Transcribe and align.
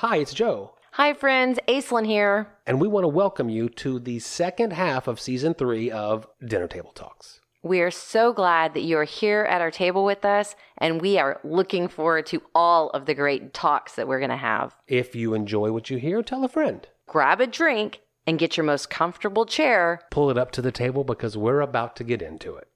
Hi, 0.00 0.16
it's 0.16 0.32
Joe, 0.32 0.72
Hi, 0.92 1.12
friends. 1.12 1.58
Aislinn 1.68 2.06
here. 2.06 2.48
and 2.66 2.80
we 2.80 2.88
want 2.88 3.04
to 3.04 3.08
welcome 3.08 3.50
you 3.50 3.68
to 3.68 3.98
the 3.98 4.18
second 4.18 4.72
half 4.72 5.06
of 5.06 5.20
season 5.20 5.52
three 5.52 5.90
of 5.90 6.26
Dinner 6.42 6.68
Table 6.68 6.92
Talks. 6.92 7.40
We 7.62 7.82
are 7.82 7.90
so 7.90 8.32
glad 8.32 8.72
that 8.72 8.80
you 8.80 8.96
are 8.96 9.04
here 9.04 9.42
at 9.42 9.60
our 9.60 9.70
table 9.70 10.06
with 10.06 10.24
us, 10.24 10.56
and 10.78 11.02
we 11.02 11.18
are 11.18 11.38
looking 11.44 11.86
forward 11.86 12.24
to 12.28 12.40
all 12.54 12.88
of 12.92 13.04
the 13.04 13.12
great 13.12 13.52
talks 13.52 13.96
that 13.96 14.08
we're 14.08 14.20
going 14.20 14.30
to 14.30 14.38
have. 14.38 14.74
If 14.88 15.14
you 15.14 15.34
enjoy 15.34 15.70
what 15.70 15.90
you 15.90 15.98
hear, 15.98 16.22
tell 16.22 16.46
a 16.46 16.48
friend. 16.48 16.88
Grab 17.06 17.42
a 17.42 17.46
drink 17.46 18.00
and 18.26 18.38
get 18.38 18.56
your 18.56 18.64
most 18.64 18.88
comfortable 18.88 19.44
chair. 19.44 20.00
Pull 20.10 20.30
it 20.30 20.38
up 20.38 20.50
to 20.52 20.62
the 20.62 20.72
table 20.72 21.04
because 21.04 21.36
we're 21.36 21.60
about 21.60 21.94
to 21.96 22.04
get 22.04 22.22
into 22.22 22.56
it. 22.56 22.69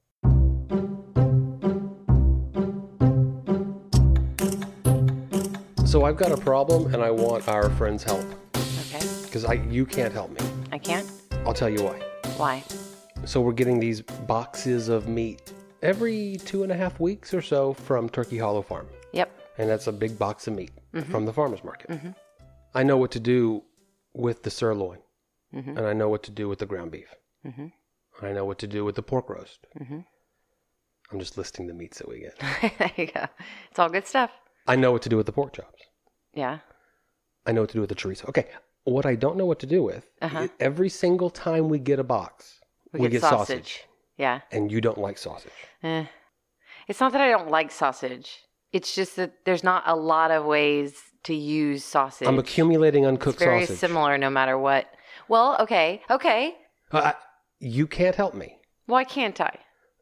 So 5.95 6.05
I've 6.05 6.17
got 6.17 6.33
a 6.33 6.37
problem 6.37 6.93
and 6.93 7.05
I 7.05 7.13
want 7.13 7.47
our 7.47 7.71
friends' 7.71 8.03
help 8.03 8.27
Okay. 8.57 8.99
because 9.23 9.45
I 9.45 9.53
you 9.71 9.87
can't 9.87 10.13
help 10.13 10.31
me. 10.33 10.45
I 10.73 10.77
can't. 10.77 11.09
I'll 11.47 11.55
tell 11.55 11.71
you 11.71 11.85
why. 11.85 12.01
Why? 12.37 12.65
So 13.27 13.41
we're 13.41 13.53
getting 13.53 13.79
these 13.79 14.01
boxes 14.03 14.89
of 14.89 15.07
meat 15.07 15.53
every 15.83 16.39
two 16.45 16.65
and 16.65 16.73
a 16.73 16.75
half 16.75 16.99
weeks 16.99 17.33
or 17.33 17.41
so 17.41 17.75
from 17.75 18.09
Turkey 18.09 18.39
Hollow 18.39 18.61
Farm. 18.61 18.89
Yep. 19.13 19.31
and 19.59 19.71
that's 19.71 19.87
a 19.87 19.93
big 19.93 20.19
box 20.19 20.49
of 20.49 20.55
meat 20.55 20.73
mm-hmm. 20.93 21.09
from 21.13 21.27
the 21.27 21.33
farmer's 21.33 21.63
market. 21.63 21.89
Mm-hmm. 21.91 22.11
I 22.75 22.83
know 22.83 22.97
what 22.97 23.13
to 23.13 23.21
do 23.21 23.63
with 24.15 24.43
the 24.43 24.51
sirloin, 24.51 24.99
mm-hmm. 25.55 25.79
and 25.79 25.87
I 25.87 25.93
know 25.93 26.09
what 26.09 26.25
to 26.25 26.33
do 26.33 26.49
with 26.49 26.59
the 26.59 26.67
ground 26.67 26.91
beef. 26.91 27.15
I 28.21 28.33
know 28.33 28.45
what 28.45 28.59
to 28.59 28.67
do 28.67 28.85
with 28.85 28.97
the 28.97 29.03
pork 29.05 29.31
roast. 29.31 29.65
I'm 31.13 31.21
just 31.21 31.39
listing 31.39 31.69
the 31.69 31.75
meats 31.75 31.99
that 31.99 32.09
we 32.09 32.19
get. 32.19 32.37
there 32.79 32.91
you 32.97 33.07
go. 33.07 33.27
It's 33.71 33.79
all 33.79 33.89
good 33.89 34.09
stuff. 34.09 34.33
I 34.67 34.77
know 34.77 34.93
what 34.93 35.03
to 35.03 35.09
do 35.09 35.17
with 35.17 35.27
the 35.27 35.33
pork 35.33 35.53
chops. 35.55 35.83
Yeah. 36.33 36.59
I 37.47 37.53
know 37.53 37.61
what 37.63 37.71
to 37.71 37.75
do 37.75 37.81
with 37.81 37.91
the 37.91 37.95
chorizo. 37.95 38.29
Okay, 38.29 38.47
what 38.85 39.07
I 39.07 39.15
don't 39.15 39.37
know 39.37 39.47
what 39.47 39.59
to 39.61 39.67
do 39.67 39.83
with, 39.83 40.07
Uh-huh. 40.23 40.49
every 40.61 40.89
single 40.89 41.31
time 41.31 41.69
we 41.69 41.79
get 41.79 41.99
a 41.99 42.05
box, 42.05 42.61
We, 42.93 43.09
get, 43.09 43.21
sausage. 43.21 43.85
Yeah. 44.17 44.41
and 44.51 44.71
you 44.73 44.81
don't 44.81 44.99
like 44.99 45.19
sausage. 45.19 45.53
Eh. 45.83 46.07
It's 46.89 47.01
not 47.01 47.13
that 47.13 47.21
I 47.21 47.29
don't 47.31 47.51
like 47.51 47.71
sausage. 47.71 48.43
It's 48.73 48.95
just 48.95 49.17
that 49.17 49.45
there's 49.45 49.65
not 49.65 49.83
a 49.87 49.97
lot 49.97 50.31
of 50.31 50.45
ways 50.45 50.95
to 51.25 51.35
use 51.35 51.85
sausage. 51.85 52.27
I'm 52.29 52.39
accumulating 52.39 53.05
it's 53.05 53.09
uncooked 53.09 53.39
very 53.39 53.61
sausage. 53.63 53.79
similar 53.79 54.19
no 54.19 54.31
matter 54.31 54.59
what. 54.59 54.87
Well, 55.29 55.57
okay. 55.61 56.03
Okay. 56.11 56.55
Uh, 56.93 56.99
I- 56.99 57.15
you 57.61 57.87
can't 57.87 58.15
help 58.17 58.35
me 58.35 58.59
Why 58.87 59.05
can't 59.05 59.41
I? 59.41 59.59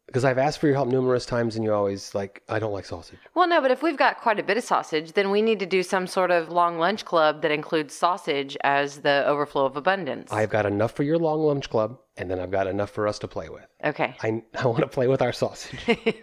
Because 0.07 0.25
I've 0.25 0.39
asked 0.39 0.59
for 0.59 0.67
your 0.67 0.77
help 0.77 0.89
numerous 0.89 1.25
times, 1.25 1.57
and 1.57 1.65
you 1.65 1.73
always 1.73 2.15
like, 2.15 2.43
I 2.49 2.59
don't 2.59 2.73
like 2.73 2.85
sausage. 2.85 3.19
Well, 3.35 3.49
no, 3.49 3.61
but 3.61 3.71
if 3.71 3.83
we've 3.83 3.97
got 3.97 4.19
quite 4.21 4.39
a 4.39 4.43
bit 4.43 4.57
of 4.57 4.65
sausage, 4.65 5.13
then 5.13 5.31
we 5.31 5.41
need 5.43 5.59
to 5.61 5.67
do 5.67 5.83
some 5.83 6.07
sort 6.07 6.31
of 6.31 6.49
long 6.51 6.79
lunch 6.79 7.05
club 7.05 7.41
that 7.43 7.51
includes 7.51 7.95
sausage 7.95 8.57
as 8.63 8.99
the 9.01 9.25
overflow 9.27 9.65
of 9.65 9.77
abundance. 9.77 10.31
I've 10.33 10.51
got 10.51 10.67
enough 10.67 10.93
for 10.93 11.03
your 11.03 11.19
long 11.19 11.41
lunch 11.41 11.71
club, 11.71 11.99
and 12.17 12.31
then 12.31 12.41
I've 12.41 12.51
got 12.51 12.67
enough 12.67 12.91
for 12.91 13.09
us 13.09 13.19
to 13.21 13.29
play 13.29 13.49
with. 13.49 13.67
Okay. 13.85 14.15
I, 14.23 14.43
I 14.59 14.67
want 14.67 14.81
to 14.81 14.89
play 14.89 15.07
with 15.07 15.23
our 15.23 15.33
sausage. 15.33 15.79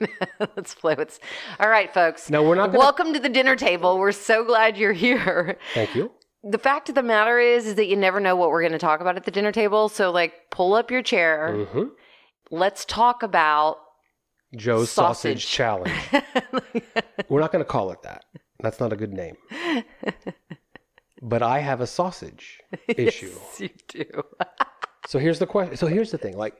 Let's 0.55 0.75
play 0.75 0.95
with. 0.95 1.19
All 1.59 1.69
right, 1.69 1.91
folks. 1.93 2.29
No, 2.29 2.43
we're 2.43 2.55
not 2.55 2.67
gonna- 2.67 2.79
Welcome 2.79 3.13
to 3.13 3.19
the 3.19 3.29
dinner 3.29 3.55
table. 3.55 3.97
We're 3.97 4.11
so 4.11 4.43
glad 4.43 4.77
you're 4.77 4.93
here. 4.93 5.57
Thank 5.73 5.95
you. 5.95 6.11
The 6.43 6.57
fact 6.57 6.87
of 6.89 6.95
the 6.95 7.03
matter 7.03 7.37
is, 7.37 7.65
is 7.67 7.75
that 7.75 7.87
you 7.87 7.97
never 7.97 8.19
know 8.21 8.35
what 8.35 8.49
we're 8.49 8.61
going 8.61 8.71
to 8.71 8.77
talk 8.79 9.01
about 9.01 9.17
at 9.17 9.25
the 9.25 9.31
dinner 9.31 9.51
table. 9.51 9.89
So, 9.89 10.09
like, 10.11 10.49
pull 10.51 10.73
up 10.73 10.89
your 10.89 11.01
chair. 11.01 11.65
hmm 11.65 11.83
Let's 12.51 12.85
talk 12.85 13.23
about. 13.23 13.77
Joe's 14.55 14.89
Sausage, 14.89 15.45
Sausage. 15.45 15.51
Challenge. 15.51 15.91
We're 17.29 17.39
not 17.39 17.51
going 17.51 17.63
to 17.63 17.69
call 17.69 17.91
it 17.91 18.01
that. 18.01 18.25
That's 18.61 18.79
not 18.79 18.91
a 18.91 18.95
good 18.95 19.13
name. 19.13 19.35
But 21.21 21.41
I 21.41 21.59
have 21.59 21.81
a 21.81 21.87
sausage 21.87 22.59
issue. 22.87 23.31
Yes, 23.33 23.59
you 23.59 23.69
do. 23.87 24.23
So 25.07 25.19
here's 25.19 25.39
the 25.39 25.47
question. 25.47 25.75
So 25.75 25.87
here's 25.87 26.11
the 26.11 26.17
thing. 26.17 26.37
Like 26.37 26.55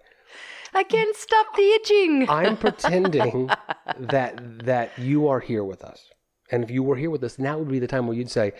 I 0.73 0.83
can't 0.83 1.15
stop 1.15 1.55
the 1.55 1.61
itching. 1.61 2.29
I'm 2.29 2.57
pretending 2.65 3.49
that 3.97 4.65
that 4.65 4.97
you 4.97 5.27
are 5.27 5.39
here 5.39 5.63
with 5.63 5.83
us. 5.83 6.09
And 6.51 6.63
if 6.63 6.71
you 6.71 6.83
were 6.83 6.95
here 6.95 7.09
with 7.09 7.23
us, 7.23 7.39
now 7.39 7.57
would 7.57 7.69
be 7.69 7.79
the 7.79 7.87
time 7.87 8.07
where 8.07 8.17
you'd 8.17 8.31
say, 8.31 8.53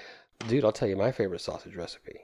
"Dude, 0.48 0.64
I'll 0.64 0.72
tell 0.72 0.88
you 0.88 0.96
my 0.96 1.12
favorite 1.12 1.42
sausage 1.42 1.76
recipe." 1.76 2.20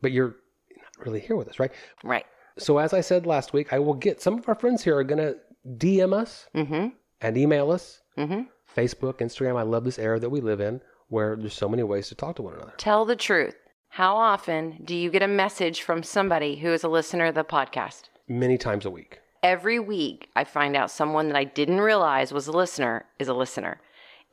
But 0.00 0.12
you're 0.12 0.36
not 0.76 1.06
really 1.06 1.20
here 1.20 1.36
with 1.36 1.48
us, 1.48 1.58
right? 1.58 1.72
right. 2.04 2.24
So 2.58 2.78
as 2.78 2.92
I 2.92 3.00
said 3.00 3.26
last 3.26 3.52
week, 3.52 3.72
I 3.72 3.78
will 3.78 3.94
get 3.94 4.20
some 4.20 4.38
of 4.38 4.48
our 4.48 4.54
friends 4.54 4.82
here 4.84 4.96
are 4.96 5.04
going 5.04 5.18
to 5.18 5.36
DM 5.76 6.12
us 6.12 6.46
Mm 6.54 6.92
and 7.20 7.36
email 7.36 7.70
us. 7.70 8.02
hmm. 8.16 8.22
Mm 8.22 8.28
hmm. 8.28 8.42
Facebook, 8.76 9.18
Instagram. 9.18 9.56
I 9.56 9.62
love 9.62 9.84
this 9.84 9.98
era 9.98 10.20
that 10.20 10.30
we 10.30 10.40
live 10.40 10.60
in 10.60 10.80
where 11.08 11.36
there's 11.36 11.54
so 11.54 11.68
many 11.68 11.82
ways 11.82 12.08
to 12.08 12.14
talk 12.14 12.36
to 12.36 12.42
one 12.42 12.54
another. 12.54 12.74
Tell 12.76 13.04
the 13.04 13.16
truth. 13.16 13.56
How 13.88 14.16
often 14.16 14.82
do 14.84 14.94
you 14.94 15.10
get 15.10 15.22
a 15.22 15.28
message 15.28 15.82
from 15.82 16.02
somebody 16.02 16.56
who 16.56 16.72
is 16.72 16.84
a 16.84 16.88
listener 16.88 17.26
of 17.26 17.34
the 17.34 17.44
podcast? 17.44 18.02
Many 18.28 18.58
times 18.58 18.84
a 18.84 18.90
week. 18.90 19.20
Every 19.42 19.78
week, 19.78 20.28
I 20.36 20.44
find 20.44 20.76
out 20.76 20.90
someone 20.90 21.28
that 21.28 21.36
I 21.36 21.44
didn't 21.44 21.80
realize 21.80 22.32
was 22.32 22.46
a 22.46 22.52
listener 22.52 23.06
is 23.18 23.28
a 23.28 23.34
listener. 23.34 23.80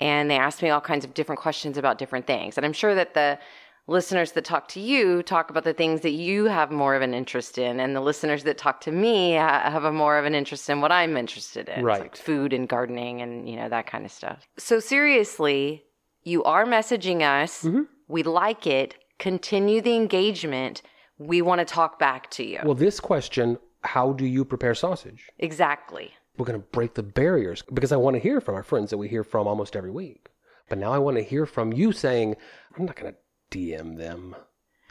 And 0.02 0.30
they 0.30 0.38
ask 0.38 0.62
me 0.62 0.70
all 0.70 0.82
kinds 0.82 1.06
of 1.06 1.14
different 1.14 1.40
questions 1.40 1.78
about 1.78 1.98
different 1.98 2.28
things. 2.28 2.58
And 2.58 2.66
I'm 2.66 2.74
sure 2.74 2.94
that 2.96 3.14
the 3.14 3.40
listeners 3.88 4.32
that 4.32 4.46
talk 4.46 4.68
to 4.70 4.80
you 4.80 5.22
talk 5.24 5.50
about 5.50 5.64
the 5.64 5.74
things 5.74 6.02
that 6.02 6.12
you 6.12 6.46
have 6.46 6.72
more 6.72 6.96
of 6.96 7.02
an 7.02 7.14
interest 7.14 7.58
in. 7.58 7.80
And 7.80 7.96
the 7.96 8.02
listeners 8.02 8.44
that 8.44 8.58
talk 8.58 8.82
to 8.82 8.92
me 8.92 9.32
have 9.32 9.84
a 9.84 9.92
more 9.92 10.18
of 10.18 10.26
an 10.26 10.34
interest 10.34 10.70
in 10.70 10.82
what 10.82 10.92
I'm 10.92 11.18
interested 11.18 11.70
in 11.70 11.84
right. 11.84 12.02
like 12.02 12.16
food 12.16 12.54
and 12.54 12.68
gardening 12.68 13.22
and, 13.22 13.48
you 13.48 13.56
know, 13.56 13.70
that 13.70 13.88
kind 13.88 14.06
of 14.06 14.12
stuff. 14.12 14.48
So, 14.58 14.80
seriously, 14.80 15.84
you 16.24 16.44
are 16.44 16.66
messaging 16.66 17.22
us. 17.22 17.64
Mhm. 17.64 17.88
We 18.08 18.24
like 18.24 18.66
it. 18.66 18.96
Continue 19.20 19.82
the 19.82 19.96
engagement. 19.96 20.82
We 21.18 21.42
want 21.42 21.60
to 21.60 21.66
talk 21.66 22.00
back 22.00 22.30
to 22.32 22.44
you. 22.44 22.60
Well, 22.64 22.74
this 22.74 23.00
question, 23.00 23.58
how 23.84 24.14
do 24.14 24.26
you 24.26 24.44
prepare 24.44 24.76
sausage? 24.76 25.30
exactly. 25.40 26.14
We're 26.38 26.46
going 26.46 26.60
to 26.60 26.68
break 26.68 26.96
the 26.96 27.04
barriers 27.04 27.64
because 27.74 27.94
I 27.94 27.96
want 27.96 28.16
to 28.16 28.20
hear 28.20 28.42
from 28.42 28.56
our 28.56 28.64
friends 28.64 28.90
that 28.90 28.98
we 28.98 29.08
hear 29.08 29.24
from 29.24 29.48
almost 29.48 29.74
every 29.74 29.92
week. 29.92 30.28
But 30.68 30.80
now 30.80 30.92
I 30.92 30.98
want 30.98 31.16
to 31.16 31.24
hear 31.24 31.46
from 31.46 31.72
you 31.72 31.94
saying, 31.94 32.36
I'm 32.78 32.86
not 32.86 32.98
going 32.98 33.14
to 33.14 33.18
DM 33.52 33.98
them. 33.98 34.36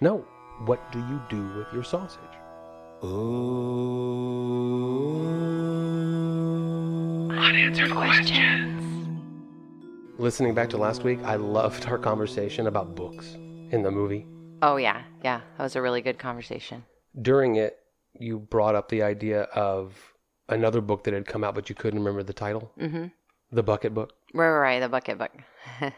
No. 0.00 0.24
What 0.66 0.92
do 0.92 0.98
you 1.00 1.20
do 1.28 1.48
with 1.58 1.72
your 1.72 1.82
sausage? 1.82 2.20
Ooh. 6.34 7.30
Unanswered 7.30 7.90
questions. 7.90 8.70
Listening 10.18 10.54
back 10.54 10.70
to 10.70 10.76
last 10.76 11.02
week, 11.02 11.18
I 11.24 11.34
loved 11.36 11.86
our 11.86 11.98
conversation 11.98 12.66
about 12.68 12.94
books 12.94 13.34
in 13.34 13.82
the 13.82 13.90
movie. 13.90 14.26
Oh, 14.62 14.76
yeah. 14.76 15.02
Yeah. 15.22 15.40
That 15.58 15.62
was 15.64 15.76
a 15.76 15.82
really 15.82 16.00
good 16.00 16.18
conversation. 16.18 16.84
During 17.20 17.56
it, 17.56 17.78
you 18.18 18.38
brought 18.38 18.76
up 18.76 18.88
the 18.88 19.02
idea 19.02 19.42
of 19.42 20.14
another 20.48 20.80
book 20.80 21.02
that 21.04 21.14
had 21.14 21.26
come 21.26 21.42
out, 21.42 21.54
but 21.54 21.68
you 21.68 21.74
couldn't 21.74 21.98
remember 21.98 22.22
the 22.22 22.32
title 22.32 22.70
Mm-hmm. 22.78 23.06
The 23.52 23.62
Bucket 23.62 23.92
Book. 23.94 24.12
Right, 24.32 24.48
right, 24.48 24.58
right, 24.58 24.80
the 24.80 24.88
bucket 24.88 25.18
book. 25.18 25.30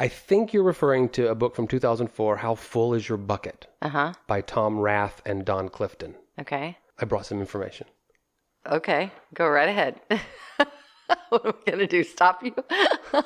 I 0.00 0.06
think 0.06 0.52
you're 0.52 0.62
referring 0.62 1.08
to 1.10 1.28
a 1.28 1.34
book 1.34 1.56
from 1.56 1.66
2004, 1.66 2.36
How 2.36 2.54
Full 2.54 2.94
Is 2.94 3.08
Your 3.08 3.18
Bucket, 3.18 3.66
uh 3.82 3.88
huh. 3.88 4.12
by 4.28 4.40
Tom 4.40 4.78
Rath 4.78 5.20
and 5.26 5.44
Don 5.44 5.68
Clifton. 5.68 6.14
Okay. 6.40 6.78
I 7.00 7.04
brought 7.04 7.26
some 7.26 7.40
information. 7.40 7.88
Okay. 8.64 9.10
Go 9.34 9.48
right 9.48 9.68
ahead. 9.68 10.00
what 11.30 11.44
am 11.44 11.52
I 11.66 11.70
going 11.70 11.78
to 11.80 11.86
do? 11.88 12.04
Stop 12.04 12.44
you? 12.44 12.54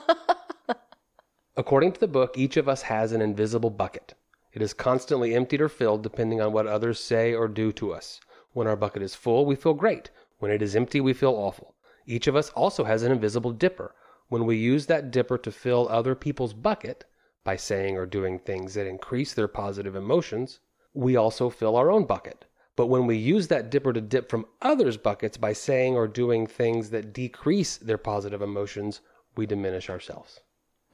According 1.56 1.92
to 1.92 2.00
the 2.00 2.08
book, 2.08 2.38
each 2.38 2.56
of 2.56 2.70
us 2.70 2.82
has 2.82 3.12
an 3.12 3.20
invisible 3.20 3.68
bucket. 3.68 4.14
It 4.54 4.62
is 4.62 4.72
constantly 4.72 5.34
emptied 5.34 5.60
or 5.60 5.68
filled 5.68 6.02
depending 6.02 6.40
on 6.40 6.54
what 6.54 6.66
others 6.66 6.98
say 6.98 7.34
or 7.34 7.48
do 7.48 7.72
to 7.72 7.92
us. 7.92 8.18
When 8.54 8.66
our 8.66 8.76
bucket 8.76 9.02
is 9.02 9.14
full, 9.14 9.44
we 9.44 9.56
feel 9.56 9.74
great. 9.74 10.10
When 10.38 10.50
it 10.50 10.62
is 10.62 10.74
empty, 10.74 11.02
we 11.02 11.12
feel 11.12 11.34
awful. 11.34 11.74
Each 12.06 12.26
of 12.26 12.36
us 12.36 12.48
also 12.50 12.84
has 12.84 13.02
an 13.02 13.12
invisible 13.12 13.52
dipper. 13.52 13.94
When 14.32 14.46
we 14.46 14.56
use 14.56 14.86
that 14.86 15.10
dipper 15.10 15.36
to 15.36 15.52
fill 15.52 15.90
other 15.90 16.14
people's 16.14 16.54
bucket 16.54 17.04
by 17.44 17.56
saying 17.56 17.98
or 17.98 18.06
doing 18.06 18.38
things 18.38 18.72
that 18.72 18.86
increase 18.86 19.34
their 19.34 19.46
positive 19.46 19.94
emotions, 19.94 20.60
we 20.94 21.16
also 21.16 21.50
fill 21.50 21.76
our 21.76 21.90
own 21.90 22.06
bucket. 22.06 22.46
But 22.74 22.86
when 22.86 23.06
we 23.06 23.18
use 23.18 23.48
that 23.48 23.68
dipper 23.68 23.92
to 23.92 24.00
dip 24.00 24.30
from 24.30 24.46
others' 24.62 24.96
buckets 24.96 25.36
by 25.36 25.52
saying 25.52 25.96
or 25.96 26.08
doing 26.08 26.46
things 26.46 26.88
that 26.88 27.12
decrease 27.12 27.76
their 27.76 27.98
positive 27.98 28.40
emotions, 28.40 29.02
we 29.36 29.44
diminish 29.44 29.90
ourselves. 29.90 30.40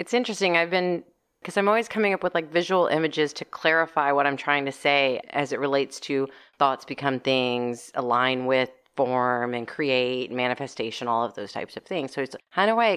it's 0.01 0.15
interesting. 0.15 0.57
I've 0.57 0.71
been, 0.71 1.05
because 1.41 1.57
I'm 1.57 1.69
always 1.69 1.87
coming 1.87 2.13
up 2.15 2.25
with 2.25 2.35
like 2.35 2.51
visual 2.51 2.89
images 2.89 3.33
to 3.35 3.45
clarify 3.45 4.11
what 4.11 4.27
I'm 4.27 4.37
trying 4.37 4.65
to 4.65 4.73
say 4.73 5.21
as 5.31 5.53
it 5.53 5.61
relates 5.61 6.01
to 6.01 6.27
thoughts 6.59 6.85
become 6.85 7.21
things, 7.21 7.93
align 7.95 8.47
with, 8.47 8.71
form, 8.97 9.55
and 9.55 9.69
create, 9.69 10.33
manifestation, 10.33 11.07
all 11.07 11.25
of 11.25 11.35
those 11.35 11.53
types 11.53 11.77
of 11.77 11.85
things. 11.85 12.13
So 12.13 12.21
it's 12.23 12.35
how 12.51 12.67
do 12.67 12.81
I 12.81 12.89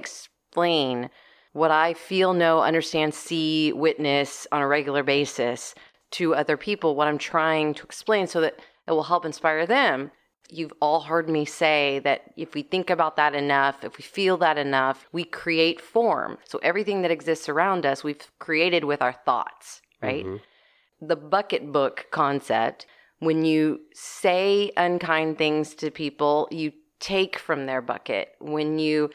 explain 0.52 1.10
what 1.54 1.72
I 1.72 1.94
feel, 1.94 2.34
know, 2.34 2.62
understand, 2.62 3.14
see, 3.14 3.72
witness 3.72 4.46
on 4.52 4.62
a 4.62 4.68
regular 4.68 5.02
basis 5.02 5.74
to 6.12 6.36
other 6.36 6.58
people, 6.58 6.96
what 6.96 7.08
I'm 7.08 7.18
trying 7.18 7.74
to 7.76 7.84
explain 7.84 8.28
so 8.28 8.42
that 8.42 8.60
it 8.86 8.92
will 8.92 9.04
help 9.04 9.26
inspire 9.26 9.66
them. 9.66 10.12
You've 10.50 10.74
all 10.82 11.00
heard 11.00 11.30
me 11.30 11.46
say 11.46 12.02
that 12.04 12.34
if 12.36 12.54
we 12.54 12.64
think 12.64 12.90
about 12.90 13.16
that 13.16 13.34
enough, 13.34 13.86
if 13.86 13.98
we 13.98 14.04
feel 14.04 14.36
that 14.38 14.58
enough, 14.58 15.08
we 15.14 15.24
create 15.24 15.80
form. 15.80 16.38
So 16.46 16.60
everything 16.62 17.02
that 17.04 17.12
exists 17.12 17.48
around 17.48 17.86
us, 17.86 18.04
we've 18.04 18.30
created 18.40 18.84
with 18.84 19.02
our 19.02 19.14
thoughts, 19.14 19.82
right? 20.02 20.26
Mm-hmm. 20.26 21.08
The 21.08 21.16
bucket 21.16 21.72
book 21.72 22.08
concept, 22.12 22.86
when 23.20 23.46
you 23.46 23.80
say 23.94 24.74
unkind 24.76 25.38
things 25.38 25.76
to 25.76 25.92
people, 25.92 26.50
you 26.52 26.74
take 27.00 27.40
from 27.40 27.68
their 27.68 27.82
bucket. 27.82 28.36
When 28.40 28.80
you 28.80 29.12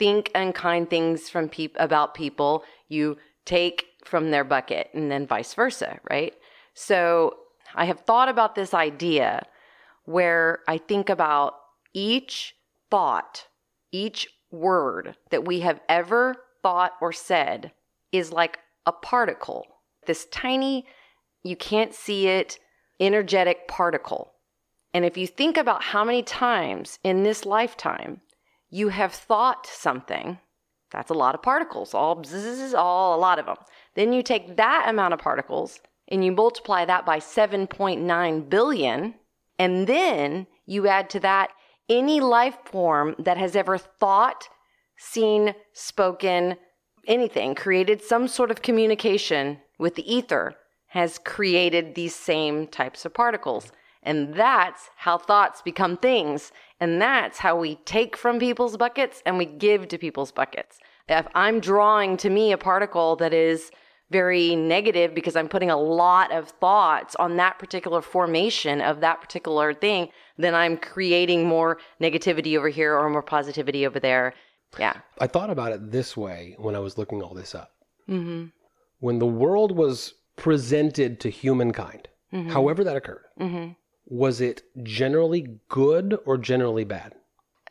think 0.00 0.30
unkind 0.34 0.88
things 0.88 1.28
from 1.28 1.50
peop- 1.50 1.76
about 1.78 2.14
people, 2.14 2.64
you 2.88 3.18
take 3.44 3.84
from 4.02 4.30
their 4.30 4.44
bucket 4.44 4.88
and 4.94 5.10
then 5.12 5.26
vice 5.26 5.52
versa, 5.52 6.00
right? 6.08 6.32
So 6.72 7.36
I 7.74 7.84
have 7.84 8.00
thought 8.00 8.30
about 8.30 8.54
this 8.54 8.72
idea 8.72 9.42
where 10.06 10.60
I 10.66 10.78
think 10.78 11.10
about 11.10 11.54
each 11.92 12.54
thought, 12.90 13.46
each 13.92 14.26
word 14.50 15.16
that 15.30 15.44
we 15.44 15.60
have 15.60 15.82
ever 15.86 16.34
thought 16.62 16.92
or 17.02 17.12
said 17.12 17.70
is 18.10 18.32
like 18.32 18.58
a 18.86 18.92
particle. 18.92 19.66
This 20.06 20.24
tiny, 20.32 20.86
you 21.42 21.56
can't 21.56 21.92
see 21.92 22.26
it, 22.26 22.58
energetic 22.98 23.68
particle. 23.68 24.32
And 24.94 25.04
if 25.04 25.18
you 25.18 25.26
think 25.26 25.58
about 25.58 25.82
how 25.82 26.04
many 26.04 26.22
times 26.22 26.98
in 27.04 27.22
this 27.22 27.44
lifetime 27.44 28.22
you 28.70 28.88
have 28.88 29.12
thought 29.12 29.66
something, 29.66 30.38
that's 30.90 31.10
a 31.10 31.14
lot 31.14 31.34
of 31.34 31.42
particles, 31.42 31.94
all 31.94 32.16
bzzz, 32.16 32.74
all 32.74 33.16
a 33.16 33.20
lot 33.20 33.38
of 33.38 33.46
them. 33.46 33.56
Then 33.94 34.12
you 34.12 34.22
take 34.22 34.56
that 34.56 34.86
amount 34.88 35.14
of 35.14 35.20
particles 35.20 35.80
and 36.08 36.24
you 36.24 36.32
multiply 36.32 36.84
that 36.84 37.06
by 37.06 37.18
7.9 37.18 38.48
billion, 38.48 39.14
and 39.58 39.86
then 39.86 40.46
you 40.66 40.88
add 40.88 41.08
to 41.10 41.20
that 41.20 41.50
any 41.88 42.20
life 42.20 42.56
form 42.64 43.14
that 43.18 43.36
has 43.36 43.54
ever 43.54 43.78
thought, 43.78 44.48
seen, 44.96 45.54
spoken, 45.72 46.56
anything, 47.06 47.54
created 47.54 48.02
some 48.02 48.26
sort 48.26 48.50
of 48.50 48.62
communication 48.62 49.58
with 49.78 49.94
the 49.94 50.12
ether, 50.12 50.54
has 50.86 51.18
created 51.18 51.94
these 51.94 52.14
same 52.14 52.66
types 52.66 53.04
of 53.04 53.14
particles. 53.14 53.70
And 54.02 54.34
that's 54.34 54.90
how 54.96 55.18
thoughts 55.18 55.62
become 55.62 55.96
things. 55.96 56.52
And 56.80 57.00
that's 57.00 57.38
how 57.38 57.56
we 57.56 57.76
take 57.84 58.16
from 58.16 58.38
people's 58.38 58.76
buckets 58.76 59.22
and 59.26 59.36
we 59.36 59.44
give 59.44 59.88
to 59.88 59.98
people's 59.98 60.32
buckets. 60.32 60.78
If 61.08 61.26
I'm 61.34 61.60
drawing 61.60 62.16
to 62.18 62.30
me 62.30 62.52
a 62.52 62.58
particle 62.58 63.16
that 63.16 63.34
is 63.34 63.70
very 64.10 64.56
negative 64.56 65.14
because 65.14 65.36
I'm 65.36 65.48
putting 65.48 65.70
a 65.70 65.76
lot 65.76 66.32
of 66.32 66.48
thoughts 66.48 67.14
on 67.16 67.36
that 67.36 67.58
particular 67.58 68.00
formation 68.02 68.80
of 68.80 69.00
that 69.00 69.20
particular 69.20 69.72
thing, 69.72 70.08
then 70.36 70.54
I'm 70.54 70.76
creating 70.76 71.46
more 71.46 71.78
negativity 72.00 72.56
over 72.56 72.68
here 72.68 72.96
or 72.96 73.08
more 73.08 73.22
positivity 73.22 73.86
over 73.86 74.00
there. 74.00 74.34
Yeah. 74.78 74.94
I 75.20 75.26
thought 75.26 75.50
about 75.50 75.72
it 75.72 75.92
this 75.92 76.16
way 76.16 76.54
when 76.58 76.74
I 76.74 76.80
was 76.80 76.98
looking 76.98 77.22
all 77.22 77.34
this 77.34 77.54
up. 77.54 77.72
Mm-hmm. 78.08 78.46
When 78.98 79.18
the 79.18 79.26
world 79.26 79.76
was 79.76 80.14
presented 80.36 81.20
to 81.20 81.30
humankind, 81.30 82.08
however 82.48 82.84
that 82.84 82.96
occurred, 82.96 83.24
was 84.10 84.40
it 84.42 84.62
generally 84.82 85.60
good 85.68 86.18
or 86.26 86.36
generally 86.36 86.84
bad? 86.84 87.14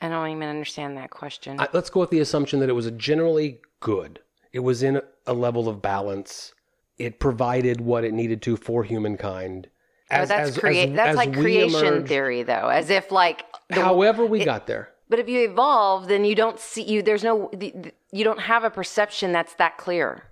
I 0.01 0.07
don't 0.07 0.29
even 0.29 0.47
understand 0.47 0.97
that 0.97 1.09
question. 1.11 1.59
I, 1.59 1.67
let's 1.73 1.89
go 1.89 1.99
with 1.99 2.09
the 2.09 2.21
assumption 2.21 2.61
that 2.61 2.69
it 2.69 2.73
was 2.73 2.85
a 2.85 2.91
generally 2.91 3.59
good. 3.81 4.19
It 4.53 4.59
was 4.59 4.81
in 4.81 5.01
a 5.27 5.33
level 5.33 5.67
of 5.67 5.81
balance. 5.81 6.53
It 6.97 7.19
provided 7.19 7.81
what 7.81 8.03
it 8.05 8.13
needed 8.13 8.41
to 8.43 8.55
for 8.55 8.83
humankind. 8.83 9.67
Oh, 10.11 10.15
As, 10.15 10.29
that's 10.29 10.49
as- 10.51 10.57
crea- 10.57 10.83
as- 10.89 10.95
that's 10.95 11.17
like 11.17 11.33
creation 11.33 12.07
theory 12.07 12.43
though, 12.43 12.69
as 12.69 12.89
if 12.89 13.11
like 13.11 13.43
the, 13.69 13.81
However, 13.81 14.25
we 14.25 14.43
got 14.43 14.65
there. 14.65 14.89
But 15.09 15.19
if 15.19 15.27
you 15.27 15.41
evolve, 15.41 16.07
then 16.07 16.23
you 16.23 16.35
don't 16.35 16.59
see 16.59 16.83
you. 16.83 17.01
There's 17.01 17.23
no 17.23 17.51
you 18.11 18.23
don't 18.23 18.39
have 18.39 18.63
a 18.63 18.69
perception 18.69 19.31
that's 19.33 19.53
that 19.55 19.77
clear. 19.77 20.23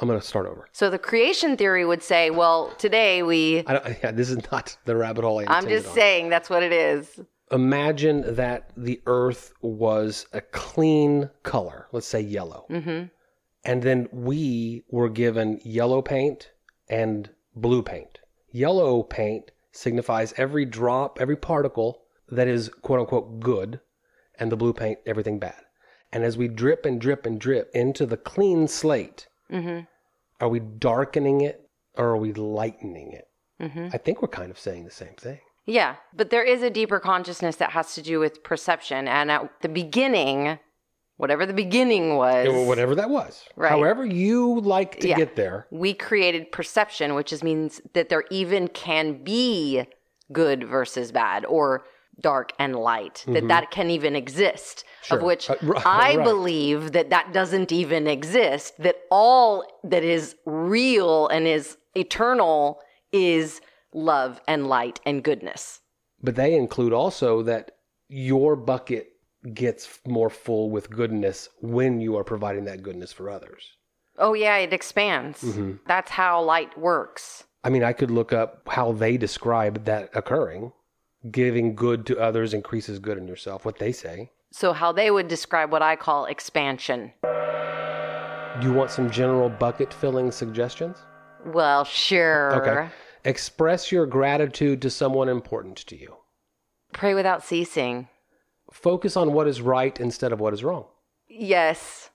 I'm 0.00 0.08
going 0.08 0.18
to 0.20 0.26
start 0.26 0.46
over. 0.46 0.66
So 0.72 0.88
the 0.90 0.98
creation 0.98 1.56
theory 1.56 1.84
would 1.84 2.02
say, 2.02 2.30
well, 2.30 2.72
today 2.78 3.22
we. 3.22 3.62
I 3.66 3.74
don't, 3.74 3.86
yeah, 4.02 4.10
this 4.10 4.30
is 4.30 4.38
not 4.50 4.76
the 4.86 4.96
rabbit 4.96 5.24
hole 5.24 5.40
I 5.40 5.44
I'm 5.48 5.68
just 5.68 5.88
on. 5.88 5.94
saying 5.94 6.30
that's 6.30 6.48
what 6.50 6.62
it 6.62 6.72
is. 6.72 7.20
Imagine 7.52 8.34
that 8.36 8.70
the 8.76 9.02
Earth 9.06 9.52
was 9.60 10.26
a 10.32 10.40
clean 10.40 11.28
color, 11.42 11.86
let's 11.92 12.06
say 12.06 12.20
yellow, 12.20 12.64
hmm 12.68 13.04
and 13.62 13.82
then 13.82 14.08
we 14.10 14.84
were 14.88 15.10
given 15.10 15.60
yellow 15.62 16.00
paint 16.00 16.50
and 16.88 17.28
blue 17.54 17.82
paint. 17.82 18.18
Yellow 18.52 19.02
paint 19.02 19.50
signifies 19.70 20.32
every 20.38 20.64
drop, 20.64 21.20
every 21.20 21.36
particle 21.36 22.00
that 22.30 22.48
is 22.48 22.70
quote 22.80 23.00
unquote 23.00 23.38
good, 23.38 23.78
and 24.38 24.50
the 24.50 24.56
blue 24.56 24.72
paint 24.72 24.98
everything 25.04 25.38
bad. 25.38 25.60
And 26.10 26.24
as 26.24 26.38
we 26.38 26.48
drip 26.48 26.86
and 26.86 26.98
drip 26.98 27.26
and 27.26 27.38
drip 27.38 27.70
into 27.74 28.06
the 28.06 28.16
clean 28.16 28.66
slate, 28.66 29.26
hmm 29.50 29.80
are 30.40 30.48
we 30.48 30.60
darkening 30.60 31.42
it 31.42 31.68
or 31.98 32.06
are 32.10 32.16
we 32.16 32.32
lightening 32.32 33.12
it? 33.12 33.26
hmm 33.60 33.88
I 33.92 33.98
think 33.98 34.22
we're 34.22 34.28
kind 34.28 34.50
of 34.50 34.58
saying 34.58 34.84
the 34.86 34.90
same 34.90 35.14
thing. 35.18 35.40
Yeah, 35.66 35.96
but 36.14 36.30
there 36.30 36.42
is 36.42 36.62
a 36.62 36.70
deeper 36.70 36.98
consciousness 36.98 37.56
that 37.56 37.70
has 37.72 37.94
to 37.94 38.02
do 38.02 38.18
with 38.18 38.42
perception. 38.42 39.06
And 39.06 39.30
at 39.30 39.50
the 39.60 39.68
beginning, 39.68 40.58
whatever 41.18 41.44
the 41.44 41.52
beginning 41.52 42.16
was, 42.16 42.46
Or 42.48 42.66
whatever 42.66 42.94
that 42.94 43.10
was. 43.10 43.44
Right. 43.54 43.68
However 43.68 44.04
you 44.06 44.60
like 44.60 44.98
to 45.00 45.08
Yeah. 45.08 45.16
get 45.16 45.36
there. 45.36 45.66
we 45.70 45.92
created 45.92 46.50
perception, 46.50 47.14
which 47.14 47.32
is 47.32 47.44
means 47.44 47.82
that 47.92 48.08
there 48.08 48.24
even 48.30 48.68
can 48.68 49.22
be 49.22 49.84
good 50.32 50.64
versus 50.64 51.12
bad 51.12 51.44
or 51.44 51.84
dark 52.20 52.52
and 52.58 52.76
light, 52.76 53.24
that 53.28 53.48
that 53.48 53.70
can 53.70 53.90
even 53.90 54.14
exist. 54.16 54.84
Sure. 55.02 55.18
Of 55.18 55.24
which 55.24 55.48
Uh, 55.50 55.56
right, 55.62 55.86
I 55.86 56.16
right. 56.16 56.24
believe 56.24 56.92
that 56.92 57.10
that 57.10 57.32
doesn't 57.32 57.72
even 57.72 58.06
exist. 58.06 58.74
That 58.78 58.96
all 59.10 59.64
that 59.84 60.04
is 60.04 60.36
real 60.44 61.26
and 61.28 61.46
is 61.46 61.76
eternal 61.94 62.80
is 63.12 63.60
love 63.92 64.40
and 64.46 64.66
light 64.66 65.00
and 65.06 65.22
goodness. 65.22 65.80
But 66.22 66.36
they 66.36 66.54
include 66.54 66.92
also 66.92 67.42
that 67.42 67.72
your 68.08 68.56
bucket 68.56 69.08
gets 69.54 70.00
more 70.06 70.28
full 70.28 70.70
with 70.70 70.90
goodness 70.90 71.48
when 71.60 72.00
you 72.00 72.16
are 72.16 72.24
providing 72.24 72.64
that 72.66 72.82
goodness 72.82 73.12
for 73.12 73.30
others. 73.30 73.72
Oh 74.18 74.34
yeah, 74.34 74.56
it 74.56 74.72
expands. 74.72 75.42
Mm-hmm. 75.42 75.72
That's 75.86 76.10
how 76.10 76.42
light 76.42 76.76
works. 76.78 77.44
I 77.64 77.70
mean, 77.70 77.82
I 77.82 77.92
could 77.94 78.10
look 78.10 78.32
up 78.32 78.62
how 78.68 78.92
they 78.92 79.16
describe 79.16 79.84
that 79.86 80.10
occurring. 80.14 80.72
Giving 81.28 81.74
good 81.74 82.06
to 82.06 82.18
others 82.18 82.54
increases 82.54 82.98
good 82.98 83.18
in 83.18 83.28
yourself, 83.28 83.66
what 83.66 83.78
they 83.78 83.92
say. 83.92 84.30
So 84.52 84.72
how 84.72 84.90
they 84.90 85.10
would 85.10 85.28
describe 85.28 85.70
what 85.70 85.82
I 85.82 85.94
call 85.94 86.24
expansion. 86.24 87.12
Do 87.22 88.66
you 88.66 88.72
want 88.72 88.90
some 88.90 89.10
general 89.10 89.50
bucket 89.50 89.92
filling 89.92 90.30
suggestions? 90.30 90.96
Well, 91.44 91.84
sure. 91.84 92.66
Okay. 92.66 92.90
Express 93.24 93.92
your 93.92 94.06
gratitude 94.06 94.80
to 94.82 94.90
someone 94.90 95.28
important 95.28 95.76
to 95.88 95.96
you. 95.96 96.16
Pray 96.92 97.12
without 97.12 97.44
ceasing. 97.44 98.08
Focus 98.72 99.14
on 99.14 99.34
what 99.34 99.46
is 99.46 99.60
right 99.60 99.98
instead 100.00 100.32
of 100.32 100.40
what 100.40 100.54
is 100.54 100.64
wrong. 100.64 100.86
Yes. 101.28 102.08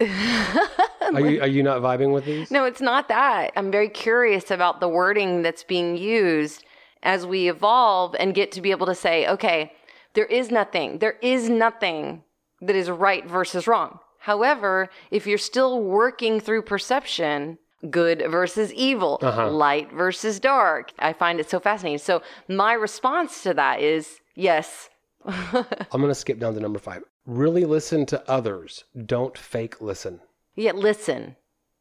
Are 0.00 1.20
you, 1.20 1.40
are 1.42 1.46
you 1.46 1.62
not 1.62 1.82
vibing 1.82 2.12
with 2.12 2.24
these? 2.24 2.50
No, 2.50 2.64
it's 2.64 2.80
not 2.80 3.08
that. 3.08 3.52
I'm 3.54 3.70
very 3.70 3.88
curious 3.88 4.50
about 4.50 4.80
the 4.80 4.88
wording 4.88 5.42
that's 5.42 5.62
being 5.62 5.96
used 5.96 6.64
as 7.04 7.24
we 7.26 7.48
evolve 7.48 8.16
and 8.18 8.34
get 8.34 8.50
to 8.52 8.60
be 8.60 8.70
able 8.72 8.86
to 8.86 8.94
say, 8.94 9.26
okay, 9.28 9.72
there 10.14 10.24
is 10.26 10.50
nothing, 10.50 10.98
there 10.98 11.18
is 11.22 11.48
nothing 11.48 12.24
that 12.60 12.74
is 12.76 12.90
right 12.90 13.26
versus 13.28 13.66
wrong. 13.66 13.98
However, 14.20 14.88
if 15.10 15.26
you're 15.26 15.36
still 15.38 15.82
working 15.82 16.40
through 16.40 16.62
perception, 16.62 17.58
good 17.90 18.22
versus 18.30 18.72
evil, 18.72 19.18
Uh-huh. 19.20 19.50
light 19.50 19.92
versus 19.92 20.40
dark, 20.40 20.92
I 20.98 21.12
find 21.12 21.38
it 21.40 21.50
so 21.50 21.60
fascinating. 21.60 21.98
So, 21.98 22.22
my 22.48 22.72
response 22.72 23.42
to 23.42 23.52
that 23.54 23.80
is 23.80 24.20
yes. 24.34 24.88
I'm 25.26 26.00
going 26.00 26.08
to 26.08 26.14
skip 26.14 26.38
down 26.38 26.54
to 26.54 26.60
number 26.60 26.78
five. 26.78 27.02
Really 27.26 27.64
listen 27.64 28.06
to 28.06 28.22
others. 28.30 28.84
Don't 29.06 29.36
fake 29.36 29.80
listen. 29.80 30.20
Yet 30.54 30.76
listen, 30.76 31.36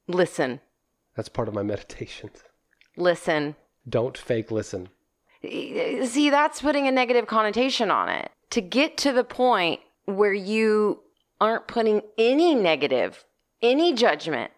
listen, 0.08 0.60
That's 1.16 1.30
part 1.30 1.48
of 1.48 1.54
my 1.54 1.64
meditations. 1.74 2.44
listen. 2.98 3.56
Don't 3.88 4.18
fake 4.18 4.50
listen. 4.52 4.90
See, 5.44 6.30
that's 6.30 6.62
putting 6.62 6.88
a 6.88 6.92
negative 6.92 7.28
connotation 7.28 7.92
on 7.92 8.10
it. 8.10 8.32
To 8.52 8.62
get 8.62 8.98
to 8.98 9.12
the 9.12 9.24
point 9.24 9.82
where 10.06 10.34
you 10.34 11.02
aren't 11.42 11.68
putting 11.68 12.02
any 12.18 12.56
negative, 12.56 13.26
any 13.62 13.94
judgment 13.94 14.52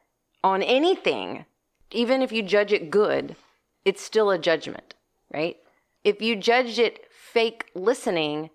on 0.44 0.62
anything, 0.62 1.46
even 1.92 2.22
if 2.22 2.32
you 2.32 2.44
judge 2.44 2.72
it 2.72 2.92
good, 2.92 3.36
it's 3.84 4.01
still 4.01 4.30
a 4.30 4.38
judgment, 4.38 4.94
right? 5.34 5.58
If 6.04 6.22
you 6.22 6.36
judged 6.36 6.77
it 6.77 7.00
fake 7.12 7.72
listening, 7.74 8.51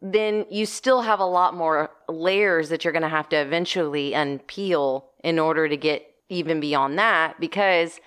then 0.00 0.46
you 0.50 0.66
still 0.66 1.02
have 1.02 1.20
a 1.20 1.26
lot 1.26 1.54
more 1.54 1.90
layers 2.08 2.68
that 2.68 2.84
you're 2.84 2.92
going 2.92 3.02
to 3.02 3.08
have 3.08 3.28
to 3.30 3.36
eventually 3.36 4.12
unpeel 4.12 5.04
in 5.22 5.38
order 5.38 5.68
to 5.68 5.76
get 5.76 6.06
even 6.28 6.60
beyond 6.60 6.98
that 6.98 7.38
because 7.40 8.00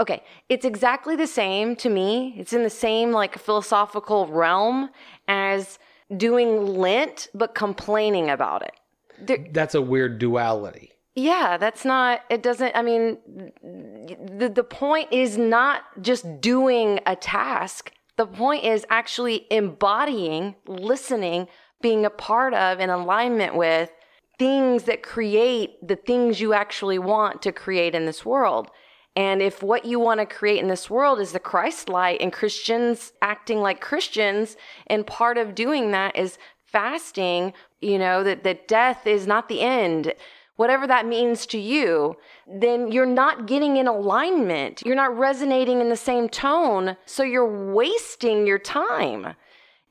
okay 0.00 0.22
it's 0.48 0.64
exactly 0.64 1.16
the 1.16 1.26
same 1.26 1.76
to 1.76 1.88
me 1.88 2.34
it's 2.36 2.52
in 2.52 2.62
the 2.62 2.70
same 2.70 3.12
like 3.12 3.38
philosophical 3.38 4.26
realm 4.28 4.90
as 5.28 5.78
doing 6.16 6.66
lent 6.66 7.28
but 7.34 7.54
complaining 7.54 8.30
about 8.30 8.62
it 8.62 8.72
there, 9.18 9.46
That's 9.52 9.74
a 9.74 9.82
weird 9.82 10.18
duality. 10.18 10.92
Yeah, 11.14 11.56
that's 11.56 11.84
not, 11.84 12.20
it 12.28 12.42
doesn't, 12.42 12.76
I 12.76 12.82
mean, 12.82 13.16
the, 13.62 14.50
the 14.54 14.64
point 14.64 15.10
is 15.10 15.38
not 15.38 15.82
just 16.02 16.40
doing 16.42 17.00
a 17.06 17.16
task. 17.16 17.90
The 18.16 18.26
point 18.26 18.64
is 18.64 18.84
actually 18.90 19.46
embodying, 19.50 20.56
listening, 20.66 21.48
being 21.80 22.04
a 22.04 22.10
part 22.10 22.52
of, 22.52 22.80
in 22.80 22.90
alignment 22.90 23.54
with 23.54 23.90
things 24.38 24.84
that 24.84 25.02
create 25.02 25.76
the 25.86 25.96
things 25.96 26.40
you 26.40 26.52
actually 26.52 26.98
want 26.98 27.40
to 27.42 27.52
create 27.52 27.94
in 27.94 28.04
this 28.04 28.24
world. 28.24 28.70
And 29.16 29.40
if 29.40 29.62
what 29.62 29.86
you 29.86 29.98
want 29.98 30.20
to 30.20 30.26
create 30.26 30.60
in 30.60 30.68
this 30.68 30.90
world 30.90 31.20
is 31.20 31.32
the 31.32 31.40
Christ 31.40 31.88
light 31.88 32.20
and 32.20 32.32
Christians 32.32 33.14
acting 33.22 33.60
like 33.60 33.80
Christians, 33.80 34.56
and 34.88 35.06
part 35.06 35.38
of 35.38 35.54
doing 35.54 35.90
that 35.92 36.14
is 36.16 36.38
fasting, 36.64 37.54
you 37.80 37.98
know, 37.98 38.22
that, 38.22 38.44
that 38.44 38.68
death 38.68 39.06
is 39.06 39.26
not 39.26 39.48
the 39.48 39.62
end, 39.62 40.12
whatever 40.56 40.86
that 40.86 41.06
means 41.06 41.46
to 41.46 41.58
you, 41.58 42.16
then 42.46 42.92
you're 42.92 43.06
not 43.06 43.46
getting 43.46 43.78
in 43.78 43.86
alignment. 43.86 44.82
You're 44.84 44.94
not 44.94 45.16
resonating 45.16 45.80
in 45.80 45.88
the 45.88 45.96
same 45.96 46.28
tone. 46.28 46.96
So 47.06 47.22
you're 47.22 47.72
wasting 47.72 48.46
your 48.46 48.58
time. 48.58 49.34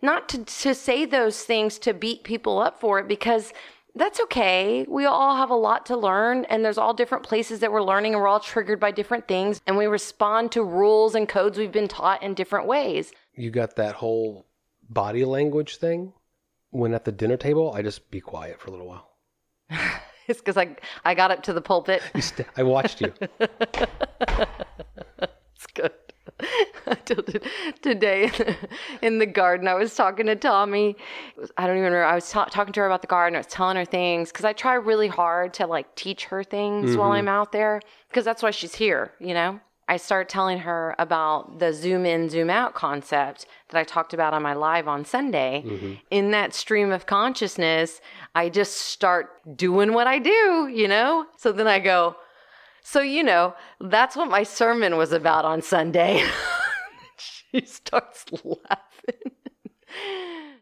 Not 0.02 0.30
to, 0.30 0.44
to 0.44 0.76
say 0.76 1.06
those 1.06 1.44
things 1.44 1.80
to 1.80 1.94
beat 1.94 2.24
people 2.24 2.60
up 2.60 2.80
for 2.80 3.00
it 3.00 3.08
because 3.08 3.54
that's 3.96 4.20
okay. 4.22 4.86
We 4.88 5.06
all 5.06 5.36
have 5.38 5.50
a 5.50 5.56
lot 5.56 5.86
to 5.88 5.98
learn, 5.98 6.46
and 6.46 6.64
there's 6.64 6.78
all 6.78 6.94
different 6.94 7.24
places 7.24 7.62
that 7.62 7.72
we're 7.72 7.82
learning, 7.82 8.14
and 8.14 8.22
we're 8.22 8.28
all 8.28 8.40
triggered 8.40 8.80
by 8.80 8.92
different 8.92 9.28
things, 9.28 9.62
and 9.66 9.78
we 9.78 9.86
respond 9.86 10.52
to 10.54 10.64
rules 10.64 11.16
and 11.16 11.28
codes 11.28 11.58
we've 11.58 11.72
been 11.72 11.88
taught 11.88 12.22
in 12.22 12.34
different 12.34 12.68
ways. 12.68 13.12
You 13.36 13.52
got 13.52 13.78
that 13.78 13.96
whole 13.96 14.46
body 14.90 15.26
language 15.26 15.78
thing. 15.78 16.14
When 16.72 16.94
at 16.94 17.06
the 17.06 17.12
dinner 17.12 17.38
table, 17.38 17.74
I 17.74 17.82
just 17.82 18.12
be 18.12 18.20
quiet 18.20 18.60
for 18.60 18.68
a 18.68 18.72
little 18.72 18.88
while. 18.88 19.10
it's 20.28 20.40
because 20.40 20.58
I 20.58 20.76
I 21.06 21.16
got 21.16 21.32
up 21.32 21.44
to 21.44 21.54
the 21.54 21.62
pulpit. 21.62 22.02
St- 22.20 22.48
I 22.58 22.64
watched 22.64 23.00
you. 23.00 23.14
it's 23.40 23.48
good. 25.74 25.94
today 27.82 28.32
in 29.02 29.20
the 29.20 29.26
garden, 29.26 29.68
I 29.68 29.74
was 29.74 29.96
talking 29.96 30.26
to 30.26 30.36
Tommy. 30.36 30.96
I 31.58 31.68
don't 31.68 31.78
even 31.78 31.86
remember. 31.86 32.06
I 32.06 32.16
was 32.16 32.30
ta- 32.30 32.46
talking 32.46 32.74
to 32.74 32.82
her 32.82 32.86
about 32.86 33.02
the 33.02 33.08
garden. 33.08 33.36
I 33.36 33.40
was 33.40 33.48
telling 33.48 33.78
her 33.78 33.86
things 33.86 34.32
because 34.32 34.46
I 34.46 34.54
try 34.54 34.74
really 34.74 35.08
hard 35.08 35.54
to 35.56 35.68
like 35.68 35.96
teach 35.96 36.26
her 36.26 36.44
things 36.44 36.92
mm-hmm. 36.92 37.00
while 37.00 37.12
I'm 37.12 37.28
out 37.28 37.52
there 37.52 37.82
because 38.10 38.26
that's 38.26 38.44
why 38.44 38.52
she's 38.52 38.76
here, 38.76 39.14
you 39.20 39.34
know? 39.34 39.60
I 39.88 39.98
start 39.98 40.30
telling 40.30 40.60
her 40.60 40.96
about 40.98 41.60
the 41.60 41.72
zoom 41.72 42.06
in, 42.08 42.28
zoom 42.28 42.50
out 42.50 42.74
concept 42.74 43.46
that 43.70 43.78
I 43.78 43.84
talked 43.84 44.14
about 44.14 44.34
on 44.34 44.42
my 44.42 44.54
live 44.54 44.88
on 44.88 45.06
Sunday. 45.06 45.64
Mm-hmm. 45.66 45.94
In 46.10 46.32
that 46.32 46.56
stream 46.56 46.92
of 46.92 47.06
consciousness, 47.06 48.02
I 48.34 48.50
just 48.50 48.78
start 48.78 49.30
doing 49.56 49.94
what 49.94 50.08
I 50.08 50.18
do, 50.18 50.68
you 50.74 50.88
know? 50.88 51.28
So 51.38 51.52
then 51.52 51.68
I 51.68 51.80
go, 51.80 52.16
so, 52.88 53.02
you 53.02 53.24
know, 53.24 53.56
that's 53.82 54.16
what 54.16 54.30
my 54.30 54.44
sermon 54.44 54.96
was 54.96 55.12
about 55.12 55.44
on 55.44 55.64
Sunday. 55.64 56.24
she 57.18 57.66
starts 57.66 58.26
laughing. 58.44 59.32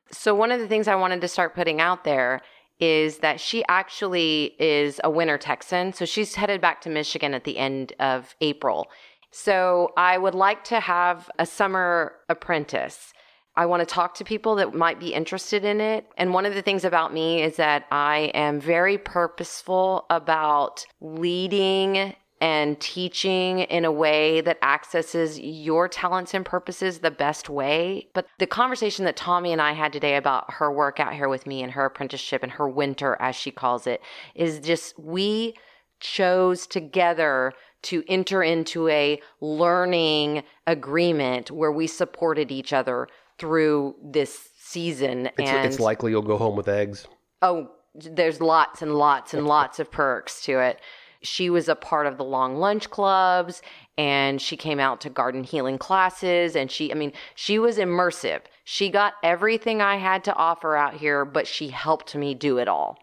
so, 0.09 0.33
one 0.33 0.49
of 0.49 0.61
the 0.61 0.67
things 0.69 0.87
I 0.87 0.95
wanted 0.95 1.19
to 1.19 1.27
start 1.27 1.53
putting 1.53 1.81
out 1.81 2.05
there 2.05 2.39
is 2.79 3.17
that 3.17 3.41
she 3.41 3.65
actually 3.67 4.55
is 4.57 5.01
a 5.03 5.09
winter 5.09 5.37
Texan. 5.37 5.91
So, 5.91 6.05
she's 6.05 6.35
headed 6.35 6.61
back 6.61 6.79
to 6.83 6.89
Michigan 6.89 7.33
at 7.33 7.43
the 7.43 7.57
end 7.57 7.91
of 7.99 8.35
April. 8.39 8.87
So 9.35 9.93
I 9.97 10.19
would 10.19 10.35
like 10.35 10.63
to 10.65 10.79
have 10.79 11.27
a 11.39 11.45
summer 11.47 12.13
apprentice. 12.29 13.12
I 13.55 13.65
want 13.67 13.81
to 13.81 13.85
talk 13.85 14.15
to 14.15 14.23
people 14.23 14.55
that 14.55 14.73
might 14.73 14.99
be 14.99 15.13
interested 15.13 15.63
in 15.63 15.79
it. 15.79 16.05
And 16.17 16.33
one 16.33 16.45
of 16.45 16.55
the 16.55 16.61
things 16.61 16.83
about 16.83 17.13
me 17.13 17.43
is 17.43 17.57
that 17.57 17.85
I 17.91 18.31
am 18.33 18.59
very 18.59 18.97
purposeful 18.97 20.05
about 20.09 20.85
leading 21.01 22.15
and 22.41 22.77
teaching 22.81 23.59
in 23.59 23.85
a 23.85 23.91
way 23.91 24.41
that 24.41 24.57
accesses 24.61 25.39
your 25.39 25.87
talents 25.87 26.33
and 26.33 26.45
purposes 26.45 26.99
the 26.99 27.11
best 27.11 27.47
way. 27.47 28.09
But 28.13 28.27
the 28.37 28.47
conversation 28.47 29.05
that 29.05 29.15
Tommy 29.15 29.53
and 29.53 29.61
I 29.61 29.71
had 29.71 29.93
today 29.93 30.17
about 30.17 30.51
her 30.55 30.69
work 30.69 30.99
out 30.99 31.13
here 31.13 31.29
with 31.29 31.47
me 31.47 31.63
and 31.63 31.71
her 31.71 31.85
apprenticeship 31.85 32.43
and 32.43 32.51
her 32.51 32.67
winter, 32.67 33.15
as 33.21 33.35
she 33.37 33.51
calls 33.51 33.87
it, 33.87 34.01
is 34.35 34.59
just 34.59 34.99
we 34.99 35.55
chose 36.01 36.67
together 36.67 37.53
to 37.83 38.03
enter 38.09 38.43
into 38.43 38.89
a 38.89 39.21
learning 39.39 40.43
agreement 40.67 41.49
where 41.49 41.71
we 41.71 41.87
supported 41.87 42.51
each 42.51 42.73
other 42.73 43.07
through 43.43 43.93
this 44.01 44.51
season. 44.57 45.25
It's, 45.37 45.49
and 45.49 45.65
it's 45.67 45.81
likely 45.81 46.11
you'll 46.11 46.21
go 46.21 46.37
home 46.37 46.55
with 46.55 46.69
eggs. 46.69 47.09
Oh, 47.41 47.71
there's 47.93 48.39
lots 48.39 48.81
and 48.81 48.95
lots 48.95 49.33
and 49.33 49.45
lots 49.45 49.81
of 49.81 49.91
perks 49.91 50.41
to 50.45 50.59
it. 50.59 50.79
She 51.23 51.49
was 51.49 51.67
a 51.67 51.75
part 51.75 52.07
of 52.07 52.17
the 52.17 52.23
long 52.23 52.55
lunch 52.55 52.89
clubs 52.89 53.61
and 53.97 54.41
she 54.41 54.55
came 54.55 54.79
out 54.79 55.01
to 55.01 55.09
garden 55.09 55.43
healing 55.43 55.77
classes 55.77 56.55
and 56.55 56.71
she 56.71 56.89
I 56.89 56.95
mean 56.95 57.11
she 57.35 57.59
was 57.59 57.77
immersive. 57.77 58.39
She 58.63 58.89
got 58.89 59.15
everything 59.23 59.81
I 59.81 59.97
had 59.97 60.23
to 60.23 60.35
offer 60.35 60.77
out 60.77 60.93
here 60.93 61.25
but 61.25 61.45
she 61.45 61.67
helped 61.67 62.15
me 62.15 62.33
do 62.33 62.59
it 62.59 62.69
all. 62.69 62.97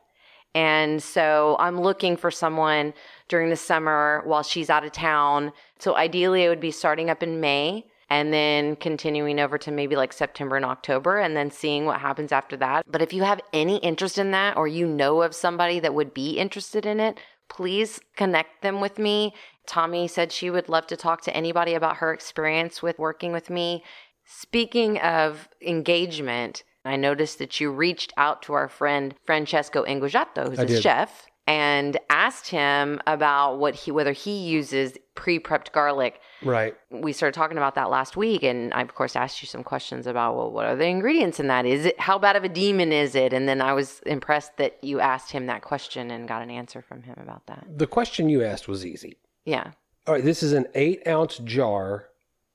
And 0.54 1.02
so 1.02 1.56
I'm 1.58 1.78
looking 1.82 2.16
for 2.16 2.30
someone 2.30 2.94
during 3.28 3.50
the 3.50 3.56
summer 3.56 4.22
while 4.24 4.42
she's 4.42 4.70
out 4.70 4.86
of 4.86 4.92
town. 4.92 5.52
So 5.78 5.96
ideally, 5.96 6.44
it 6.44 6.48
would 6.48 6.60
be 6.60 6.70
starting 6.70 7.10
up 7.10 7.22
in 7.22 7.40
May 7.40 7.84
and 8.10 8.32
then 8.32 8.74
continuing 8.76 9.38
over 9.38 9.56
to 9.56 9.70
maybe 9.70 9.94
like 9.94 10.12
September 10.12 10.56
and 10.56 10.64
October 10.64 11.18
and 11.18 11.36
then 11.36 11.50
seeing 11.50 11.86
what 11.86 12.00
happens 12.00 12.32
after 12.32 12.56
that. 12.56 12.84
But 12.90 13.02
if 13.02 13.12
you 13.12 13.22
have 13.22 13.40
any 13.52 13.78
interest 13.78 14.18
in 14.18 14.32
that 14.32 14.56
or 14.56 14.66
you 14.66 14.86
know 14.86 15.22
of 15.22 15.34
somebody 15.34 15.78
that 15.80 15.94
would 15.94 16.12
be 16.12 16.32
interested 16.32 16.84
in 16.84 16.98
it, 16.98 17.20
please 17.48 18.00
connect 18.16 18.62
them 18.62 18.80
with 18.80 18.98
me. 18.98 19.32
Tommy 19.66 20.08
said 20.08 20.32
she 20.32 20.50
would 20.50 20.68
love 20.68 20.88
to 20.88 20.96
talk 20.96 21.22
to 21.22 21.36
anybody 21.36 21.74
about 21.74 21.98
her 21.98 22.12
experience 22.12 22.82
with 22.82 22.98
working 22.98 23.32
with 23.32 23.48
me. 23.48 23.84
Speaking 24.26 24.98
of 24.98 25.48
engagement, 25.64 26.64
I 26.84 26.96
noticed 26.96 27.38
that 27.38 27.60
you 27.60 27.70
reached 27.70 28.12
out 28.16 28.42
to 28.42 28.54
our 28.54 28.68
friend 28.68 29.14
Francesco 29.24 29.84
Inguajato, 29.84 30.48
who's 30.48 30.58
I 30.58 30.62
a 30.62 30.66
did. 30.66 30.82
chef, 30.82 31.26
and 31.50 31.98
asked 32.10 32.46
him 32.46 33.00
about 33.08 33.56
what 33.58 33.74
he 33.74 33.90
whether 33.90 34.12
he 34.12 34.38
uses 34.38 34.96
pre-prepped 35.16 35.72
garlic. 35.72 36.20
Right. 36.42 36.74
We 36.90 37.12
started 37.12 37.34
talking 37.34 37.56
about 37.56 37.74
that 37.74 37.90
last 37.90 38.16
week, 38.16 38.44
and 38.44 38.72
I 38.72 38.82
of 38.82 38.94
course 38.94 39.16
asked 39.16 39.42
you 39.42 39.48
some 39.48 39.64
questions 39.64 40.06
about 40.06 40.36
well, 40.36 40.52
what 40.52 40.66
are 40.66 40.76
the 40.76 40.86
ingredients 40.86 41.40
in 41.40 41.48
that? 41.48 41.66
Is 41.66 41.84
it 41.86 41.98
how 41.98 42.20
bad 42.20 42.36
of 42.36 42.44
a 42.44 42.48
demon 42.48 42.92
is 42.92 43.16
it? 43.16 43.32
And 43.32 43.48
then 43.48 43.60
I 43.60 43.72
was 43.72 44.00
impressed 44.06 44.58
that 44.58 44.78
you 44.82 45.00
asked 45.00 45.32
him 45.32 45.46
that 45.46 45.62
question 45.62 46.12
and 46.12 46.28
got 46.28 46.40
an 46.40 46.50
answer 46.50 46.82
from 46.82 47.02
him 47.02 47.16
about 47.20 47.46
that. 47.48 47.66
The 47.76 47.88
question 47.88 48.28
you 48.28 48.44
asked 48.44 48.68
was 48.68 48.86
easy. 48.86 49.16
Yeah. 49.44 49.72
All 50.06 50.14
right. 50.14 50.24
This 50.24 50.44
is 50.44 50.52
an 50.52 50.68
eight 50.76 51.02
ounce 51.06 51.38
jar 51.38 52.06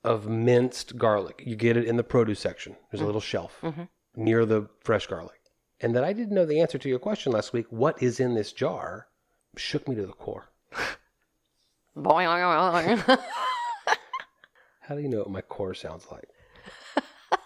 of 0.05 0.29
minced 0.29 0.97
garlic. 0.97 1.43
You 1.45 1.57
get 1.57 1.75
it 1.75 1.83
in 1.83 1.97
the 1.97 2.03
produce 2.03 2.39
section. 2.39 2.77
There's 2.91 2.99
mm-hmm. 2.99 3.03
a 3.03 3.07
little 3.07 3.21
shelf. 3.21 3.57
Mm-hmm 3.61 3.83
near 4.17 4.45
the 4.45 4.67
fresh 4.81 5.07
garlic. 5.07 5.39
And 5.81 5.95
that 5.95 6.03
I 6.03 6.13
didn't 6.13 6.35
know 6.35 6.45
the 6.45 6.61
answer 6.61 6.77
to 6.77 6.89
your 6.89 6.99
question 6.99 7.31
last 7.31 7.53
week, 7.53 7.65
what 7.69 8.01
is 8.01 8.19
in 8.19 8.35
this 8.35 8.51
jar, 8.53 9.07
shook 9.57 9.87
me 9.87 9.95
to 9.95 10.05
the 10.05 10.13
core. 10.13 10.49
How 14.81 14.95
do 14.95 15.01
you 15.01 15.09
know 15.09 15.19
what 15.19 15.31
my 15.31 15.41
core 15.41 15.73
sounds 15.73 16.05
like? 16.11 16.27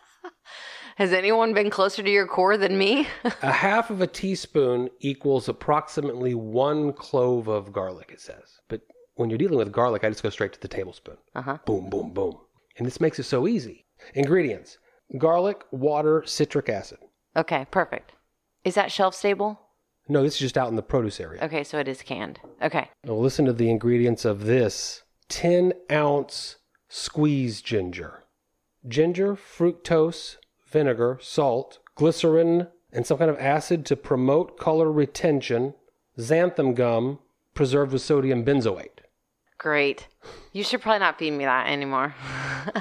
Has 0.98 1.14
anyone 1.14 1.54
been 1.54 1.70
closer 1.70 2.04
to 2.04 2.10
your 2.10 2.28
core 2.28 2.58
than 2.58 2.78
me? 2.78 3.08
a 3.42 3.52
half 3.52 3.90
of 3.90 4.02
a 4.02 4.08
teaspoon 4.08 4.90
equals 5.00 5.48
approximately 5.48 6.34
one 6.34 6.92
clove 6.94 7.48
of 7.48 7.72
garlic, 7.72 8.10
it 8.12 8.20
says. 8.20 8.60
But 8.68 8.82
when 9.16 9.30
you're 9.30 9.38
dealing 9.38 9.58
with 9.58 9.72
garlic, 9.72 10.04
I 10.04 10.10
just 10.10 10.24
go 10.24 10.30
straight 10.30 10.54
to 10.54 10.60
the 10.60 10.68
tablespoon. 10.68 11.18
Uh-huh. 11.36 11.60
Boom, 11.66 11.90
boom, 11.90 12.12
boom. 12.12 12.38
And 12.78 12.86
this 12.86 13.00
makes 13.00 13.20
it 13.20 13.24
so 13.24 13.48
easy. 13.48 13.86
Ingredients 14.16 14.78
garlic, 15.18 15.64
water, 15.72 16.24
citric 16.26 16.70
acid. 16.70 17.00
Okay, 17.36 17.66
perfect. 17.72 18.12
Is 18.64 18.76
that 18.76 18.92
shelf 18.92 19.16
stable? 19.16 19.60
No, 20.08 20.24
this 20.24 20.34
is 20.34 20.40
just 20.40 20.58
out 20.58 20.70
in 20.70 20.76
the 20.76 20.82
produce 20.82 21.20
area. 21.20 21.44
Okay, 21.44 21.64
so 21.64 21.78
it 21.78 21.88
is 21.88 22.02
canned. 22.02 22.40
Okay. 22.62 22.90
Now 23.04 23.14
listen 23.14 23.46
to 23.46 23.54
the 23.54 23.70
ingredients 23.70 24.26
of 24.26 24.46
this 24.46 25.04
10 25.30 25.74
ounce 25.92 26.58
squeeze 26.88 27.62
ginger. 27.62 28.24
Ginger, 28.88 29.36
fructose, 29.36 30.38
vinegar, 30.68 31.20
salt, 31.22 31.80
glycerin, 31.96 32.68
and 32.92 33.06
some 33.06 33.18
kind 33.18 33.30
of 33.30 33.38
acid 33.38 33.86
to 33.86 33.96
promote 33.96 34.58
color 34.58 34.92
retention, 34.92 35.76
xanthan 36.18 36.74
gum, 36.74 37.20
preserved 37.54 37.92
with 37.92 38.02
sodium 38.02 38.44
benzoate. 38.44 39.02
Great. 39.58 40.08
You 40.54 40.64
should 40.64 40.82
probably 40.82 41.00
not 41.00 41.20
feed 41.20 41.32
me 41.32 41.46
that 41.46 41.68
anymore. 41.68 42.16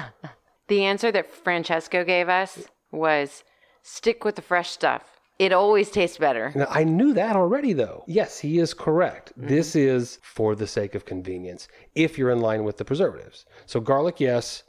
The 0.69 0.85
answer 0.85 1.11
that 1.11 1.33
Francesco 1.33 2.05
gave 2.05 2.29
us 2.29 2.67
was 2.91 3.43
stick 3.81 4.23
with 4.23 4.35
the 4.35 4.43
fresh 4.43 4.69
stuff. 4.69 5.18
It 5.39 5.53
always 5.53 5.89
tastes 5.89 6.17
better. 6.17 6.51
Now, 6.53 6.67
I 6.69 6.83
knew 6.83 7.13
that 7.13 7.35
already, 7.35 7.73
though. 7.73 8.03
Yes, 8.07 8.39
he 8.39 8.59
is 8.59 8.73
correct. 8.73 9.31
Mm-hmm. 9.31 9.47
This 9.47 9.75
is 9.75 10.19
for 10.21 10.53
the 10.53 10.67
sake 10.67 10.95
of 10.95 11.05
convenience, 11.05 11.69
if 11.95 12.17
you're 12.17 12.31
in 12.31 12.41
line 12.41 12.65
with 12.65 12.77
the 12.77 12.85
preservatives. 12.85 13.45
So, 13.65 13.79
garlic, 13.79 14.19
yes. 14.19 14.63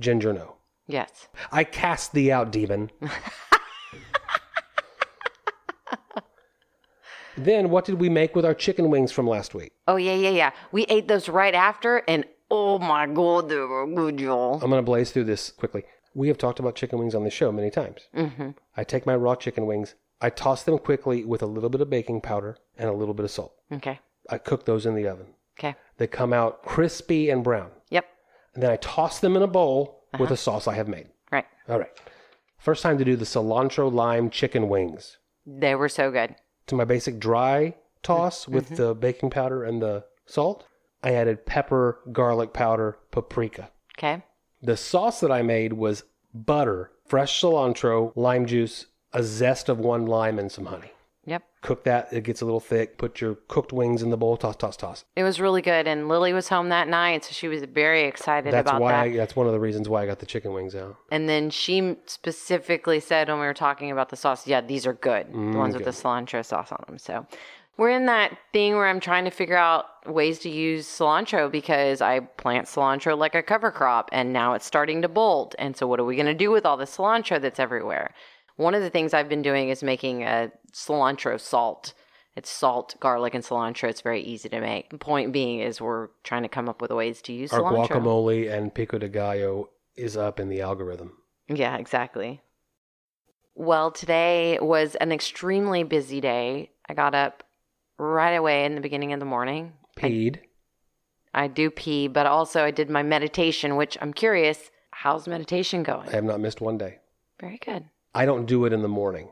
Ginger, 0.00 0.32
no. 0.32 0.56
Yes. 0.88 1.28
I 1.52 1.64
cast 1.64 2.12
thee 2.12 2.30
out, 2.30 2.50
demon. 2.50 2.90
Then 7.36 7.70
what 7.70 7.84
did 7.84 8.00
we 8.00 8.08
make 8.08 8.34
with 8.34 8.44
our 8.44 8.54
chicken 8.54 8.90
wings 8.90 9.12
from 9.12 9.26
last 9.26 9.54
week? 9.54 9.72
Oh 9.86 9.96
yeah, 9.96 10.14
yeah, 10.14 10.30
yeah. 10.30 10.50
We 10.72 10.84
ate 10.84 11.06
those 11.06 11.28
right 11.28 11.54
after, 11.54 12.02
and 12.08 12.24
oh 12.50 12.78
my 12.78 13.06
god, 13.06 13.48
they 13.48 13.56
were 13.56 13.86
good, 13.86 14.20
y'all. 14.20 14.54
I'm 14.54 14.70
going 14.70 14.78
to 14.78 14.82
blaze 14.82 15.10
through 15.10 15.24
this 15.24 15.50
quickly. 15.50 15.84
We 16.14 16.28
have 16.28 16.38
talked 16.38 16.58
about 16.58 16.76
chicken 16.76 16.98
wings 16.98 17.14
on 17.14 17.24
the 17.24 17.30
show 17.30 17.52
many 17.52 17.70
times. 17.70 18.08
Mm-hmm. 18.16 18.50
I 18.76 18.84
take 18.84 19.04
my 19.04 19.14
raw 19.14 19.34
chicken 19.34 19.66
wings, 19.66 19.94
I 20.20 20.30
toss 20.30 20.62
them 20.62 20.78
quickly 20.78 21.24
with 21.24 21.42
a 21.42 21.46
little 21.46 21.68
bit 21.68 21.80
of 21.80 21.90
baking 21.90 22.22
powder 22.22 22.56
and 22.78 22.88
a 22.88 22.94
little 22.94 23.14
bit 23.14 23.24
of 23.24 23.30
salt. 23.30 23.54
Okay. 23.72 24.00
I 24.30 24.38
cook 24.38 24.64
those 24.64 24.86
in 24.86 24.94
the 24.94 25.08
oven. 25.08 25.26
Okay. 25.58 25.74
They 25.98 26.06
come 26.06 26.32
out 26.32 26.62
crispy 26.62 27.30
and 27.30 27.44
brown. 27.44 27.70
Yep. 27.90 28.06
And 28.54 28.62
then 28.62 28.70
I 28.70 28.76
toss 28.76 29.20
them 29.20 29.36
in 29.36 29.42
a 29.42 29.46
bowl 29.46 30.04
with 30.14 30.22
uh-huh. 30.22 30.34
a 30.34 30.36
sauce 30.36 30.66
I 30.66 30.74
have 30.74 30.88
made. 30.88 31.08
Right. 31.30 31.46
All 31.68 31.78
right. 31.78 31.90
First 32.58 32.82
time 32.82 32.98
to 32.98 33.04
do 33.04 33.16
the 33.16 33.24
cilantro 33.24 33.92
lime 33.92 34.30
chicken 34.30 34.68
wings. 34.68 35.18
They 35.46 35.74
were 35.74 35.88
so 35.88 36.10
good. 36.10 36.34
To 36.68 36.74
my 36.74 36.84
basic 36.84 37.18
dry 37.18 37.74
toss 38.02 38.44
mm-hmm. 38.44 38.54
with 38.54 38.76
the 38.76 38.94
baking 38.94 39.30
powder 39.30 39.64
and 39.64 39.80
the 39.80 40.04
salt, 40.24 40.66
I 41.02 41.12
added 41.12 41.46
pepper, 41.46 42.00
garlic 42.12 42.52
powder, 42.52 42.98
paprika. 43.10 43.70
Okay. 43.96 44.24
The 44.62 44.76
sauce 44.76 45.20
that 45.20 45.30
I 45.30 45.42
made 45.42 45.74
was 45.74 46.04
butter, 46.34 46.90
fresh 47.06 47.40
cilantro, 47.40 48.12
lime 48.16 48.46
juice, 48.46 48.86
a 49.16 49.22
zest 49.22 49.70
of 49.70 49.78
one 49.78 50.04
lime, 50.04 50.38
and 50.38 50.52
some 50.52 50.66
honey. 50.66 50.92
Yep. 51.24 51.42
Cook 51.62 51.84
that, 51.84 52.12
it 52.12 52.22
gets 52.22 52.42
a 52.42 52.44
little 52.44 52.60
thick. 52.60 52.98
Put 52.98 53.20
your 53.20 53.36
cooked 53.48 53.72
wings 53.72 54.02
in 54.02 54.10
the 54.10 54.16
bowl, 54.16 54.36
toss, 54.36 54.56
toss, 54.56 54.76
toss. 54.76 55.04
It 55.16 55.24
was 55.24 55.40
really 55.40 55.62
good, 55.62 55.88
and 55.88 56.06
Lily 56.06 56.34
was 56.34 56.48
home 56.48 56.68
that 56.68 56.86
night, 56.86 57.24
so 57.24 57.32
she 57.32 57.48
was 57.48 57.64
very 57.64 58.04
excited 58.04 58.52
That's 58.52 58.68
about 58.68 58.80
why 58.80 58.92
that. 58.92 59.14
I, 59.14 59.16
that's 59.16 59.34
one 59.34 59.46
of 59.46 59.52
the 59.54 59.58
reasons 59.58 59.88
why 59.88 60.02
I 60.02 60.06
got 60.06 60.18
the 60.18 60.26
chicken 60.26 60.52
wings 60.52 60.76
out. 60.76 60.96
And 61.10 61.28
then 61.28 61.48
she 61.48 61.96
specifically 62.04 63.00
said 63.00 63.28
when 63.28 63.40
we 63.40 63.46
were 63.46 63.54
talking 63.54 63.90
about 63.90 64.10
the 64.10 64.16
sauce, 64.16 64.46
yeah, 64.46 64.60
these 64.60 64.86
are 64.86 64.92
good. 64.92 65.32
Mm, 65.32 65.52
the 65.52 65.58
ones 65.58 65.74
with 65.74 65.84
the 65.84 65.90
cilantro 65.90 66.44
sauce 66.44 66.70
on 66.70 66.84
them. 66.86 66.98
So 66.98 67.26
we're 67.78 67.90
in 67.90 68.06
that 68.06 68.36
thing 68.52 68.74
where 68.74 68.86
I'm 68.86 69.00
trying 69.00 69.24
to 69.24 69.30
figure 69.30 69.56
out 69.56 69.86
ways 70.06 70.38
to 70.40 70.50
use 70.50 70.86
cilantro 70.86 71.50
because 71.50 72.00
I 72.00 72.20
plant 72.20 72.66
cilantro 72.66 73.18
like 73.18 73.34
a 73.34 73.42
cover 73.42 73.70
crop 73.70 74.08
and 74.12 74.32
now 74.32 74.52
it's 74.52 74.64
starting 74.64 75.02
to 75.02 75.08
bolt. 75.08 75.54
And 75.58 75.76
so 75.76 75.86
what 75.86 75.98
are 75.98 76.04
we 76.04 76.16
going 76.16 76.26
to 76.26 76.34
do 76.34 76.50
with 76.50 76.64
all 76.64 76.76
the 76.76 76.84
cilantro 76.84 77.40
that's 77.40 77.58
everywhere? 77.58 78.14
One 78.56 78.74
of 78.74 78.82
the 78.82 78.90
things 78.90 79.14
I've 79.14 79.28
been 79.28 79.42
doing 79.42 79.68
is 79.68 79.82
making 79.82 80.22
a 80.24 80.50
cilantro 80.72 81.38
salt. 81.38 81.92
It's 82.34 82.50
salt, 82.50 82.96
garlic, 83.00 83.34
and 83.34 83.42
cilantro. 83.44 83.88
It's 83.88 84.02
very 84.02 84.20
easy 84.22 84.48
to 84.50 84.60
make. 84.60 84.90
The 84.90 84.98
point 84.98 85.32
being 85.32 85.60
is 85.60 85.80
we're 85.80 86.08
trying 86.22 86.42
to 86.42 86.48
come 86.48 86.68
up 86.68 86.82
with 86.82 86.90
ways 86.90 87.22
to 87.22 87.32
use 87.32 87.52
Our 87.52 87.60
cilantro. 87.60 87.88
guacamole 87.88 88.50
and 88.52 88.74
pico 88.74 88.98
de 88.98 89.08
gallo 89.08 89.70
is 89.94 90.16
up 90.16 90.38
in 90.38 90.48
the 90.48 90.60
algorithm. 90.60 91.12
Yeah, 91.48 91.76
exactly. 91.76 92.42
Well, 93.54 93.90
today 93.90 94.58
was 94.60 94.96
an 94.96 95.12
extremely 95.12 95.82
busy 95.82 96.20
day. 96.20 96.72
I 96.88 96.94
got 96.94 97.14
up 97.14 97.42
right 97.98 98.34
away 98.34 98.66
in 98.66 98.74
the 98.74 98.82
beginning 98.82 99.12
of 99.14 99.20
the 99.20 99.26
morning. 99.26 99.72
Peed. 99.96 100.40
I 101.32 101.48
do 101.48 101.70
pee, 101.70 102.08
but 102.08 102.26
also 102.26 102.64
I 102.64 102.70
did 102.70 102.90
my 102.90 103.02
meditation, 103.02 103.76
which 103.76 103.96
I'm 104.00 104.12
curious, 104.12 104.70
how's 104.90 105.26
meditation 105.26 105.82
going? 105.82 106.08
I 106.08 106.12
have 106.12 106.24
not 106.24 106.40
missed 106.40 106.60
one 106.60 106.76
day. 106.76 106.98
Very 107.40 107.58
good. 107.58 107.84
I 108.16 108.24
don't 108.24 108.46
do 108.46 108.64
it 108.64 108.72
in 108.72 108.80
the 108.80 108.88
morning. 108.88 109.28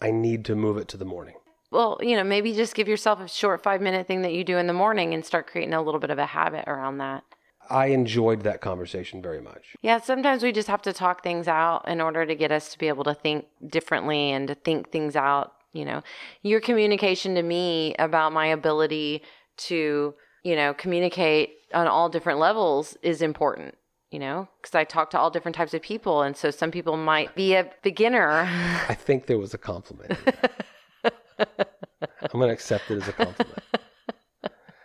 I 0.00 0.10
need 0.10 0.46
to 0.46 0.56
move 0.56 0.78
it 0.78 0.88
to 0.88 0.96
the 0.96 1.04
morning. 1.04 1.34
Well, 1.70 1.98
you 2.00 2.16
know, 2.16 2.24
maybe 2.24 2.54
just 2.54 2.74
give 2.74 2.88
yourself 2.88 3.20
a 3.20 3.28
short 3.28 3.62
five 3.62 3.82
minute 3.82 4.06
thing 4.06 4.22
that 4.22 4.32
you 4.32 4.42
do 4.42 4.56
in 4.56 4.66
the 4.66 4.72
morning 4.72 5.12
and 5.12 5.24
start 5.24 5.46
creating 5.46 5.74
a 5.74 5.82
little 5.82 6.00
bit 6.00 6.08
of 6.08 6.18
a 6.18 6.24
habit 6.24 6.64
around 6.66 6.96
that. 6.98 7.24
I 7.68 7.86
enjoyed 7.86 8.42
that 8.42 8.62
conversation 8.62 9.20
very 9.20 9.42
much. 9.42 9.76
Yeah, 9.82 10.00
sometimes 10.00 10.42
we 10.42 10.50
just 10.50 10.68
have 10.68 10.82
to 10.82 10.94
talk 10.94 11.22
things 11.22 11.46
out 11.46 11.86
in 11.86 12.00
order 12.00 12.24
to 12.24 12.34
get 12.34 12.50
us 12.50 12.70
to 12.72 12.78
be 12.78 12.88
able 12.88 13.04
to 13.04 13.14
think 13.14 13.44
differently 13.66 14.32
and 14.32 14.48
to 14.48 14.54
think 14.54 14.90
things 14.90 15.14
out. 15.14 15.52
You 15.74 15.84
know, 15.84 16.02
your 16.42 16.60
communication 16.60 17.34
to 17.34 17.42
me 17.42 17.94
about 17.98 18.32
my 18.32 18.46
ability 18.46 19.22
to, 19.58 20.14
you 20.42 20.56
know, 20.56 20.72
communicate 20.72 21.50
on 21.74 21.86
all 21.86 22.08
different 22.08 22.38
levels 22.38 22.96
is 23.02 23.20
important, 23.22 23.74
you 24.12 24.18
know, 24.18 24.46
because 24.60 24.74
I 24.74 24.84
talk 24.84 25.10
to 25.10 25.18
all 25.18 25.30
different 25.30 25.56
types 25.56 25.72
of 25.72 25.80
people. 25.80 26.20
And 26.22 26.36
so 26.36 26.50
some 26.50 26.70
people 26.70 26.96
might 26.98 27.34
be 27.34 27.54
a 27.54 27.70
beginner. 27.82 28.42
I 28.88 28.94
think 28.94 29.26
there 29.26 29.38
was 29.38 29.54
a 29.54 29.58
compliment. 29.58 30.12
I'm 31.38 32.38
going 32.40 32.48
to 32.48 32.52
accept 32.52 32.90
it 32.90 32.96
as 32.98 33.08
a 33.08 33.12
compliment. 33.12 33.62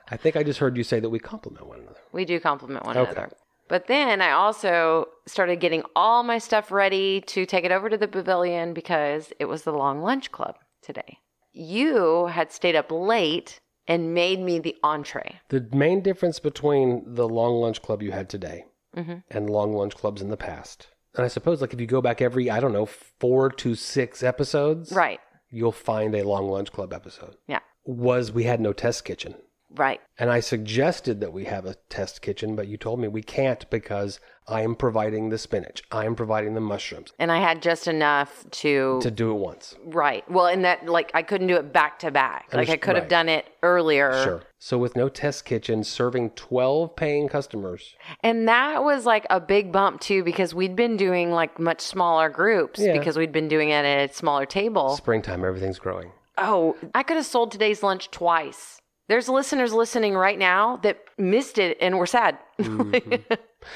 I 0.10 0.16
think 0.18 0.38
I 0.38 0.44
just 0.44 0.60
heard 0.60 0.78
you 0.78 0.84
say 0.84 1.02
that 1.02 1.10
we 1.10 1.20
compliment 1.20 1.68
one 1.68 1.80
another. 1.82 2.00
We 2.14 2.24
do 2.24 2.40
compliment 2.40 2.86
one 2.86 2.98
Okay. 2.98 3.12
another. 3.12 3.30
But 3.68 3.88
then 3.88 4.22
I 4.22 4.32
also 4.32 5.08
started 5.26 5.60
getting 5.60 5.84
all 5.94 6.24
my 6.24 6.38
stuff 6.38 6.72
ready 6.72 7.20
to 7.28 7.46
take 7.46 7.66
it 7.66 7.72
over 7.74 7.90
to 7.90 7.98
the 7.98 8.08
pavilion 8.08 8.74
because 8.74 9.34
it 9.40 9.46
was 9.46 9.64
the 9.64 9.74
long 9.74 10.02
lunch 10.02 10.32
club 10.32 10.56
today. 10.82 11.18
You 11.52 12.28
had 12.28 12.54
stayed 12.54 12.78
up 12.78 12.90
late 12.92 13.60
and 13.90 14.14
made 14.14 14.40
me 14.40 14.60
the 14.60 14.78
entree. 14.84 15.42
The 15.50 15.68
main 15.74 16.02
difference 16.02 16.40
between 16.40 17.04
the 17.16 17.28
long 17.28 17.60
lunch 17.60 17.82
club 17.82 18.02
you 18.02 18.12
had 18.14 18.30
today 18.30 18.64
Mhm. 18.98 19.24
and 19.30 19.50
long 19.50 19.74
lunch 19.74 19.96
clubs 19.96 20.22
in 20.22 20.30
the 20.30 20.38
past, 20.38 20.88
and 21.16 21.24
I 21.24 21.28
suppose 21.30 21.62
like 21.62 21.74
if 21.74 21.80
you 21.80 21.88
go 21.88 22.02
back 22.02 22.22
every, 22.22 22.50
I 22.50 22.60
don't 22.60 22.74
know, 22.74 22.86
four 22.86 23.50
to 23.52 23.76
six 23.76 24.24
episodes, 24.24 24.92
Right. 24.92 25.20
you'll 25.50 25.72
find 25.72 26.14
a 26.16 26.24
long 26.24 26.50
lunch 26.50 26.72
club 26.72 26.92
episode, 26.94 27.36
Yeah. 27.48 27.60
was 27.86 28.32
we 28.32 28.44
had 28.44 28.60
no 28.60 28.74
test 28.74 29.06
kitchen. 29.06 29.36
Right. 29.70 30.00
And 30.18 30.30
I 30.32 30.40
suggested 30.40 31.20
that 31.22 31.34
we 31.34 31.46
have 31.46 31.66
a 31.66 31.76
test 31.90 32.22
kitchen, 32.22 32.56
but 32.56 32.68
you 32.68 32.78
told 32.78 33.00
me 33.00 33.08
we 33.08 33.22
can't 33.22 33.70
because 33.70 34.20
I 34.50 34.62
am 34.62 34.76
providing 34.76 35.30
the 35.30 35.38
spinach. 35.38 35.84
I 35.92 36.06
am 36.06 36.16
providing 36.16 36.54
the 36.54 36.62
mushrooms 36.62 37.12
And 37.20 37.32
I 37.32 37.40
had 37.40 37.62
just 37.62 37.88
enough 37.88 38.46
to, 38.52 39.00
to 39.02 39.12
do 39.12 39.32
it 39.32 39.36
once. 39.36 39.76
right. 39.86 40.30
Well, 40.32 40.46
and 40.48 40.64
that 40.64 40.86
like 40.86 41.12
I 41.14 41.22
couldn't 41.22 41.48
do 41.48 41.56
it 41.56 41.74
back 41.74 42.00
to 42.00 42.12
back. 42.12 42.48
Like 42.54 42.70
I 42.70 42.78
could 42.78 42.96
have 42.96 43.04
right. 43.06 43.10
done 43.10 43.30
it 43.30 43.46
earlier. 43.62 44.24
Sure. 44.24 44.44
So 44.60 44.78
with 44.78 44.96
no 44.96 45.10
test 45.10 45.44
kitchen, 45.46 45.84
serving 45.84 46.32
12 46.32 46.96
paying 46.96 47.28
customers, 47.28 47.96
And 48.24 48.48
that 48.48 48.84
was 48.84 49.06
like 49.06 49.26
a 49.30 49.40
big 49.40 49.72
bump 49.72 50.00
too 50.02 50.24
because 50.24 50.56
we'd 50.56 50.76
been 50.76 50.98
doing 50.98 51.32
like 51.32 51.60
much 51.60 51.82
smaller 51.82 52.30
groups 52.30 52.80
Yeah. 52.80 52.94
because 52.98 53.18
we'd 53.18 53.32
been 53.34 53.48
doing 53.50 53.70
it 53.70 53.86
at 53.86 54.10
a 54.10 54.14
smaller 54.14 54.46
table. 54.46 54.96
springtime, 54.96 55.44
everything's 55.44 55.80
growing. 55.80 56.12
Oh, 56.38 56.76
I 56.96 57.04
could 57.04 57.18
have 57.18 57.26
sold 57.26 57.52
today's 57.52 57.82
lunch 57.84 58.12
twice. 58.12 58.80
There's 59.08 59.30
listeners 59.30 59.72
listening 59.74 60.16
right 60.16 60.38
now 60.38 60.78
that 60.78 61.00
missed 61.18 61.58
it 61.58 61.78
and 61.80 61.98
were 61.98 62.06
sad. 62.06 62.38
Mm-hmm. 62.60 63.14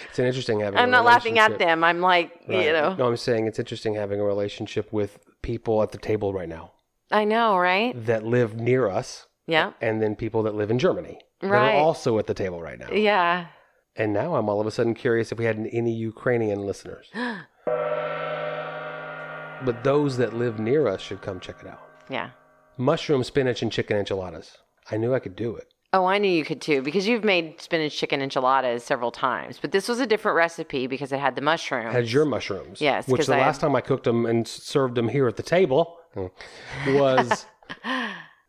It's 0.09 0.19
an 0.19 0.25
interesting 0.25 0.59
having. 0.59 0.79
I'm 0.79 0.91
not 0.91 1.05
laughing 1.05 1.37
at 1.39 1.57
them. 1.59 1.83
I'm 1.83 2.01
like, 2.01 2.31
Right. 2.47 2.65
you 2.65 2.73
know, 2.73 2.95
No, 2.95 3.07
I'm 3.07 3.17
saying 3.17 3.47
it's 3.47 3.59
interesting 3.59 3.95
having 3.95 4.19
a 4.19 4.23
relationship 4.23 4.91
with 4.91 5.19
people 5.41 5.81
at 5.83 5.91
the 5.91 5.97
table 5.97 6.33
right 6.33 6.47
now 6.49 6.71
I 7.11 7.23
know, 7.25 7.57
right? 7.57 7.93
that 8.05 8.23
live 8.23 8.55
near 8.55 8.87
us, 8.89 9.27
Yeah. 9.47 9.73
and 9.81 10.01
then 10.01 10.15
people 10.15 10.43
that 10.43 10.55
live 10.55 10.71
in 10.71 10.79
Germany 10.79 11.19
That 11.41 11.51
are 11.51 11.71
also 11.73 12.17
at 12.19 12.27
the 12.27 12.33
table 12.33 12.61
right 12.61 12.79
now. 12.79 12.91
Yeah. 12.91 13.47
And 13.95 14.13
now 14.13 14.35
I'm 14.35 14.47
all 14.49 14.61
of 14.61 14.67
a 14.67 14.71
sudden 14.71 14.93
curious 14.93 15.31
if 15.31 15.37
we 15.39 15.45
had 15.45 15.57
any 15.71 15.93
Ukrainian 15.93 16.65
listeners. 16.65 17.09
but 19.65 19.83
those 19.83 20.17
that 20.17 20.33
live 20.33 20.59
near 20.59 20.87
us 20.87 21.01
should 21.01 21.21
come 21.21 21.39
check 21.39 21.57
it 21.61 21.67
out. 21.67 21.81
Yeah. 22.09 22.29
Mushroom, 22.77 23.23
spinach, 23.23 23.61
and 23.61 23.71
chicken 23.71 23.97
enchiladas. 23.97 24.57
I 24.91 24.97
knew 24.97 25.13
I 25.13 25.19
could 25.19 25.35
do 25.35 25.55
it. 25.55 25.67
Oh, 25.93 26.05
I 26.05 26.19
knew 26.19 26.29
you 26.29 26.45
could 26.45 26.61
too 26.61 26.81
because 26.81 27.05
you've 27.07 27.23
made 27.25 27.59
spinach 27.59 27.97
chicken 27.97 28.21
enchiladas 28.21 28.83
several 28.83 29.11
times, 29.11 29.59
but 29.61 29.71
this 29.73 29.89
was 29.89 29.99
a 29.99 30.05
different 30.07 30.37
recipe 30.37 30.87
because 30.87 31.11
it 31.11 31.19
had 31.19 31.35
the 31.35 31.41
mushrooms. 31.41 31.91
Had 31.93 32.09
your 32.09 32.23
mushrooms. 32.25 32.79
Yes, 32.79 33.07
Which 33.09 33.27
the 33.27 33.35
I 33.35 33.39
last 33.39 33.59
time 33.59 33.75
I 33.75 33.81
cooked 33.81 34.05
them 34.05 34.25
and 34.25 34.47
served 34.47 34.95
them 34.95 35.09
here 35.09 35.27
at 35.27 35.35
the 35.35 35.43
table 35.43 35.97
was 36.87 37.45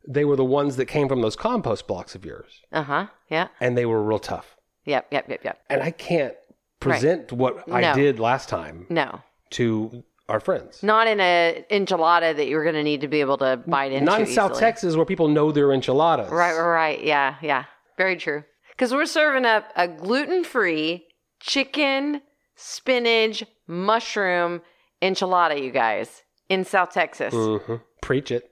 they 0.07 0.25
were 0.25 0.37
the 0.37 0.45
ones 0.45 0.77
that 0.77 0.87
came 0.87 1.09
from 1.09 1.21
those 1.21 1.35
compost 1.37 1.87
blocks 1.89 2.15
of 2.15 2.25
yours, 2.25 2.61
Uh 2.73 2.83
huh. 2.83 3.07
Yeah. 3.29 3.49
and 3.61 3.77
they 3.77 3.87
were 3.87 4.03
real 4.03 4.19
tough. 4.21 4.57
Yep. 4.85 5.09
Yep. 5.11 5.29
Yep. 5.29 5.45
Yep. 5.45 5.59
And 5.71 5.83
I 5.83 5.91
can't 5.91 6.35
present 6.81 7.33
what 7.33 7.65
I 7.71 7.81
No. 7.81 7.95
did 7.95 8.19
last 8.21 8.49
time 8.49 8.87
No, 8.89 9.21
to 9.51 10.05
our 10.33 10.41
friends. 10.41 10.83
not 10.83 11.07
in 11.07 11.21
a 11.21 11.65
enchilada 11.71 12.35
that 12.35 12.47
you're 12.49 12.63
going 12.65 12.75
to 12.75 12.83
need 12.83 13.03
to 13.03 13.09
be 13.09 13.21
able 13.21 13.37
to 13.39 13.63
bite 13.67 13.93
into. 13.93 14.05
Not 14.07 14.21
in 14.21 14.27
South 14.27 14.53
easily. 14.53 14.61
Texas 14.61 14.97
where 14.97 15.05
people 15.07 15.29
know 15.29 15.53
their 15.53 15.73
enchiladas. 15.73 16.31
Right, 16.31 16.55
right, 16.57 16.67
right. 16.69 17.05
Yeah, 17.05 17.37
yeah. 17.43 17.65
Very 17.99 18.17
true. 18.17 18.43
Because 18.71 18.93
we're 18.93 19.07
serving 19.07 19.45
up 19.45 19.65
a 19.77 19.87
gluten 19.87 20.43
free 20.45 21.07
chicken, 21.41 22.23
spinach, 22.57 23.45
mushroom 23.67 24.63
enchilada, 25.03 25.63
you 25.63 25.71
guys, 25.71 26.23
in 26.49 26.65
South 26.65 26.91
Texas. 26.93 27.35
hmm 27.35 27.75
Preach 28.01 28.33
it. 28.33 28.51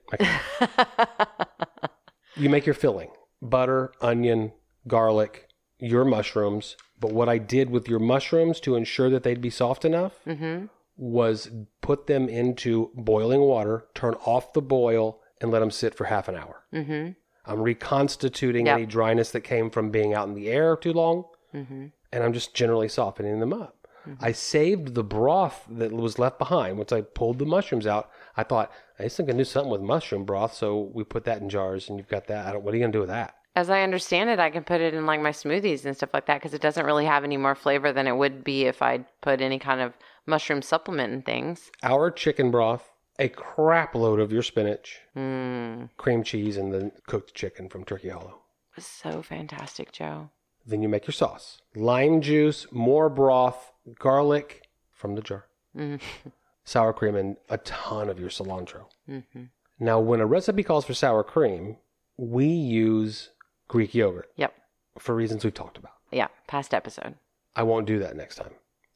You 2.37 2.49
make 2.49 2.65
your 2.65 2.75
filling 2.75 3.09
butter, 3.41 3.91
onion, 4.01 4.53
garlic, 4.87 5.47
your 5.79 6.05
mushrooms. 6.05 6.77
But 6.99 7.11
what 7.11 7.27
I 7.27 7.37
did 7.39 7.69
with 7.71 7.89
your 7.89 7.99
mushrooms 7.99 8.59
to 8.61 8.75
ensure 8.75 9.09
that 9.09 9.23
they'd 9.23 9.41
be 9.41 9.49
soft 9.49 9.83
enough 9.83 10.13
Mm-hmm. 10.27 10.67
Was 10.97 11.49
put 11.81 12.07
them 12.07 12.29
into 12.29 12.91
boiling 12.95 13.41
water, 13.41 13.85
turn 13.95 14.13
off 14.25 14.53
the 14.53 14.61
boil, 14.61 15.19
and 15.39 15.51
let 15.51 15.59
them 15.59 15.71
sit 15.71 15.95
for 15.95 16.05
half 16.05 16.27
an 16.27 16.35
hour. 16.35 16.63
Mm-hmm. 16.73 17.11
I'm 17.51 17.59
reconstituting 17.61 18.67
Yep. 18.67 18.75
any 18.77 18.85
dryness 18.85 19.31
that 19.31 19.41
came 19.41 19.69
from 19.69 19.89
being 19.89 20.13
out 20.13 20.27
in 20.27 20.35
the 20.35 20.49
air 20.49 20.75
too 20.75 20.93
long, 20.93 21.25
Mm-hmm. 21.53 21.87
and 22.13 22.23
I'm 22.23 22.31
just 22.33 22.53
generally 22.53 22.87
softening 22.87 23.39
them 23.39 23.51
up. 23.53 23.75
I 24.19 24.31
saved 24.31 24.95
the 24.95 25.03
broth 25.03 25.63
that 25.69 25.91
was 25.91 26.17
left 26.17 26.39
behind. 26.39 26.77
Once 26.79 26.91
I 26.91 27.01
pulled 27.01 27.37
the 27.37 27.45
mushrooms 27.45 27.85
out, 27.85 28.09
I 28.35 28.41
thought, 28.43 28.71
I 28.97 29.03
just 29.03 29.17
think 29.17 29.29
I 29.29 29.33
can 29.33 29.37
do 29.37 29.43
something 29.43 29.69
with 29.71 29.81
mushroom 29.81 30.25
broth. 30.25 30.55
So 30.55 30.89
we 30.95 31.03
put 31.03 31.25
that 31.25 31.39
in 31.39 31.49
jars 31.49 31.87
and 31.87 31.99
you've 31.99 32.07
got 32.07 32.25
that. 32.25 32.47
I 32.47 32.51
don't, 32.51 32.63
what 32.63 32.73
are 32.73 32.77
you 32.77 32.85
to 32.87 32.91
do 32.91 32.99
with 33.01 33.09
that? 33.09 33.35
As 33.55 33.69
I 33.69 33.83
understand 33.83 34.31
it, 34.31 34.39
I 34.39 34.49
can 34.49 34.63
put 34.63 34.81
it 34.81 34.95
in 34.95 35.05
like 35.05 35.21
my 35.21 35.29
smoothies 35.29 35.85
and 35.85 35.95
stuff 35.95 36.09
like 36.15 36.25
that 36.25 36.39
because 36.39 36.55
it 36.55 36.61
doesn't 36.61 36.85
really 36.85 37.05
have 37.05 37.23
any 37.23 37.37
more 37.37 37.53
flavor 37.53 37.93
than 37.93 38.07
it 38.07 38.15
would 38.17 38.43
be 38.43 38.63
if 38.65 38.81
I'd 38.81 39.05
put 39.21 39.39
any 39.39 39.59
kind 39.59 39.81
of 39.81 39.93
mushroom 40.25 40.61
supplement 40.61 41.13
and 41.13 41.25
things. 41.25 41.71
Our 41.83 42.11
chicken 42.11 42.51
broth, 42.51 42.91
a 43.19 43.29
crap 43.29 43.95
load 43.95 44.19
of 44.19 44.31
your 44.31 44.43
spinach, 44.43 44.99
Mmm. 45.15 45.89
cream 45.97 46.23
cheese, 46.23 46.57
and 46.57 46.73
the 46.73 46.91
cooked 47.07 47.33
chicken 47.33 47.69
from 47.69 47.83
Turkey 47.85 48.09
Hollow. 48.09 48.39
so 48.77 49.21
fantastic, 49.21 49.91
Joe. 49.91 50.29
Then 50.65 50.81
you 50.81 50.89
make 50.89 51.07
your 51.07 51.13
sauce 51.13 51.61
lime 51.75 52.21
juice, 52.21 52.67
more 52.71 53.09
broth, 53.09 53.71
garlic 53.99 54.67
from 54.91 55.15
the 55.15 55.21
jar, 55.21 55.45
Mm-hmm. 55.75 56.29
sour 56.63 56.93
cream, 56.93 57.15
and 57.15 57.37
a 57.49 57.57
ton 57.59 58.09
of 58.09 58.19
your 58.19 58.29
cilantro. 58.29 58.85
Mm-hmm. 59.09 59.43
Now, 59.79 59.99
when 59.99 60.19
a 60.19 60.25
recipe 60.27 60.63
calls 60.63 60.85
for 60.85 60.93
sour 60.93 61.23
cream, 61.23 61.77
we 62.17 62.45
use 62.45 63.29
Greek 63.67 63.95
yogurt 63.95 64.29
Yep. 64.35 64.53
for 64.99 65.15
reasons 65.15 65.43
we've 65.43 65.53
talked 65.53 65.77
about. 65.77 65.93
Yeah. 66.11 66.27
Past 66.47 66.73
episode. 66.73 67.15
I 67.55 67.63
won't 67.63 67.87
do 67.87 67.97
that 67.99 68.15
next 68.15 68.35
time. 68.35 68.51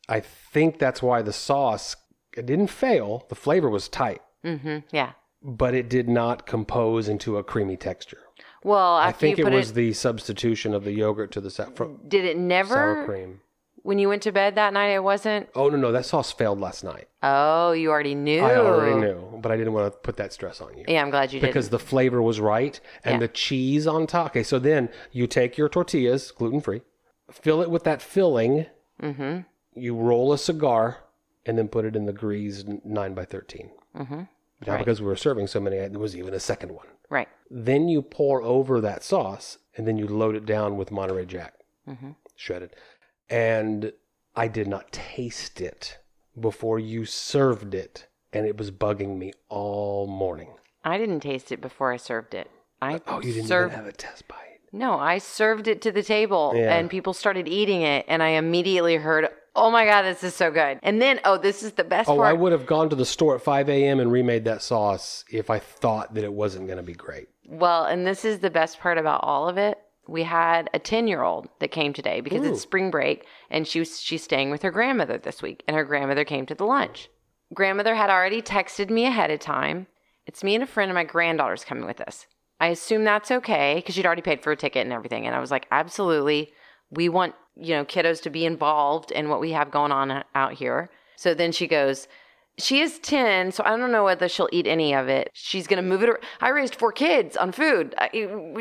I 0.08 0.20
think 0.20 0.80
that's 0.80 1.02
why 1.02 1.22
the 1.22 1.34
sauce 1.34 1.96
it 2.38 2.46
didn't 2.46 2.68
fail. 2.68 3.26
The 3.30 3.36
flavor 3.36 3.70
was 3.70 3.88
tight, 3.88 4.22
Mm-hmm. 4.44 4.80
Yeah. 4.92 5.12
but 5.42 5.74
it 5.74 5.90
did 5.90 6.08
not 6.10 6.46
compose 6.46 7.08
into 7.08 7.38
a 7.38 7.44
creamy 7.44 7.78
texture. 7.78 8.20
Well, 8.64 8.96
I 8.96 9.12
think 9.12 9.40
it 9.40 9.50
was 9.50 9.72
it, 9.72 9.76
the 9.76 9.94
substitution 9.94 10.74
of 10.74 10.84
the 10.84 10.92
yogurt 10.92 11.32
to 11.34 11.42
the 11.42 11.50
sa- 11.52 11.70
did 12.08 12.26
it 12.26 12.36
never 12.38 12.74
sour 12.74 13.06
cream. 13.06 13.42
when 13.84 14.00
you 14.00 14.10
went 14.10 14.24
to 14.24 14.32
bed 14.32 14.56
that 14.56 14.74
night? 14.74 14.90
It 14.90 15.04
wasn't. 15.04 15.48
Oh 15.56 15.70
no, 15.70 15.78
no, 15.78 15.92
that 15.92 16.06
sauce 16.06 16.32
failed 16.32 16.60
last 16.60 16.84
night. 16.84 17.08
Oh, 17.24 17.72
you 17.74 17.90
already 17.92 18.16
knew. 18.16 18.42
I 18.44 18.56
already 18.58 19.00
knew, 19.00 19.40
but 19.42 19.52
I 19.52 19.58
didn't 19.58 19.74
want 19.74 19.92
to 19.94 19.98
put 20.00 20.18
that 20.18 20.34
stress 20.34 20.62
on 20.62 20.76
you. 20.78 20.86
Yeah, 20.88 21.02
I'm 21.04 21.10
glad 21.12 21.32
you 21.32 21.40
did. 21.40 21.48
because 21.48 21.70
the 21.70 21.80
flavor 21.80 22.22
was 22.22 22.40
right 22.40 22.80
and 23.04 23.14
Yeah. 23.14 23.20
the 23.20 23.28
cheese 23.30 23.86
on 23.88 24.08
top. 24.08 24.28
Okay, 24.32 24.44
so 24.44 24.58
then 24.60 24.90
you 25.12 25.26
take 25.28 25.58
your 25.58 25.70
tortillas, 25.70 26.32
gluten 26.32 26.60
free, 26.60 26.82
fill 27.32 27.62
it 27.62 27.70
with 27.70 27.84
that 27.86 28.02
filling, 28.02 28.66
Mm-hmm. 29.02 29.40
You 29.76 29.96
roll 29.96 30.34
a 30.34 30.38
cigar, 30.38 30.98
and 31.46 31.58
then 31.58 31.68
put 31.68 31.86
it 31.86 31.96
in 31.96 32.06
the 32.06 32.14
greased 32.14 32.68
9 32.86 33.14
by 33.14 33.26
13 33.26 33.72
Mm-hmm. 33.96 34.14
Now, 34.66 34.74
Right. 34.74 34.80
because 34.80 35.00
we 35.02 35.08
were 35.08 35.16
serving 35.16 35.48
so 35.48 35.60
many, 35.60 35.78
there 35.78 36.00
was 36.00 36.16
even 36.16 36.34
a 36.34 36.40
second 36.40 36.72
one. 36.72 36.88
Right. 37.10 37.28
Then 37.52 37.88
you 37.88 38.02
pour 38.02 38.42
over 38.42 38.82
that 38.82 39.04
sauce, 39.04 39.58
and 39.78 39.88
then 39.88 39.98
you 39.98 40.08
load 40.08 40.36
it 40.36 40.46
down 40.46 40.78
with 40.78 40.92
Monterey 40.92 41.26
Jack, 41.26 41.54
Mm-hmm. 41.88 42.12
shredded. 42.36 42.72
And 43.30 43.94
I 44.36 44.48
did 44.48 44.68
not 44.68 44.92
taste 44.92 45.62
it 45.62 46.00
before 46.40 46.80
you 46.80 47.06
served 47.06 47.74
it, 47.74 48.08
and 48.34 48.46
it 48.46 48.58
was 48.58 48.72
bugging 48.72 49.18
me 49.18 49.34
all 49.50 50.08
morning. 50.08 50.56
I 50.84 50.98
didn't 50.98 51.22
taste 51.22 51.52
it 51.52 51.62
before 51.62 51.92
I 51.92 51.98
served 51.98 52.34
it. 52.34 52.50
I 52.82 53.02
Oh, 53.08 53.22
you 53.22 53.34
didn't 53.34 53.48
served. 53.48 53.74
even 53.74 53.86
have 53.86 53.94
a 53.94 53.96
test 53.96 54.28
bite. 54.28 54.60
No, 54.72 55.00
I 55.00 55.18
served 55.20 55.68
it 55.70 55.82
to 55.84 55.92
the 55.92 56.04
table 56.04 56.52
Yeah. 56.56 56.76
and 56.76 56.90
people 56.90 57.14
started 57.14 57.48
eating 57.48 57.82
it, 57.82 58.06
and 58.08 58.22
I 58.22 58.30
immediately 58.30 58.96
heard, 58.98 59.30
"Oh 59.56 59.72
my 59.72 59.86
god, 59.86 60.04
this 60.04 60.24
is 60.24 60.36
so 60.36 60.52
good!" 60.52 60.80
And 60.84 61.02
then, 61.02 61.20
oh, 61.26 61.38
this 61.38 61.64
is 61.64 61.74
the 61.74 61.84
best 61.84 62.10
Oh, 62.10 62.16
part. 62.18 62.28
I 62.28 62.34
would 62.34 62.52
have 62.52 62.66
gone 62.66 62.90
to 62.90 62.96
the 62.96 63.06
store 63.06 63.36
at 63.36 63.42
5 63.42 63.70
a.m. 63.70 64.00
and 64.00 64.12
remade 64.12 64.46
that 64.46 64.62
sauce 64.62 65.24
if 65.32 65.50
I 65.50 65.60
thought 65.60 66.14
that 66.14 66.24
it 66.24 66.34
wasn't 66.34 66.68
going 66.68 66.78
to 66.78 66.84
be 66.84 66.94
great. 66.94 67.30
Well, 67.48 67.86
and 67.86 68.06
this 68.06 68.26
is 68.26 68.40
the 68.40 68.50
best 68.50 68.80
part 68.80 68.98
about 68.98 69.22
all 69.24 69.48
of 69.48 69.58
it. 69.58 69.78
We 70.08 70.24
had 70.24 70.70
a 70.74 70.80
10-year-old 70.80 71.48
that 71.60 71.70
came 71.70 71.92
today 71.94 72.22
because 72.22 72.46
Ooh. 72.46 72.52
it's 72.52 72.62
spring 72.62 72.92
break 72.92 73.26
and 73.50 73.68
she 73.68 73.80
was 73.80 74.00
she's 74.00 74.24
staying 74.24 74.52
with 74.52 74.62
her 74.62 74.70
grandmother 74.70 75.18
this 75.18 75.42
week 75.42 75.64
and 75.68 75.76
her 75.76 75.84
grandmother 75.84 76.24
came 76.24 76.46
to 76.46 76.54
the 76.56 76.66
lunch. 76.66 77.10
Grandmother 77.54 77.96
had 77.96 78.12
already 78.12 78.42
texted 78.42 78.90
me 78.92 79.06
ahead 79.06 79.32
of 79.32 79.40
time. 79.40 79.88
It's 80.28 80.44
me 80.44 80.54
and 80.54 80.64
a 80.64 80.68
friend 80.68 80.90
and 80.90 80.96
my 80.96 81.04
granddaughter's 81.06 81.66
coming 81.66 81.86
with 81.86 82.02
us. 82.02 82.28
I 82.60 82.68
assume 82.68 83.04
that's 83.04 83.32
okay 83.32 83.76
because 83.76 83.96
she'd 83.96 84.06
already 84.06 84.22
paid 84.22 84.42
for 84.42 84.52
a 84.52 84.56
ticket 84.56 84.84
and 84.84 84.94
everything 84.94 85.26
and 85.26 85.36
I 85.36 85.40
was 85.40 85.50
like, 85.52 85.68
"Absolutely. 85.72 86.52
We 86.92 87.10
want, 87.10 87.36
you 87.56 87.76
know, 87.76 87.86
kiddos 87.86 88.22
to 88.24 88.30
be 88.30 88.46
involved 88.46 89.12
in 89.12 89.30
what 89.30 89.40
we 89.42 89.52
have 89.52 89.72
going 89.72 89.92
on 89.92 90.24
out 90.34 90.54
here." 90.54 90.90
So 91.16 91.34
then 91.34 91.52
she 91.52 91.68
goes, 91.68 92.08
she 92.58 92.80
is 92.80 93.00
10, 93.00 93.52
so 93.52 93.64
I 93.66 93.76
don't 93.76 93.92
know 93.92 94.06
whether 94.06 94.30
she'll 94.30 94.48
eat 94.54 94.66
any 94.66 94.94
of 94.96 95.10
it. 95.10 95.30
She's 95.34 95.68
going 95.68 95.76
to 95.84 95.88
move 95.90 96.04
it. 96.04 96.10
ar- 96.10 96.22
I 96.40 96.50
raised 96.50 96.76
four 96.76 96.94
kids 96.94 97.36
on 97.36 97.52
food. 97.52 97.94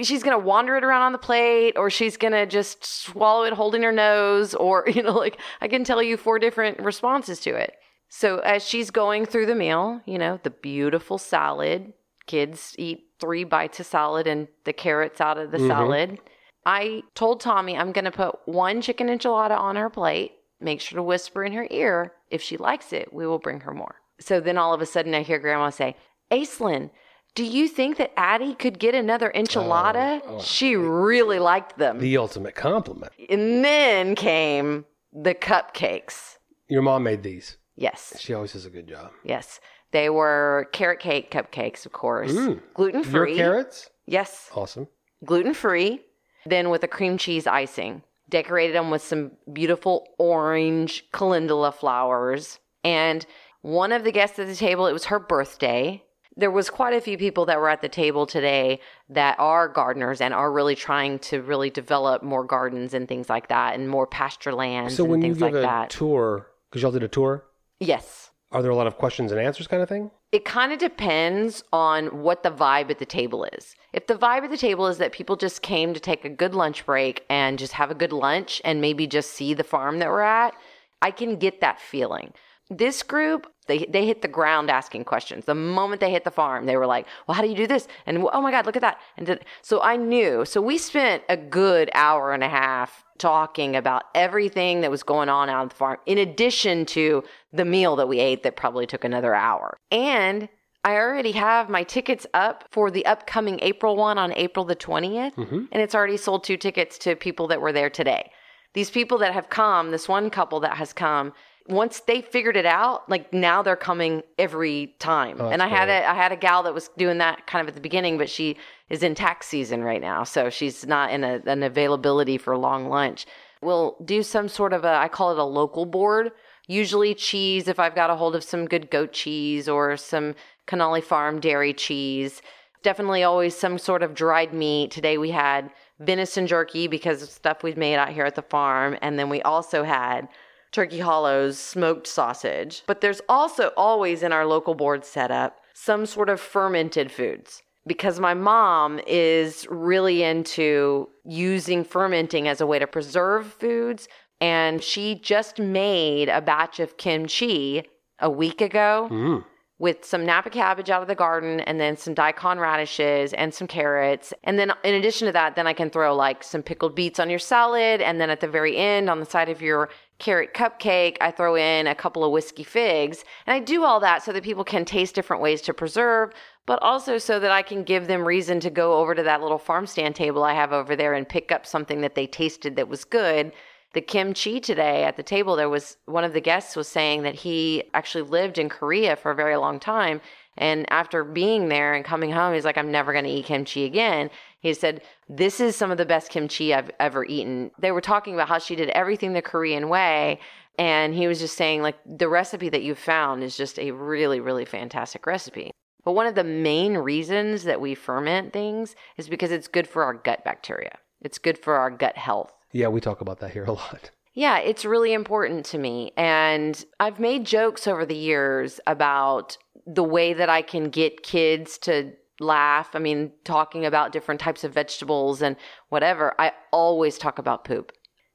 She's 0.02 0.24
going 0.24 0.36
to 0.36 0.44
wander 0.44 0.76
it 0.76 0.82
around 0.82 1.02
on 1.02 1.12
the 1.12 1.18
plate, 1.18 1.74
or 1.76 1.90
she's 1.90 2.16
going 2.16 2.32
to 2.32 2.44
just 2.44 2.84
swallow 2.84 3.44
it 3.44 3.52
holding 3.52 3.82
her 3.84 3.92
nose, 3.92 4.52
or, 4.54 4.84
you 4.92 5.00
know, 5.02 5.12
like 5.12 5.38
I 5.60 5.68
can 5.68 5.84
tell 5.84 6.02
you 6.02 6.16
four 6.16 6.40
different 6.40 6.80
responses 6.80 7.38
to 7.40 7.54
it. 7.54 7.74
So 8.08 8.38
as 8.38 8.64
she's 8.66 8.90
going 8.90 9.26
through 9.26 9.46
the 9.46 9.54
meal, 9.54 10.00
you 10.06 10.18
know, 10.18 10.40
the 10.42 10.50
beautiful 10.50 11.18
salad, 11.18 11.92
kids 12.26 12.74
eat 12.78 13.04
three 13.20 13.44
bites 13.44 13.78
of 13.78 13.86
salad 13.86 14.26
and 14.26 14.48
the 14.64 14.72
carrots 14.72 15.20
out 15.20 15.38
of 15.38 15.52
the 15.52 15.58
Mhm. 15.58 15.68
salad. 15.68 16.18
I 16.66 17.02
told 17.14 17.40
Tommy 17.40 17.76
I'm 17.76 17.92
going 17.92 18.04
to 18.06 18.10
put 18.10 18.36
one 18.46 18.80
chicken 18.80 19.08
enchilada 19.08 19.58
on 19.58 19.76
her 19.76 19.90
plate. 19.90 20.32
Make 20.60 20.80
sure 20.80 20.96
to 20.96 21.02
whisper 21.02 21.44
in 21.44 21.52
her 21.52 21.66
ear. 21.70 22.12
If 22.30 22.40
she 22.40 22.56
likes 22.56 22.92
it, 22.92 23.12
we 23.12 23.26
will 23.26 23.38
bring 23.38 23.60
her 23.60 23.74
more. 23.74 23.96
So 24.20 24.40
then 24.40 24.56
all 24.56 24.72
of 24.72 24.80
a 24.80 24.86
sudden 24.86 25.14
I 25.14 25.22
hear 25.22 25.38
Grandma 25.38 25.70
say, 25.70 25.96
Aislinn, 26.30 26.90
do 27.34 27.44
you 27.44 27.68
think 27.68 27.96
that 27.98 28.12
Addie 28.16 28.54
could 28.54 28.78
get 28.78 28.94
another 28.94 29.30
enchilada? 29.34 30.20
Oh, 30.24 30.36
oh, 30.36 30.40
she 30.40 30.76
really 30.76 31.38
liked 31.38 31.78
them. 31.78 31.98
The 31.98 32.16
ultimate 32.16 32.54
compliment. 32.54 33.12
and 33.28 33.64
then 33.64 34.14
came 34.14 34.84
the 35.12 35.34
cupcakes. 35.34 36.36
Your 36.68 36.82
mom 36.82 37.02
made 37.02 37.22
these. 37.22 37.58
Yes. 37.76 38.16
She 38.20 38.32
always 38.32 38.52
does 38.52 38.66
a 38.66 38.70
good 38.70 38.86
job. 38.88 39.10
Yes. 39.24 39.60
They 39.90 40.08
were 40.08 40.68
carrot 40.72 41.00
cake 41.00 41.30
cupcakes, 41.30 41.84
of 41.86 41.92
course. 41.92 42.32
Mm. 42.32 42.60
Gluten 42.72 43.02
Your 43.02 43.10
free. 43.10 43.36
carrots? 43.36 43.90
Yes. 44.06 44.48
Awesome. 44.54 44.88
Gluten 45.24 45.54
free. 45.54 46.00
Then 46.46 46.70
with 46.70 46.82
a 46.82 46.88
cream 46.88 47.18
cheese 47.18 47.46
icing. 47.46 48.02
Decorated 48.28 48.74
them 48.74 48.90
with 48.90 49.02
some 49.02 49.32
beautiful 49.52 50.08
orange 50.18 51.04
calendula 51.12 51.72
flowers. 51.72 52.58
And 52.82 53.24
one 53.62 53.92
of 53.92 54.04
the 54.04 54.12
guests 54.12 54.38
at 54.38 54.46
the 54.46 54.54
table, 54.54 54.86
it 54.86 54.92
was 54.92 55.04
her 55.06 55.18
birthday. 55.18 56.02
There 56.36 56.50
was 56.50 56.68
quite 56.68 56.94
a 56.94 57.00
few 57.00 57.16
people 57.16 57.46
that 57.46 57.60
were 57.60 57.68
at 57.68 57.80
the 57.80 57.88
table 57.88 58.26
today 58.26 58.80
that 59.08 59.38
are 59.38 59.68
gardeners 59.68 60.20
and 60.20 60.34
are 60.34 60.50
really 60.50 60.74
trying 60.74 61.18
to 61.20 61.42
really 61.42 61.70
develop 61.70 62.22
more 62.22 62.44
gardens 62.44 62.92
and 62.92 63.06
things 63.06 63.28
like 63.28 63.48
that 63.48 63.74
and 63.74 63.88
more 63.88 64.06
pasture 64.06 64.52
lands 64.52 64.96
So 64.96 65.04
and 65.04 65.10
when 65.12 65.20
you 65.20 65.28
things 65.28 65.38
give 65.38 65.52
like 65.52 65.54
a 65.54 65.60
that. 65.60 65.90
tour, 65.90 66.48
because 66.70 66.82
y'all 66.82 66.90
did 66.90 67.04
a 67.04 67.08
tour, 67.08 67.44
yes. 67.78 68.30
Are 68.54 68.62
there 68.62 68.70
a 68.70 68.76
lot 68.76 68.86
of 68.86 68.96
questions 68.96 69.32
and 69.32 69.40
answers 69.40 69.66
kind 69.66 69.82
of 69.82 69.88
thing? 69.88 70.12
It 70.30 70.44
kind 70.44 70.72
of 70.72 70.78
depends 70.78 71.64
on 71.72 72.22
what 72.22 72.44
the 72.44 72.50
vibe 72.50 72.88
at 72.88 73.00
the 73.00 73.04
table 73.04 73.44
is. 73.52 73.74
If 73.92 74.06
the 74.06 74.14
vibe 74.14 74.44
at 74.44 74.50
the 74.50 74.56
table 74.56 74.86
is 74.86 74.98
that 74.98 75.12
people 75.12 75.34
just 75.36 75.60
came 75.60 75.92
to 75.92 76.00
take 76.00 76.24
a 76.24 76.28
good 76.28 76.54
lunch 76.54 76.86
break 76.86 77.24
and 77.28 77.58
just 77.58 77.72
have 77.72 77.90
a 77.90 77.94
good 77.94 78.12
lunch 78.12 78.62
and 78.64 78.80
maybe 78.80 79.08
just 79.08 79.32
see 79.32 79.54
the 79.54 79.64
farm 79.64 79.98
that 79.98 80.08
we're 80.08 80.20
at, 80.20 80.54
I 81.02 81.10
can 81.10 81.36
get 81.36 81.60
that 81.60 81.80
feeling. 81.80 82.32
This 82.70 83.02
group, 83.02 83.46
they 83.66 83.86
they 83.90 84.06
hit 84.06 84.22
the 84.22 84.28
ground 84.28 84.70
asking 84.70 85.04
questions. 85.04 85.44
The 85.44 85.54
moment 85.54 86.00
they 86.00 86.10
hit 86.10 86.24
the 86.24 86.30
farm, 86.30 86.64
they 86.64 86.76
were 86.78 86.86
like, 86.86 87.06
"Well, 87.26 87.34
how 87.34 87.42
do 87.42 87.48
you 87.48 87.54
do 87.54 87.66
this?" 87.66 87.86
And 88.06 88.26
oh 88.32 88.40
my 88.40 88.50
God, 88.50 88.64
look 88.64 88.76
at 88.76 88.82
that! 88.82 88.98
And 89.18 89.26
did, 89.26 89.44
so 89.60 89.82
I 89.82 89.96
knew. 89.96 90.44
So 90.46 90.62
we 90.62 90.78
spent 90.78 91.22
a 91.28 91.36
good 91.36 91.90
hour 91.94 92.32
and 92.32 92.42
a 92.42 92.48
half 92.48 93.04
talking 93.18 93.76
about 93.76 94.04
everything 94.14 94.80
that 94.80 94.90
was 94.90 95.02
going 95.02 95.28
on 95.28 95.48
out 95.50 95.60
on 95.60 95.68
the 95.68 95.74
farm, 95.74 95.98
in 96.06 96.18
addition 96.18 96.86
to 96.86 97.22
the 97.52 97.64
meal 97.66 97.96
that 97.96 98.08
we 98.08 98.18
ate 98.18 98.42
that 98.44 98.56
probably 98.56 98.86
took 98.86 99.04
another 99.04 99.34
hour. 99.34 99.76
And 99.90 100.48
I 100.86 100.96
already 100.96 101.32
have 101.32 101.68
my 101.68 101.82
tickets 101.82 102.26
up 102.34 102.64
for 102.70 102.90
the 102.90 103.06
upcoming 103.06 103.58
April 103.62 103.94
one 103.96 104.18
on 104.18 104.32
April 104.32 104.64
the 104.64 104.74
20th, 104.74 105.34
Mhm. 105.36 105.68
and 105.70 105.82
it's 105.82 105.94
already 105.94 106.16
sold 106.16 106.44
two 106.44 106.56
tickets 106.56 106.98
to 106.98 107.14
people 107.14 107.46
that 107.48 107.60
were 107.60 107.72
there 107.72 107.88
today. 107.90 108.30
These 108.74 108.90
people 108.90 109.18
that 109.18 109.32
have 109.32 109.48
come, 109.48 109.92
this 109.92 110.08
one 110.08 110.28
couple 110.30 110.60
that 110.60 110.76
has 110.76 110.92
come, 110.92 111.32
once 111.66 112.00
they 112.00 112.20
figured 112.20 112.56
it 112.56 112.66
out, 112.66 113.08
like 113.08 113.32
now 113.32 113.62
they're 113.62 113.76
coming 113.76 114.22
every 114.38 114.94
time. 114.98 115.38
Oh, 115.40 115.48
and 115.48 115.62
I 115.62 115.68
had 115.68 115.86
great. 115.86 116.00
a 116.00 116.10
I 116.10 116.14
had 116.14 116.32
a 116.32 116.36
gal 116.36 116.62
that 116.64 116.74
was 116.74 116.88
doing 116.98 117.18
that 117.18 117.46
kind 117.46 117.62
of 117.62 117.68
at 117.68 117.74
the 117.74 117.80
beginning, 117.80 118.18
but 118.18 118.28
she 118.28 118.56
is 118.90 119.02
in 119.02 119.14
tax 119.14 119.46
season 119.46 119.82
right 119.82 120.00
now, 120.00 120.24
so 120.24 120.50
she's 120.50 120.86
not 120.86 121.10
in 121.10 121.24
a, 121.24 121.40
an 121.46 121.62
availability 121.62 122.36
for 122.36 122.56
long 122.56 122.88
lunch. 122.88 123.26
We'll 123.62 123.96
do 124.04 124.22
some 124.22 124.48
sort 124.48 124.74
of 124.74 124.84
a 124.84 124.94
I 124.94 125.08
call 125.08 125.32
it 125.32 125.38
a 125.38 125.44
local 125.44 125.86
board. 125.86 126.32
Usually 126.66 127.14
cheese 127.14 127.66
if 127.66 127.78
I've 127.78 127.94
got 127.94 128.10
a 128.10 128.16
hold 128.16 128.36
of 128.36 128.44
some 128.44 128.66
good 128.66 128.90
goat 128.90 129.12
cheese 129.12 129.68
or 129.68 129.96
some 129.96 130.34
Canali 130.66 131.02
Farm 131.02 131.40
dairy 131.40 131.72
cheese. 131.72 132.42
Definitely 132.82 133.22
always 133.22 133.56
some 133.56 133.78
sort 133.78 134.02
of 134.02 134.14
dried 134.14 134.52
meat. 134.52 134.90
Today 134.90 135.16
we 135.16 135.30
had 135.30 135.70
venison 135.98 136.46
jerky 136.46 136.88
because 136.88 137.22
of 137.22 137.30
stuff 137.30 137.62
we've 137.62 137.78
made 137.78 137.96
out 137.96 138.10
here 138.10 138.26
at 138.26 138.34
the 138.34 138.42
farm, 138.42 138.98
and 139.00 139.18
then 139.18 139.30
we 139.30 139.40
also 139.42 139.82
had 139.82 140.28
Turkey 140.74 140.98
Hollow's 140.98 141.56
smoked 141.58 142.06
sausage. 142.06 142.82
But 142.86 143.00
there's 143.00 143.20
also 143.28 143.70
always 143.76 144.22
in 144.24 144.32
our 144.32 144.44
local 144.44 144.74
board 144.74 145.04
setup 145.04 145.56
some 145.72 146.04
sort 146.04 146.28
of 146.28 146.40
fermented 146.40 147.10
foods 147.10 147.62
because 147.86 148.18
my 148.18 148.34
mom 148.34 149.00
is 149.06 149.66
really 149.70 150.22
into 150.22 151.08
using 151.24 151.84
fermenting 151.84 152.48
as 152.48 152.60
a 152.60 152.66
way 152.66 152.78
to 152.78 152.86
preserve 152.86 153.46
foods 153.46 154.08
and 154.40 154.82
she 154.82 155.14
just 155.14 155.58
made 155.58 156.28
a 156.28 156.40
batch 156.40 156.80
of 156.80 156.96
kimchi 156.96 157.84
a 158.18 158.28
week 158.28 158.60
ago 158.60 159.08
Mm. 159.10 159.44
with 159.78 160.04
some 160.04 160.24
Napa 160.24 160.50
cabbage 160.50 160.90
out 160.90 161.02
of 161.02 161.08
the 161.08 161.14
garden 161.14 161.60
and 161.60 161.80
then 161.80 161.96
some 161.96 162.14
daikon 162.14 162.58
radishes 162.58 163.32
and 163.32 163.52
some 163.52 163.66
carrots. 163.66 164.32
And 164.44 164.58
then 164.58 164.72
in 164.84 164.94
addition 164.94 165.26
to 165.26 165.32
that, 165.32 165.56
then 165.56 165.66
I 165.66 165.72
can 165.72 165.90
throw 165.90 166.14
like 166.14 166.42
some 166.44 166.62
pickled 166.62 166.94
beets 166.94 167.18
on 167.18 167.28
your 167.28 167.40
salad. 167.40 168.00
And 168.00 168.20
then 168.20 168.30
at 168.30 168.40
the 168.40 168.48
very 168.48 168.76
end, 168.76 169.10
on 169.10 169.18
the 169.20 169.26
side 169.26 169.48
of 169.48 169.60
your 169.60 169.88
carrot 170.18 170.54
cupcake, 170.54 171.16
I 171.20 171.30
throw 171.30 171.56
in 171.56 171.86
a 171.86 171.94
couple 171.94 172.24
of 172.24 172.32
whiskey 172.32 172.62
figs. 172.62 173.24
And 173.46 173.54
I 173.54 173.60
do 173.60 173.84
all 173.84 174.00
that 174.00 174.22
so 174.22 174.32
that 174.32 174.44
people 174.44 174.64
can 174.64 174.84
taste 174.84 175.14
different 175.14 175.42
ways 175.42 175.60
to 175.62 175.74
preserve, 175.74 176.32
but 176.66 176.82
also 176.82 177.18
so 177.18 177.40
that 177.40 177.50
I 177.50 177.62
can 177.62 177.82
give 177.82 178.06
them 178.06 178.26
reason 178.26 178.60
to 178.60 178.70
go 178.70 178.94
over 178.94 179.14
to 179.14 179.22
that 179.22 179.42
little 179.42 179.58
farm 179.58 179.86
stand 179.86 180.14
table 180.14 180.44
I 180.44 180.54
have 180.54 180.72
over 180.72 180.96
there 180.96 181.14
and 181.14 181.28
pick 181.28 181.52
up 181.52 181.66
something 181.66 182.00
that 182.02 182.14
they 182.14 182.26
tasted 182.26 182.76
that 182.76 182.88
was 182.88 183.04
good 183.04 183.52
the 183.94 184.00
kimchi 184.00 184.60
today 184.60 185.04
at 185.04 185.16
the 185.16 185.22
table 185.22 185.56
there 185.56 185.68
was 185.68 185.96
one 186.06 186.24
of 186.24 186.32
the 186.32 186.40
guests 186.40 186.76
was 186.76 186.88
saying 186.88 187.22
that 187.22 187.34
he 187.34 187.82
actually 187.94 188.28
lived 188.28 188.58
in 188.58 188.68
korea 188.68 189.16
for 189.16 189.30
a 189.30 189.36
very 189.36 189.56
long 189.56 189.80
time 189.80 190.20
and 190.56 190.90
after 190.90 191.24
being 191.24 191.68
there 191.68 191.94
and 191.94 192.04
coming 192.04 192.30
home 192.30 192.54
he's 192.54 192.64
like 192.64 192.78
i'm 192.78 192.90
never 192.90 193.12
going 193.12 193.24
to 193.24 193.30
eat 193.30 193.46
kimchi 193.46 193.84
again. 193.84 194.30
He 194.60 194.72
said 194.72 195.02
this 195.28 195.60
is 195.60 195.76
some 195.76 195.90
of 195.90 195.98
the 195.98 196.06
best 196.06 196.30
kimchi 196.30 196.72
i've 196.74 196.90
ever 196.98 197.24
eaten. 197.24 197.70
They 197.78 197.92
were 197.92 198.00
talking 198.00 198.34
about 198.34 198.48
how 198.48 198.58
she 198.58 198.76
did 198.76 198.88
everything 198.90 199.32
the 199.32 199.42
korean 199.42 199.88
way 199.88 200.40
and 200.78 201.14
he 201.14 201.26
was 201.26 201.38
just 201.38 201.56
saying 201.56 201.82
like 201.82 201.96
the 202.06 202.28
recipe 202.28 202.68
that 202.70 202.82
you 202.82 202.94
found 202.94 203.42
is 203.42 203.56
just 203.56 203.78
a 203.78 203.90
really 203.92 204.40
really 204.40 204.64
fantastic 204.64 205.26
recipe. 205.26 205.70
But 206.04 206.12
one 206.12 206.26
of 206.26 206.34
the 206.34 206.44
main 206.44 206.98
reasons 206.98 207.64
that 207.64 207.80
we 207.80 207.94
ferment 207.94 208.52
things 208.52 208.94
is 209.16 209.28
because 209.28 209.50
it's 209.50 209.68
good 209.68 209.88
for 209.88 210.04
our 210.04 210.14
gut 210.14 210.44
bacteria. 210.44 210.98
It's 211.22 211.38
good 211.38 211.56
for 211.58 211.76
our 211.76 211.90
gut 211.90 212.18
health. 212.18 212.52
Yeah, 212.72 212.88
we 212.88 213.00
talk 213.00 213.20
about 213.22 213.40
that 213.40 213.52
here 213.52 213.64
a 213.64 213.72
lot. 213.72 214.10
yeah, 214.34 214.58
it's 214.58 214.84
really 214.84 215.14
important 215.14 215.64
to 215.66 215.78
me. 215.78 216.12
And 216.16 216.84
I've 217.00 217.18
made 217.18 217.46
jokes 217.46 217.86
over 217.86 218.04
the 218.04 218.14
years 218.14 218.80
about 218.86 219.56
the 219.86 220.04
way 220.04 220.32
that 220.34 220.48
I 220.48 220.62
can 220.62 220.90
get 220.90 221.22
kids 221.22 221.78
to 221.78 222.12
laugh. 222.40 222.90
I 222.94 222.98
mean, 222.98 223.32
talking 223.44 223.84
about 223.84 224.12
different 224.12 224.40
types 224.40 224.64
of 224.64 224.72
vegetables 224.72 225.42
and 225.42 225.56
whatever. 225.88 226.34
I 226.38 226.52
always 226.72 227.18
talk 227.18 227.38
about 227.38 227.64
poop. 227.64 227.92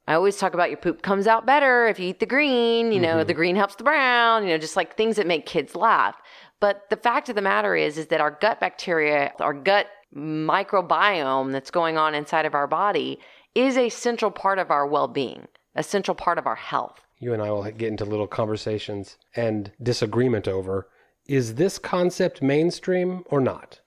I 0.07 0.15
always 0.15 0.37
talk 0.37 0.55
about 0.55 0.69
your 0.69 0.77
poop 0.77 1.03
comes 1.03 1.27
out 1.27 1.45
better 1.45 1.87
if 1.87 1.99
you 1.99 2.07
eat 2.07 2.19
the 2.19 2.25
green, 2.25 2.91
you 2.91 2.99
know, 2.99 3.17
the 3.17 3.25
mm-hmm. 3.25 3.37
green 3.37 3.55
helps 3.55 3.75
the 3.75 3.83
brown, 3.83 4.43
you 4.43 4.49
know, 4.49 4.57
just 4.57 4.75
like 4.75 4.97
things 4.97 5.17
that 5.17 5.27
make 5.27 5.45
kids 5.45 5.75
laugh. 5.75 6.15
But 6.59 6.89
the 6.89 6.97
fact 6.97 7.29
of 7.29 7.35
the 7.35 7.43
matter 7.43 7.75
is 7.75 7.97
is 7.97 8.07
that 8.07 8.19
our 8.19 8.31
gut 8.31 8.59
bacteria, 8.59 9.33
our 9.39 9.53
gut 9.53 9.87
microbiome 10.15 11.51
that's 11.51 11.69
going 11.69 11.97
on 11.97 12.15
inside 12.15 12.45
of 12.47 12.55
our 12.55 12.65
body 12.65 13.19
is 13.53 13.77
a 13.77 13.89
central 13.89 14.31
part 14.31 14.57
of 14.57 14.71
our 14.71 14.87
well-being, 14.87 15.47
a 15.75 15.83
central 15.83 16.15
part 16.15 16.39
of 16.39 16.47
our 16.47 16.55
health. 16.55 17.01
You 17.19 17.33
and 17.33 17.41
I 17.41 17.51
will 17.51 17.63
get 17.63 17.89
into 17.89 18.05
little 18.05 18.27
conversations 18.27 19.17
and 19.35 19.71
disagreement 19.83 20.47
over 20.47 20.87
is 21.29 21.55
this 21.55 21.77
concept 21.77 22.41
mainstream 22.41 23.23
or 23.27 23.39
not? 23.39 23.79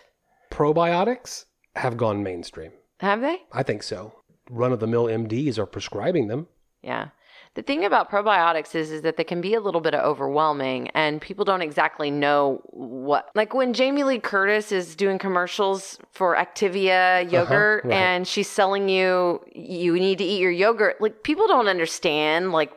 Probiotics 0.50 1.46
have 1.74 1.96
gone 1.96 2.22
mainstream. 2.22 2.72
Have 2.98 3.22
they? 3.22 3.38
I 3.52 3.62
think 3.62 3.82
so. 3.82 4.12
Run 4.50 4.72
of 4.72 4.80
the 4.80 4.86
mill 4.86 5.06
MDs 5.06 5.56
are 5.56 5.64
prescribing 5.64 6.28
them. 6.28 6.46
Yeah. 6.82 7.08
The 7.54 7.62
thing 7.62 7.84
about 7.84 8.10
probiotics 8.10 8.76
is 8.76 8.92
is 8.92 9.02
that 9.02 9.16
they 9.16 9.24
can 9.24 9.40
be 9.40 9.54
a 9.54 9.60
little 9.60 9.80
bit 9.80 9.92
overwhelming 9.92 10.88
and 10.90 11.20
people 11.20 11.44
don't 11.44 11.62
exactly 11.62 12.08
know 12.08 12.60
what 12.66 13.28
like 13.34 13.54
when 13.54 13.72
Jamie 13.72 14.04
Lee 14.04 14.20
Curtis 14.20 14.70
is 14.70 14.94
doing 14.94 15.18
commercials 15.18 15.98
for 16.12 16.36
Activia 16.36 17.22
uh-huh, 17.22 17.30
yogurt 17.30 17.84
right. 17.84 17.92
and 17.92 18.28
she's 18.28 18.48
selling 18.48 18.88
you 18.88 19.40
you 19.52 19.94
need 19.94 20.18
to 20.18 20.24
eat 20.24 20.40
your 20.40 20.52
yogurt 20.52 21.00
like 21.00 21.24
people 21.24 21.48
don't 21.48 21.66
understand 21.66 22.52
like 22.52 22.72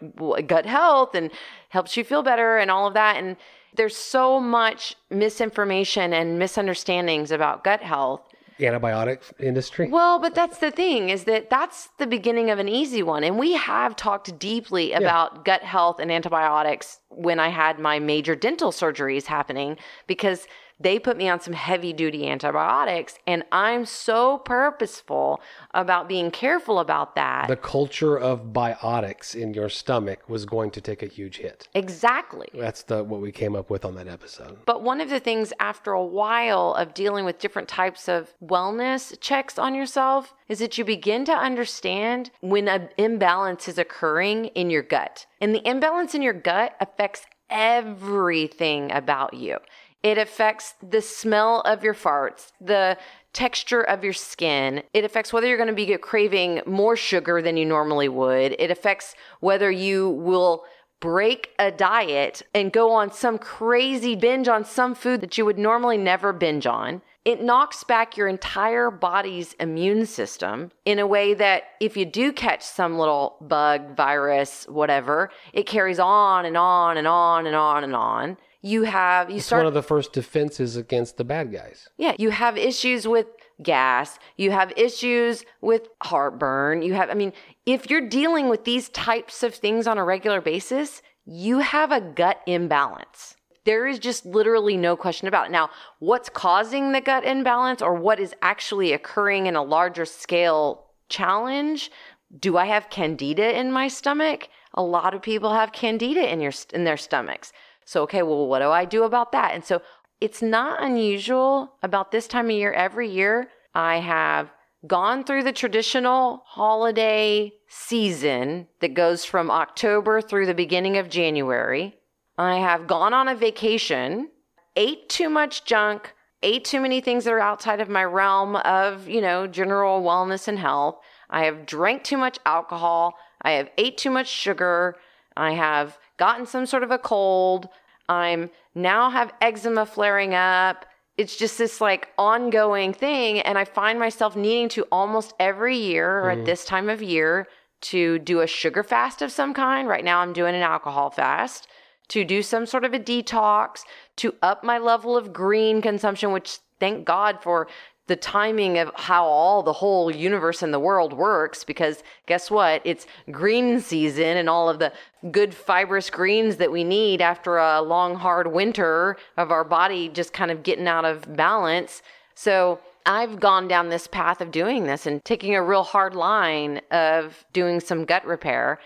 gut 0.47 0.65
health 0.65 1.13
and 1.13 1.29
helps 1.69 1.95
you 1.95 2.03
feel 2.03 2.23
better 2.23 2.57
and 2.57 2.71
all 2.71 2.87
of 2.87 2.95
that 2.95 3.17
and 3.17 3.37
there's 3.75 3.95
so 3.95 4.39
much 4.39 4.95
misinformation 5.09 6.13
and 6.13 6.39
misunderstandings 6.39 7.29
about 7.29 7.63
gut 7.63 7.81
health 7.81 8.21
Antibiotic 8.63 9.19
industry. 9.39 9.87
well, 9.89 10.19
but 10.19 10.35
that's 10.35 10.57
the 10.59 10.71
thing 10.71 11.09
is 11.09 11.25
that 11.25 11.49
that's 11.49 11.89
the 11.99 12.07
beginning 12.07 12.49
of 12.49 12.59
an 12.59 12.67
easy 12.67 13.03
one. 13.03 13.23
And 13.23 13.37
we 13.37 13.53
have 13.53 13.95
talked 13.95 14.37
deeply 14.39 14.93
about 14.93 15.45
gut 15.45 15.63
health 15.63 15.99
and 15.99 16.11
antibiotics 16.11 16.99
when 17.09 17.39
I 17.39 17.49
had 17.49 17.79
my 17.79 17.99
major 17.99 18.35
dental 18.35 18.71
surgeries 18.71 19.25
happening 19.25 19.77
because 20.07 20.47
they 20.79 20.99
put 20.99 21.17
me 21.17 21.29
on 21.29 21.39
some 21.39 21.53
heavy 21.53 21.93
duty 21.93 22.27
antibiotics. 22.27 23.17
And 23.25 23.43
I'm 23.51 23.85
so 23.85 24.39
purposeful 24.39 25.41
about 25.73 26.07
being 26.07 26.31
careful 26.31 26.79
about 26.79 27.15
that. 27.15 27.47
the 27.47 27.55
culture 27.55 28.17
of 28.17 28.53
biotics 28.53 29.35
in 29.35 29.53
your 29.53 29.69
stomach 29.69 30.29
was 30.29 30.45
going 30.45 30.71
to 30.71 30.81
take 30.81 31.03
a 31.03 31.07
huge 31.07 31.37
hit. 31.37 31.67
exactly. 31.73 32.49
That's 32.53 32.83
the 32.83 33.03
what 33.03 33.21
we 33.21 33.31
came 33.31 33.55
up 33.55 33.69
with 33.69 33.85
on 33.85 33.95
that 33.95 34.07
episode. 34.07 34.57
But 34.65 34.83
one 34.83 35.01
of 35.01 35.09
the 35.09 35.19
things 35.19 35.53
after 35.59 35.91
a 35.91 36.03
while 36.03 36.73
of 36.73 36.93
dealing 36.93 37.25
with 37.25 37.39
different 37.39 37.67
types 37.67 38.07
of 38.07 38.33
wellness 38.43 39.19
checks 39.19 39.57
on 39.57 39.75
yourself 39.75 40.33
is 40.47 40.59
that 40.59 40.77
you 40.77 40.85
begin 40.85 41.25
to 41.25 41.33
understand 41.33 42.31
when 42.41 42.67
an 42.67 42.89
imbalance 42.97 43.67
is 43.67 43.77
occurring 43.77 44.45
in 44.47 44.69
your 44.69 44.83
gut. 44.83 45.25
And 45.39 45.53
the 45.53 45.67
imbalance 45.67 46.15
in 46.15 46.21
your 46.21 46.33
gut 46.33 46.75
affects 46.79 47.25
everything 47.49 48.91
about 48.91 49.33
you. 49.33 49.57
It 50.03 50.17
affects 50.17 50.75
the 50.87 51.01
smell 51.01 51.61
of 51.61 51.83
your 51.83 51.93
farts, 51.93 52.51
the 52.59 52.97
texture 53.31 53.81
of 53.81 54.03
your 54.03 54.13
skin. 54.13 54.83
It 54.93 55.05
affects 55.05 55.33
whether 55.33 55.47
you're 55.47 55.57
going 55.57 55.67
to 55.67 55.73
be 55.73 55.97
craving 55.97 56.61
more 56.65 56.95
sugar 56.95 57.41
than 57.41 57.57
you 57.57 57.65
normally 57.65 58.09
would. 58.09 58.55
It 58.59 58.69
affects 58.69 59.15
whether 59.39 59.71
you 59.71 60.09
will 60.09 60.65
break 60.99 61.49
a 61.59 61.69
diet 61.69 62.41
and 62.53 62.71
go 62.71 62.91
on 62.91 63.11
some 63.11 63.37
crazy 63.37 64.15
binge 64.15 64.47
on 64.47 64.63
some 64.63 64.95
food 64.95 65.19
that 65.19 65.37
you 65.37 65.45
would 65.45 65.57
normally 65.57 65.97
never 65.97 66.31
binge 66.31 66.65
on. 66.65 67.01
It 67.25 67.41
knocks 67.41 67.83
back 67.83 68.15
your 68.15 68.27
entire 68.27 68.91
body's 68.91 69.53
immune 69.53 70.05
system 70.05 70.71
in 70.85 70.99
a 70.99 71.07
way 71.07 71.33
that 71.33 71.63
if 71.79 71.97
you 71.97 72.05
do 72.05 72.31
catch 72.31 72.61
some 72.61 72.97
little 72.97 73.37
bug, 73.41 73.95
virus, 73.95 74.65
whatever, 74.69 75.29
it 75.53 75.65
carries 75.65 75.99
on 75.99 76.45
and 76.45 76.55
on 76.55 76.97
and 76.97 77.07
on 77.07 77.47
and 77.47 77.55
on 77.55 77.83
and 77.83 77.95
on. 77.95 78.37
You 78.65 78.83
have, 78.83 79.29
you 79.29 79.37
It's 79.37 79.45
start 79.45 79.59
one 79.59 79.67
of 79.67 79.73
the 79.73 79.83
first 79.83 80.13
defenses 80.13 80.77
against 80.77 81.17
the 81.17 81.25
bad 81.25 81.51
guys. 81.51 81.89
yeah, 81.97 82.15
you 82.17 82.29
have 82.31 82.57
issues 82.57 83.05
with 83.05 83.27
gas, 83.61 84.17
you 84.37 84.51
have 84.51 84.71
issues 84.77 85.43
with 85.59 85.89
heartburn, 86.01 86.81
you 86.81 86.93
have 86.93 87.09
I 87.09 87.13
mean, 87.13 87.33
if 87.65 87.89
you're 87.89 88.07
dealing 88.07 88.47
with 88.47 88.63
these 88.63 88.87
types 88.89 89.43
of 89.43 89.53
things 89.53 89.85
on 89.85 89.97
a 89.97 90.03
regular 90.05 90.39
basis, 90.39 91.01
you 91.25 91.59
have 91.59 91.91
a 91.91 91.99
gut 91.99 92.39
imbalance. 92.47 93.35
There 93.65 93.85
is 93.85 93.99
just 93.99 94.25
literally 94.25 94.77
no 94.77 94.95
question 94.95 95.27
about 95.27 95.47
it. 95.47 95.51
Now, 95.51 95.69
what's 95.99 96.29
causing 96.29 96.93
the 96.93 97.01
gut 97.01 97.25
imbalance 97.25 97.81
or 97.81 97.93
what 97.93 98.19
is 98.19 98.33
actually 98.41 98.93
occurring 98.93 99.45
in 99.45 99.57
a 99.57 99.63
larger 99.63 100.05
scale 100.05 100.85
challenge? 101.09 101.91
Do 102.39 102.57
I 102.57 102.65
have 102.65 102.89
candida 102.89 103.57
in 103.59 103.73
my 103.73 103.89
stomach? 103.89 104.47
A 104.73 104.81
lot 104.81 105.13
of 105.13 105.21
people 105.21 105.53
have 105.53 105.71
candida 105.73 106.31
in 106.31 106.39
your 106.39 106.53
in 106.73 106.85
their 106.85 106.97
stomachs. 106.97 107.51
So, 107.85 108.03
okay, 108.03 108.23
well, 108.23 108.47
what 108.47 108.59
do 108.59 108.69
I 108.69 108.85
do 108.85 109.03
about 109.03 109.31
that? 109.31 109.53
And 109.53 109.63
so 109.63 109.81
it's 110.21 110.41
not 110.41 110.81
unusual 110.81 111.73
about 111.83 112.11
this 112.11 112.27
time 112.27 112.45
of 112.45 112.51
year 112.55 112.71
every 112.71 113.09
year. 113.09 113.49
I 113.75 113.97
have 113.97 114.51
gone 114.85 115.23
through 115.23 115.43
the 115.43 115.53
traditional 115.53 116.43
holiday 116.45 117.51
season 117.67 118.67
that 118.79 118.93
goes 118.93 119.25
from 119.25 119.49
October 119.49 120.21
through 120.21 120.45
the 120.45 120.53
beginning 120.53 120.97
of 120.97 121.09
January. 121.09 121.95
I 122.37 122.59
have 122.59 122.87
gone 122.87 123.13
on 123.13 123.27
a 123.27 123.35
vacation, 123.35 124.29
ate 124.75 125.07
too 125.09 125.29
much 125.29 125.65
junk, 125.65 126.13
ate 126.41 126.65
too 126.65 126.81
many 126.81 126.99
things 126.99 127.23
that 127.23 127.33
are 127.33 127.39
outside 127.39 127.79
of 127.79 127.89
my 127.89 128.03
realm 128.03 128.55
of, 128.57 129.07
you 129.07 129.21
know, 129.21 129.47
general 129.47 130.01
wellness 130.01 130.47
and 130.47 130.59
health. 130.59 130.97
I 131.29 131.45
have 131.45 131.65
drank 131.65 132.03
too 132.03 132.17
much 132.17 132.37
alcohol. 132.45 133.15
I 133.41 133.51
have 133.51 133.69
ate 133.77 133.97
too 133.97 134.11
much 134.11 134.27
sugar. 134.27 134.95
I 135.37 135.51
have 135.51 135.97
gotten 136.17 136.45
some 136.45 136.65
sort 136.65 136.83
of 136.83 136.91
a 136.91 136.97
cold. 136.97 137.69
I'm 138.09 138.49
now 138.75 139.09
have 139.09 139.33
eczema 139.41 139.85
flaring 139.85 140.33
up. 140.33 140.85
It's 141.17 141.35
just 141.35 141.57
this 141.57 141.79
like 141.79 142.09
ongoing 142.17 142.93
thing. 142.93 143.39
And 143.39 143.57
I 143.57 143.65
find 143.65 143.99
myself 143.99 144.35
needing 144.35 144.69
to 144.69 144.83
almost 144.91 145.33
every 145.39 145.77
year 145.77 146.19
or 146.19 146.31
at 146.31 146.39
mm. 146.39 146.45
this 146.45 146.65
time 146.65 146.89
of 146.89 147.01
year 147.01 147.47
to 147.81 148.17
do 148.19 148.39
a 148.39 148.47
sugar 148.47 148.83
fast 148.83 149.21
of 149.21 149.31
some 149.31 149.53
kind. 149.53 149.87
Right 149.87 150.03
now, 150.03 150.19
I'm 150.19 150.33
doing 150.33 150.55
an 150.55 150.61
alcohol 150.61 151.09
fast 151.09 151.67
to 152.09 152.23
do 152.23 152.41
some 152.41 152.65
sort 152.65 152.85
of 152.85 152.93
a 152.93 152.99
detox, 152.99 153.81
to 154.17 154.35
up 154.41 154.63
my 154.63 154.77
level 154.77 155.15
of 155.15 155.33
green 155.33 155.81
consumption, 155.81 156.31
which 156.31 156.59
thank 156.79 157.05
God 157.05 157.41
for 157.41 157.67
the 158.07 158.15
timing 158.15 158.77
of 158.77 158.91
how 158.95 159.23
all 159.25 159.63
the 159.63 159.73
whole 159.73 160.11
universe 160.11 160.61
and 160.61 160.73
the 160.73 160.79
world 160.79 161.13
works 161.13 161.63
because 161.63 162.03
guess 162.25 162.51
what 162.51 162.81
it's 162.83 163.07
green 163.31 163.79
season 163.79 164.37
and 164.37 164.49
all 164.49 164.69
of 164.69 164.79
the 164.79 164.91
good 165.31 165.53
fibrous 165.53 166.09
greens 166.09 166.57
that 166.57 166.71
we 166.71 166.83
need 166.83 167.21
after 167.21 167.57
a 167.57 167.81
long 167.81 168.15
hard 168.15 168.47
winter 168.47 169.15
of 169.37 169.51
our 169.51 169.63
body 169.63 170.09
just 170.09 170.33
kind 170.33 170.51
of 170.51 170.63
getting 170.63 170.87
out 170.87 171.05
of 171.05 171.35
balance 171.35 172.01
so 172.35 172.79
I've 173.05 173.39
gone 173.39 173.67
down 173.67 173.89
this 173.89 174.07
path 174.07 174.39
of 174.41 174.51
doing 174.51 174.85
this 174.85 175.05
and 175.05 175.23
taking 175.25 175.55
a 175.55 175.63
real 175.63 175.83
hard 175.83 176.15
line 176.15 176.81
of 176.91 177.45
doing 177.51 177.79
some 177.79 178.05
gut 178.05 178.25
repair. 178.25 178.79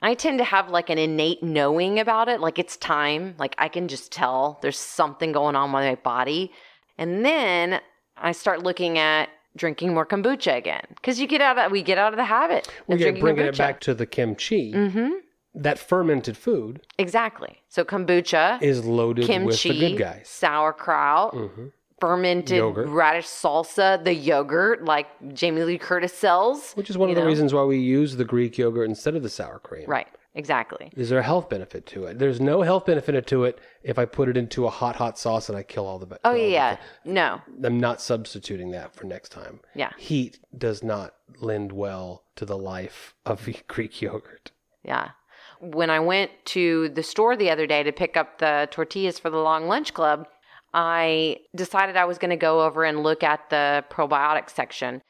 I 0.00 0.14
tend 0.14 0.38
to 0.38 0.44
have 0.44 0.70
like 0.70 0.90
an 0.90 0.98
innate 0.98 1.42
knowing 1.42 1.98
about 1.98 2.28
it, 2.28 2.40
like 2.40 2.58
it's 2.58 2.76
time. 2.76 3.34
Like 3.38 3.54
I 3.58 3.68
can 3.68 3.88
just 3.88 4.10
tell 4.10 4.58
there's 4.62 4.78
something 4.78 5.32
going 5.32 5.56
on 5.56 5.72
with 5.72 5.84
my 5.84 5.94
body. 5.96 6.52
And 6.96 7.24
then 7.24 7.80
I 8.20 8.32
start 8.32 8.62
looking 8.62 8.98
at 8.98 9.28
drinking 9.56 9.92
more 9.94 10.06
kombucha 10.06 10.56
again 10.56 10.82
because 10.96 11.18
you 11.20 11.26
get 11.26 11.40
out 11.40 11.58
of 11.58 11.72
we 11.72 11.82
get 11.82 11.98
out 11.98 12.12
of 12.12 12.16
the 12.16 12.24
habit 12.24 12.68
We 12.86 12.94
of 12.94 12.98
get 12.98 13.04
drinking 13.06 13.22
bringing 13.22 13.44
kombucha. 13.44 13.48
it 13.54 13.58
back 13.58 13.80
to 13.80 13.94
the 13.94 14.06
kimchi. 14.06 14.72
Mm-hmm. 14.72 15.08
That 15.54 15.78
fermented 15.78 16.36
food 16.36 16.82
Exactly. 16.98 17.62
So 17.68 17.84
kombucha, 17.84 18.62
is 18.62 18.84
loaded 18.84 19.22
with 19.22 19.28
kimchi, 19.28 19.72
the 19.80 19.88
good 19.90 19.98
guys. 19.98 20.28
sauerkraut, 20.28 21.34
hmm 21.34 21.66
fermented 22.00 22.58
Yogurt. 22.58 22.86
radish 22.88 23.26
salsa, 23.26 24.04
the 24.04 24.14
yogurt 24.14 24.84
like 24.84 25.08
Jamie 25.34 25.64
Lee 25.64 25.78
Curtis 25.78 26.12
sells. 26.12 26.72
Which 26.74 26.90
is 26.90 26.96
one 26.96 27.10
of 27.10 27.16
the 27.16 27.24
reasons 27.24 27.52
why 27.52 27.64
we 27.64 27.78
use 27.78 28.14
the 28.14 28.24
Greek 28.24 28.56
yogurt 28.56 28.88
instead 28.88 29.16
of 29.16 29.24
the 29.24 29.28
sour 29.28 29.58
cream. 29.58 29.84
Right. 29.88 30.06
Exactly. 30.34 30.92
Is 30.96 31.08
there 31.08 31.18
a 31.18 31.22
health 31.24 31.48
benefit 31.48 31.86
to 31.86 32.04
it? 32.04 32.18
There's 32.18 32.40
no 32.40 32.62
health 32.62 32.86
benefit 32.86 33.26
to 33.26 33.44
it 33.44 33.58
if 33.82 33.98
I 33.98 34.04
put 34.04 34.28
it 34.28 34.36
into 34.36 34.66
a 34.66 34.70
hot, 34.70 34.96
hot 34.96 35.18
sauce 35.18 35.48
and 35.48 35.56
I 35.56 35.62
kill 35.62 35.86
all 35.86 35.98
the. 35.98 36.18
Oh 36.24 36.30
all 36.30 36.36
yeah, 36.36 36.46
yeah. 36.46 36.76
No. 37.04 37.40
I'm 37.64 37.80
not 37.80 38.00
substituting 38.00 38.70
that 38.72 38.94
for 38.94 39.04
next 39.04 39.30
time. 39.30 39.60
Yeah. 39.74 39.90
Heat 39.96 40.38
does 40.56 40.82
not 40.82 41.14
lend 41.40 41.72
well 41.72 42.24
to 42.36 42.44
the 42.44 42.58
life 42.58 43.14
of 43.24 43.48
Greek 43.68 44.00
yogurt. 44.00 44.52
Yeah. 44.84 45.10
When 45.60 45.90
I 45.90 45.98
went 45.98 46.30
to 46.46 46.88
the 46.90 47.02
store 47.02 47.36
the 47.36 47.50
other 47.50 47.66
day 47.66 47.82
to 47.82 47.90
pick 47.90 48.16
up 48.16 48.38
the 48.38 48.68
tortillas 48.70 49.18
for 49.18 49.30
the 49.30 49.38
long 49.38 49.66
lunch 49.66 49.92
club, 49.92 50.28
I 50.72 51.38
decided 51.56 51.96
I 51.96 52.04
was 52.04 52.18
going 52.18 52.30
to 52.30 52.36
go 52.36 52.62
over 52.62 52.84
and 52.84 53.02
look 53.02 53.24
at 53.24 53.50
the 53.50 53.84
probiotic 53.90 54.50
section. 54.50 55.02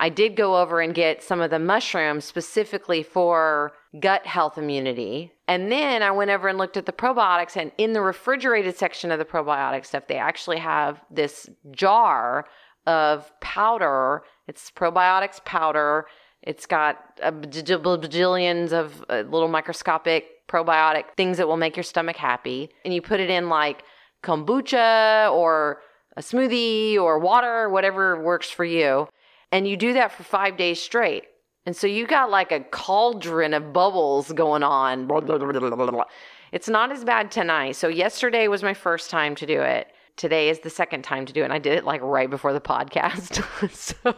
I 0.00 0.08
did 0.08 0.36
go 0.36 0.56
over 0.60 0.80
and 0.80 0.94
get 0.94 1.22
some 1.22 1.40
of 1.40 1.50
the 1.50 1.58
mushrooms 1.58 2.24
specifically 2.24 3.02
for 3.02 3.72
gut 3.98 4.26
health 4.26 4.56
immunity. 4.56 5.32
And 5.48 5.72
then 5.72 6.02
I 6.02 6.10
went 6.12 6.30
over 6.30 6.46
and 6.46 6.56
looked 6.56 6.76
at 6.76 6.86
the 6.86 6.92
probiotics. 6.92 7.56
And 7.56 7.72
in 7.78 7.94
the 7.94 8.00
refrigerated 8.00 8.76
section 8.76 9.10
of 9.10 9.18
the 9.18 9.24
probiotic 9.24 9.84
stuff, 9.84 10.06
they 10.06 10.16
actually 10.16 10.58
have 10.58 11.00
this 11.10 11.48
jar 11.72 12.46
of 12.86 13.32
powder. 13.40 14.22
It's 14.46 14.70
probiotics 14.70 15.44
powder. 15.44 16.06
It's 16.42 16.66
got 16.66 16.98
a 17.20 17.32
bajillions 17.32 18.72
of 18.72 19.04
uh, 19.08 19.24
little 19.28 19.48
microscopic 19.48 20.46
probiotic 20.48 21.04
things 21.16 21.36
that 21.38 21.48
will 21.48 21.56
make 21.56 21.76
your 21.76 21.82
stomach 21.82 22.16
happy. 22.16 22.70
And 22.84 22.94
you 22.94 23.02
put 23.02 23.18
it 23.20 23.30
in 23.30 23.48
like 23.48 23.82
kombucha 24.22 25.32
or 25.32 25.80
a 26.16 26.20
smoothie 26.20 26.96
or 26.96 27.18
water, 27.18 27.68
whatever 27.68 28.22
works 28.22 28.48
for 28.48 28.64
you. 28.64 29.08
And 29.50 29.66
you 29.66 29.76
do 29.76 29.94
that 29.94 30.12
for 30.12 30.22
five 30.22 30.56
days 30.56 30.80
straight. 30.80 31.24
And 31.66 31.76
so 31.76 31.86
you 31.86 32.06
got 32.06 32.30
like 32.30 32.52
a 32.52 32.60
cauldron 32.60 33.54
of 33.54 33.72
bubbles 33.72 34.32
going 34.32 34.62
on. 34.62 35.06
Blah, 35.06 35.20
blah, 35.20 35.36
blah. 35.38 36.04
It's 36.52 36.68
not 36.68 36.90
as 36.92 37.04
bad 37.04 37.30
tonight. 37.30 37.76
So 37.76 37.88
yesterday 37.88 38.48
was 38.48 38.62
my 38.62 38.74
first 38.74 39.10
time 39.10 39.34
to 39.36 39.46
do 39.46 39.60
it. 39.60 39.88
Today 40.16 40.48
is 40.48 40.60
the 40.60 40.70
second 40.70 41.02
time 41.02 41.26
to 41.26 41.32
do 41.32 41.42
it. 41.42 41.44
And 41.44 41.52
I 41.52 41.58
did 41.58 41.74
it 41.74 41.84
like 41.84 42.00
right 42.02 42.30
before 42.30 42.52
the 42.52 42.60
podcast. 42.60 43.44
so 43.72 44.14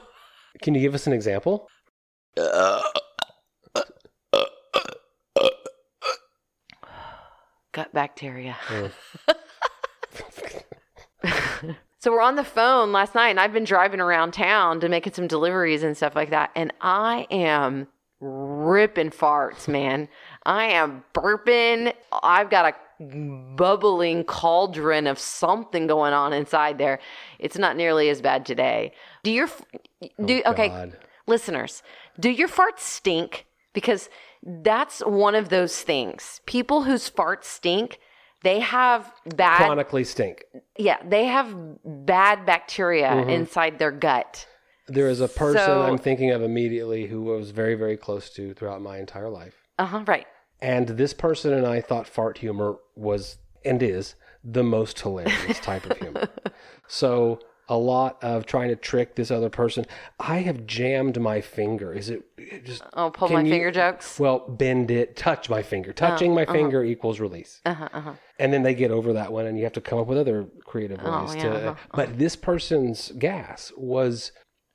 Can 0.62 0.74
you 0.74 0.80
give 0.80 0.94
us 0.94 1.06
an 1.06 1.12
example? 1.12 1.68
gut 7.72 7.92
bacteria. 7.92 8.56
Mm. 8.68 8.92
So 12.00 12.10
we're 12.12 12.22
on 12.22 12.36
the 12.36 12.44
phone 12.44 12.92
last 12.92 13.14
night, 13.14 13.28
and 13.28 13.38
I've 13.38 13.52
been 13.52 13.64
driving 13.64 14.00
around 14.00 14.32
town 14.32 14.80
to 14.80 14.88
making 14.88 15.12
some 15.12 15.26
deliveries 15.26 15.82
and 15.82 15.94
stuff 15.94 16.16
like 16.16 16.30
that. 16.30 16.50
And 16.56 16.72
I 16.80 17.26
am 17.30 17.88
ripping 18.20 19.10
farts, 19.10 19.68
man. 19.78 20.08
I 20.44 20.64
am 20.64 21.04
burping. 21.12 21.92
I've 22.22 22.48
got 22.48 22.74
a 22.74 23.04
bubbling 23.54 24.24
cauldron 24.24 25.06
of 25.06 25.18
something 25.18 25.86
going 25.86 26.14
on 26.14 26.32
inside 26.32 26.78
there. 26.78 27.00
It's 27.38 27.58
not 27.58 27.76
nearly 27.76 28.08
as 28.08 28.22
bad 28.22 28.46
today. 28.46 28.92
Do 29.22 29.30
your 29.30 29.48
oh, 30.02 30.08
do 30.24 30.42
Oh, 30.46 30.52
okay, 30.52 30.68
God. 30.68 30.96
listeners? 31.26 31.82
Do 32.18 32.30
your 32.30 32.48
farts 32.48 32.80
stink? 32.80 33.46
Because 33.74 34.08
that's 34.42 35.00
one 35.00 35.34
of 35.34 35.50
those 35.50 35.82
things. 35.82 36.40
People 36.46 36.82
whose 36.84 37.10
farts 37.10 37.44
stink, 37.44 38.00
they 38.42 38.61
have 38.61 39.12
bad 39.37 39.59
Chronically 39.59 40.05
stink. 40.05 40.44
yeah, 40.79 40.98
they 41.07 41.26
have 41.26 41.55
bad 41.85 42.46
bacteria 42.46 43.09
Mm-hmm. 43.11 43.31
inside 43.31 43.79
their 43.79 43.92
gut. 43.92 44.46
There 44.88 45.09
is 45.09 45.20
a 45.20 45.29
person 45.29 45.61
So- 45.64 45.83
I'm 45.83 45.98
thinking 45.98 46.31
of 46.31 46.42
immediately 46.42 47.07
who 47.07 47.33
I 47.33 47.37
was 47.37 47.50
very, 47.50 47.74
very 47.74 47.96
close 47.96 48.31
to 48.31 48.55
throughout 48.55 48.83
my 48.83 48.98
entire 48.98 49.29
life. 49.29 49.55
Uh 49.79 49.87
huh. 49.87 50.05
Right. 50.07 50.26
And 50.61 50.88
this 50.88 51.14
person 51.14 51.53
and 51.55 51.66
I 51.66 51.81
thought 51.81 52.07
fart 52.07 52.38
humor 52.38 52.76
was 52.96 53.38
and 53.64 53.83
is 53.83 54.14
the 54.44 54.62
most 54.62 54.98
hilarious 55.00 55.61
type 55.61 55.88
of 55.90 55.96
humor. 55.98 56.29
So 56.92 57.38
a 57.70 57.76
lot 57.78 58.22
of 58.22 58.44
trying 58.44 58.68
to 58.68 58.76
trick 58.76 59.14
this 59.14 59.30
other 59.30 59.48
person. 59.48 59.87
I 60.18 60.38
have 60.40 60.66
jammed 60.66 61.18
my 61.20 61.40
finger. 61.40 61.94
Is 61.94 62.11
it, 62.11 62.22
it 62.37 62.66
just 62.66 62.83
Oh, 62.92 63.11
pull 63.11 63.28
my 63.30 63.40
you- 63.40 63.50
finger 63.50 63.70
jokes. 63.70 64.18
well 64.20 64.40
bend 64.40 64.90
it, 64.90 65.16
touch 65.16 65.48
my 65.48 65.62
finger. 65.62 65.92
Touching 65.94 66.35
my 66.35 66.44
finger 66.44 66.85
equals 66.85 67.20
release. 67.20 67.61
Uh 67.64 67.72
huh. 67.74 67.88
Uh 67.92 68.00
huh. 68.00 68.12
And 68.38 68.52
then 68.52 68.62
they 68.62 68.74
get 68.74 68.90
over 68.90 69.12
that 69.14 69.33
one, 69.33 69.46
and 69.46 69.56
you 69.56 69.64
have 69.64 69.72
to 69.74 69.80
come 69.80 69.98
up 69.98 70.06
with 70.09 70.18
other 70.18 70.46
creative 70.64 70.98
Oh, 71.02 71.24
ways 71.24 71.37
yeah, 71.37 71.42
to. 71.44 71.68
uh-huh, 71.70 71.74
But 71.94 72.18
this 72.18 72.37
person's 72.37 73.12
gas 73.18 73.72
was 73.76 74.33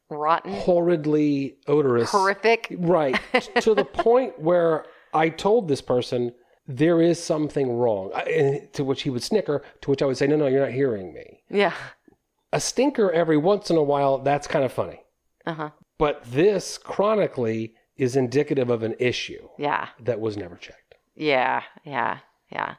Rotten. 0.09 0.53
horridly 0.53 1.57
odorous. 1.67 2.11
Horrific. 2.11 2.67
Right. 2.77 3.19
to 3.61 3.75
the 3.75 3.85
point 3.85 4.39
where 4.39 4.85
I 5.13 5.29
told 5.29 5.67
this 5.67 5.81
person 5.81 6.33
there 6.67 7.01
is 7.01 7.21
something 7.23 7.75
wrong. 7.77 8.11
I- 8.15 8.21
and 8.23 8.73
to 8.73 8.83
which 8.83 9.01
he 9.03 9.09
would 9.09 9.23
snicker, 9.23 9.63
to 9.81 9.89
which 9.89 10.01
I 10.01 10.05
would 10.05 10.17
say, 10.17 10.27
no, 10.27 10.35
no, 10.35 10.47
you're 10.47 10.61
not 10.63 10.71
hearing 10.73 11.13
me. 11.13 11.41
Yeah. 11.49 11.73
A 12.53 12.59
stinker 12.59 13.11
every 13.11 13.37
once 13.37 13.69
in 13.69 13.77
a 13.77 13.83
while, 13.83 14.19
that's 14.19 14.47
kind 14.47 14.63
of 14.65 14.71
funny. 14.71 15.01
Uh 15.45 15.53
huh. 15.53 15.69
But 15.97 16.23
this 16.25 16.77
chronically 16.77 17.73
is 17.97 18.15
indicative 18.15 18.69
of 18.69 18.83
an 18.83 18.95
issue 18.99 19.47
Yeah. 19.57 19.87
that 20.01 20.19
was 20.19 20.35
never 20.37 20.55
checked. 20.57 20.95
Yeah. 21.15 21.63
Yeah. 21.85 22.19
Yeah. 22.51 22.75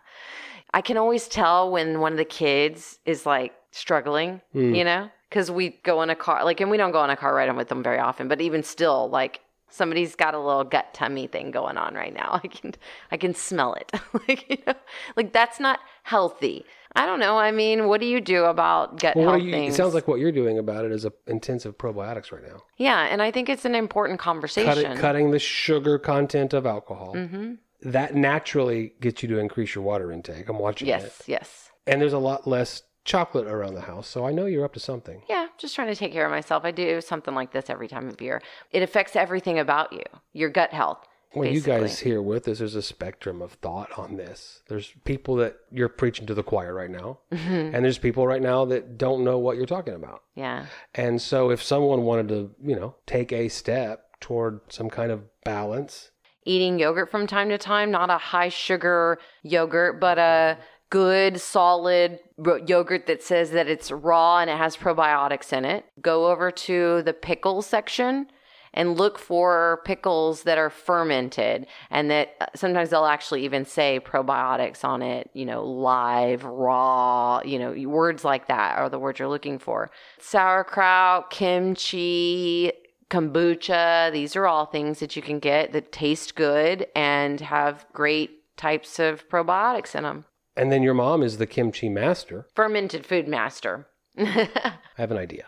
I 0.75 0.83
can 0.83 0.97
always 0.99 1.27
tell 1.29 1.71
when 1.71 2.01
one 2.01 2.13
of 2.13 2.19
the 2.19 2.25
kids 2.25 2.99
is 3.07 3.25
like 3.25 3.53
struggling, 3.71 4.41
Hmm. 4.53 4.75
you 4.75 4.85
know, 4.85 5.11
because 5.31 5.51
we 5.51 5.71
go 5.83 6.03
in 6.03 6.11
a 6.11 6.15
car, 6.17 6.45
like, 6.45 6.61
and 6.61 6.71
we 6.71 6.77
don't 6.77 6.93
go 6.93 7.03
in 7.05 7.11
a 7.11 7.17
car 7.17 7.35
ride 7.35 7.55
with 7.57 7.69
them 7.69 7.83
very 7.83 7.99
often, 7.99 8.29
but 8.29 8.41
even 8.41 8.63
still, 8.63 9.09
like, 9.09 9.41
somebody's 9.71 10.15
got 10.15 10.35
a 10.35 10.39
little 10.39 10.65
gut 10.65 10.93
tummy 10.95 11.27
thing 11.27 11.51
going 11.51 11.77
on 11.77 11.95
right 11.95 12.15
now. 12.15 12.41
I 12.45 12.49
can, 12.49 12.75
I 13.11 13.17
can 13.17 13.35
smell 13.35 13.75
it. 13.75 13.91
like, 14.29 14.49
you 14.51 14.59
know, 14.67 14.75
like 15.17 15.33
that's 15.33 15.59
not 15.59 15.81
healthy. 16.03 16.65
I 16.97 17.07
don't 17.07 17.21
know. 17.21 17.37
I 17.39 17.53
mean, 17.53 17.89
what 17.89 18.01
do 18.01 18.07
you 18.07 18.21
do 18.21 18.45
about 18.45 18.99
gut 19.01 19.17
Well, 19.17 19.31
health 19.33 19.43
you, 19.43 19.51
things? 19.53 19.75
it 19.75 19.77
sounds 19.77 19.95
like 19.95 20.09
what 20.09 20.19
you're 20.19 20.33
doing 20.33 20.59
about 20.59 20.85
it 20.85 20.93
is 20.93 21.05
a 21.05 21.13
intensive 21.27 21.77
probiotics 21.79 22.33
right 22.33 22.43
now. 22.43 22.63
yeah, 22.79 23.07
and 23.07 23.21
I 23.23 23.31
think 23.31 23.49
it's 23.49 23.65
an 23.65 23.75
important 23.75 24.19
conversation. 24.19 24.73
Cutting, 24.83 24.99
cutting 24.99 25.31
the 25.31 25.39
sugar 25.39 25.99
content 25.99 26.53
of 26.55 26.67
alcohol. 26.67 27.15
Mm-hmm. 27.15 27.55
That 27.83 28.15
naturally 28.15 28.95
gets 29.01 29.23
you 29.23 29.29
to 29.29 29.39
increase 29.39 29.75
your 29.75 29.85
water 29.85 30.11
intake. 30.11 30.49
I'm 30.49 30.59
watching 30.59 30.89
it. 30.89 30.91
Yes, 30.91 31.23
yes. 31.27 31.71
And 31.87 32.01
there's 32.01 32.15
a 32.15 32.19
lot 32.19 32.47
less 32.47 32.83
chocolate 33.05 33.47
around 33.47 33.75
the 33.75 33.83
house, 33.83 34.09
so 34.09 34.27
I 34.27 34.33
know 34.33 34.47
you're 34.47 34.65
up 34.65 34.73
to 34.75 34.81
something. 34.81 35.23
Yeah, 35.29 35.47
just 35.59 35.75
trying 35.77 35.89
to 35.89 35.95
take 35.95 36.13
care 36.13 36.25
of 36.25 36.33
myself. 36.33 36.65
I 36.65 36.73
do 36.73 37.01
something 37.01 37.35
like 37.35 37.53
this 37.53 37.71
every 37.71 37.87
time 37.87 38.09
of 38.09 38.21
year. 38.21 38.43
It 38.73 38.83
affects 38.83 39.15
everything 39.15 39.59
about 39.59 39.93
you, 39.93 40.03
your 40.33 40.51
gut 40.51 40.73
health. 40.73 41.07
Well, 41.37 41.49
you 41.49 41.61
guys 41.61 41.83
basically. 41.83 42.11
here 42.11 42.23
with 42.23 42.49
us, 42.49 42.59
there's 42.59 42.75
a 42.75 42.83
spectrum 42.83 43.43
of 43.43 43.53
thought 43.53 43.91
on 43.99 44.17
this. 44.17 44.63
There's 44.69 44.93
people 45.05 45.37
that 45.37 45.57
you're 45.71 45.89
preaching 45.89 46.27
to 46.27 46.35
the 46.35 46.43
choir 46.43 46.73
right 46.75 46.91
now, 46.91 47.19
Mm-hmm. 47.33 47.75
and 47.75 47.85
there's 47.85 47.99
people 47.99 48.27
right 48.27 48.43
now 48.43 48.65
that 48.67 48.97
don't 48.99 49.23
know 49.25 49.39
what 49.39 49.57
you're 49.57 49.67
talking 49.67 49.95
about. 49.95 50.23
Yeah. 50.35 50.67
And 50.95 51.21
so, 51.21 51.51
if 51.51 51.63
someone 51.63 52.03
wanted 52.03 52.29
to, 52.29 52.51
you 52.63 52.77
know, 52.77 52.95
take 53.07 53.33
a 53.33 53.49
step 53.49 54.19
toward 54.21 54.61
some 54.69 54.89
kind 54.91 55.11
of 55.13 55.23
balance, 55.45 56.11
Eating 56.49 56.79
yogurt 56.79 57.11
from 57.11 57.27
time 57.27 57.49
to 57.49 57.59
time, 57.59 57.91
not 57.91 58.09
a 58.09 58.19
high 58.19 58.49
sugar 58.51 59.19
yogurt, 59.43 59.99
but 60.01 60.17
a 60.17 60.57
good, 60.91 61.41
solid 61.41 62.21
yogurt 62.67 63.07
that 63.09 63.21
says 63.21 63.51
that 63.51 63.67
it's 63.67 63.91
raw 63.91 64.39
and 64.39 64.49
it 64.49 64.57
has 64.57 64.77
probiotics 64.77 65.53
in 65.53 65.65
it. 65.65 65.85
Go 66.01 66.29
over 66.29 66.53
to 66.53 67.03
the 67.03 67.13
pickle 67.13 67.63
section 67.63 68.29
and 68.77 68.97
look 68.97 69.19
for 69.19 69.81
pickles 69.85 70.43
that 70.45 70.59
are 70.59 70.71
fermented 70.71 71.67
and 71.91 72.11
that 72.11 72.35
uh, 72.41 72.47
sometimes 72.55 72.91
they'll 72.91 73.07
actually 73.07 73.45
even 73.45 73.65
say 73.65 73.99
probiotics 73.99 74.85
on 74.85 75.03
it, 75.03 75.31
you 75.33 75.45
know, 75.47 75.65
live, 75.65 76.45
raw, 76.45 77.41
you 77.45 77.59
know, 77.59 77.73
words 77.89 78.25
like 78.25 78.47
that 78.47 78.79
are 78.79 78.89
the 78.89 78.99
words 78.99 79.19
you're 79.19 79.29
looking 79.29 79.59
for. 79.59 79.91
Sauerkraut, 80.21 81.31
kimchi, 81.31 82.71
kombucha, 83.11 84.13
these 84.13 84.37
are 84.37 84.47
all 84.47 84.67
things 84.67 85.01
that 85.01 85.17
you 85.17 85.23
can 85.23 85.39
get 85.39 85.73
that 85.73 85.91
taste 85.93 86.35
good 86.35 86.87
and 86.95 87.41
have 87.41 87.87
great 87.93 88.57
types 88.57 88.99
of 88.99 89.29
probiotics 89.29 89.95
in 89.95 90.03
them. 90.05 90.25
and 90.57 90.71
then 90.73 90.83
your 90.83 90.95
mom 90.95 91.23
is 91.23 91.39
the 91.39 91.47
kimchi 91.47 91.89
master. 91.89 92.47
Fermented 92.55 93.05
food 93.07 93.29
master. 93.29 93.87
I 94.19 94.49
have 94.97 95.11
an 95.11 95.19
idea. 95.19 95.47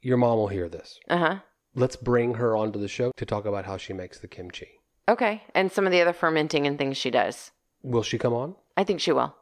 Your 0.00 0.16
mom 0.16 0.36
will 0.38 0.48
hear 0.48 0.68
this. 0.68 0.98
Uh 1.08 1.18
huh. 1.18 1.36
Let's 1.76 1.96
bring 1.96 2.34
her 2.34 2.56
onto 2.56 2.78
the 2.78 2.86
show 2.86 3.10
to 3.16 3.26
talk 3.26 3.46
about 3.46 3.64
how 3.64 3.76
she 3.76 3.92
makes 3.92 4.20
the 4.20 4.28
kimchi. 4.28 4.68
Okay. 5.08 5.42
And 5.56 5.72
some 5.72 5.86
of 5.86 5.92
the 5.92 6.00
other 6.00 6.12
fermenting 6.12 6.68
and 6.68 6.78
things 6.78 6.96
she 6.96 7.10
does. 7.10 7.50
Will 7.82 8.04
she 8.04 8.16
come 8.16 8.32
on? 8.32 8.54
I 8.76 8.84
think 8.84 9.00
she 9.00 9.10
will. 9.10 9.34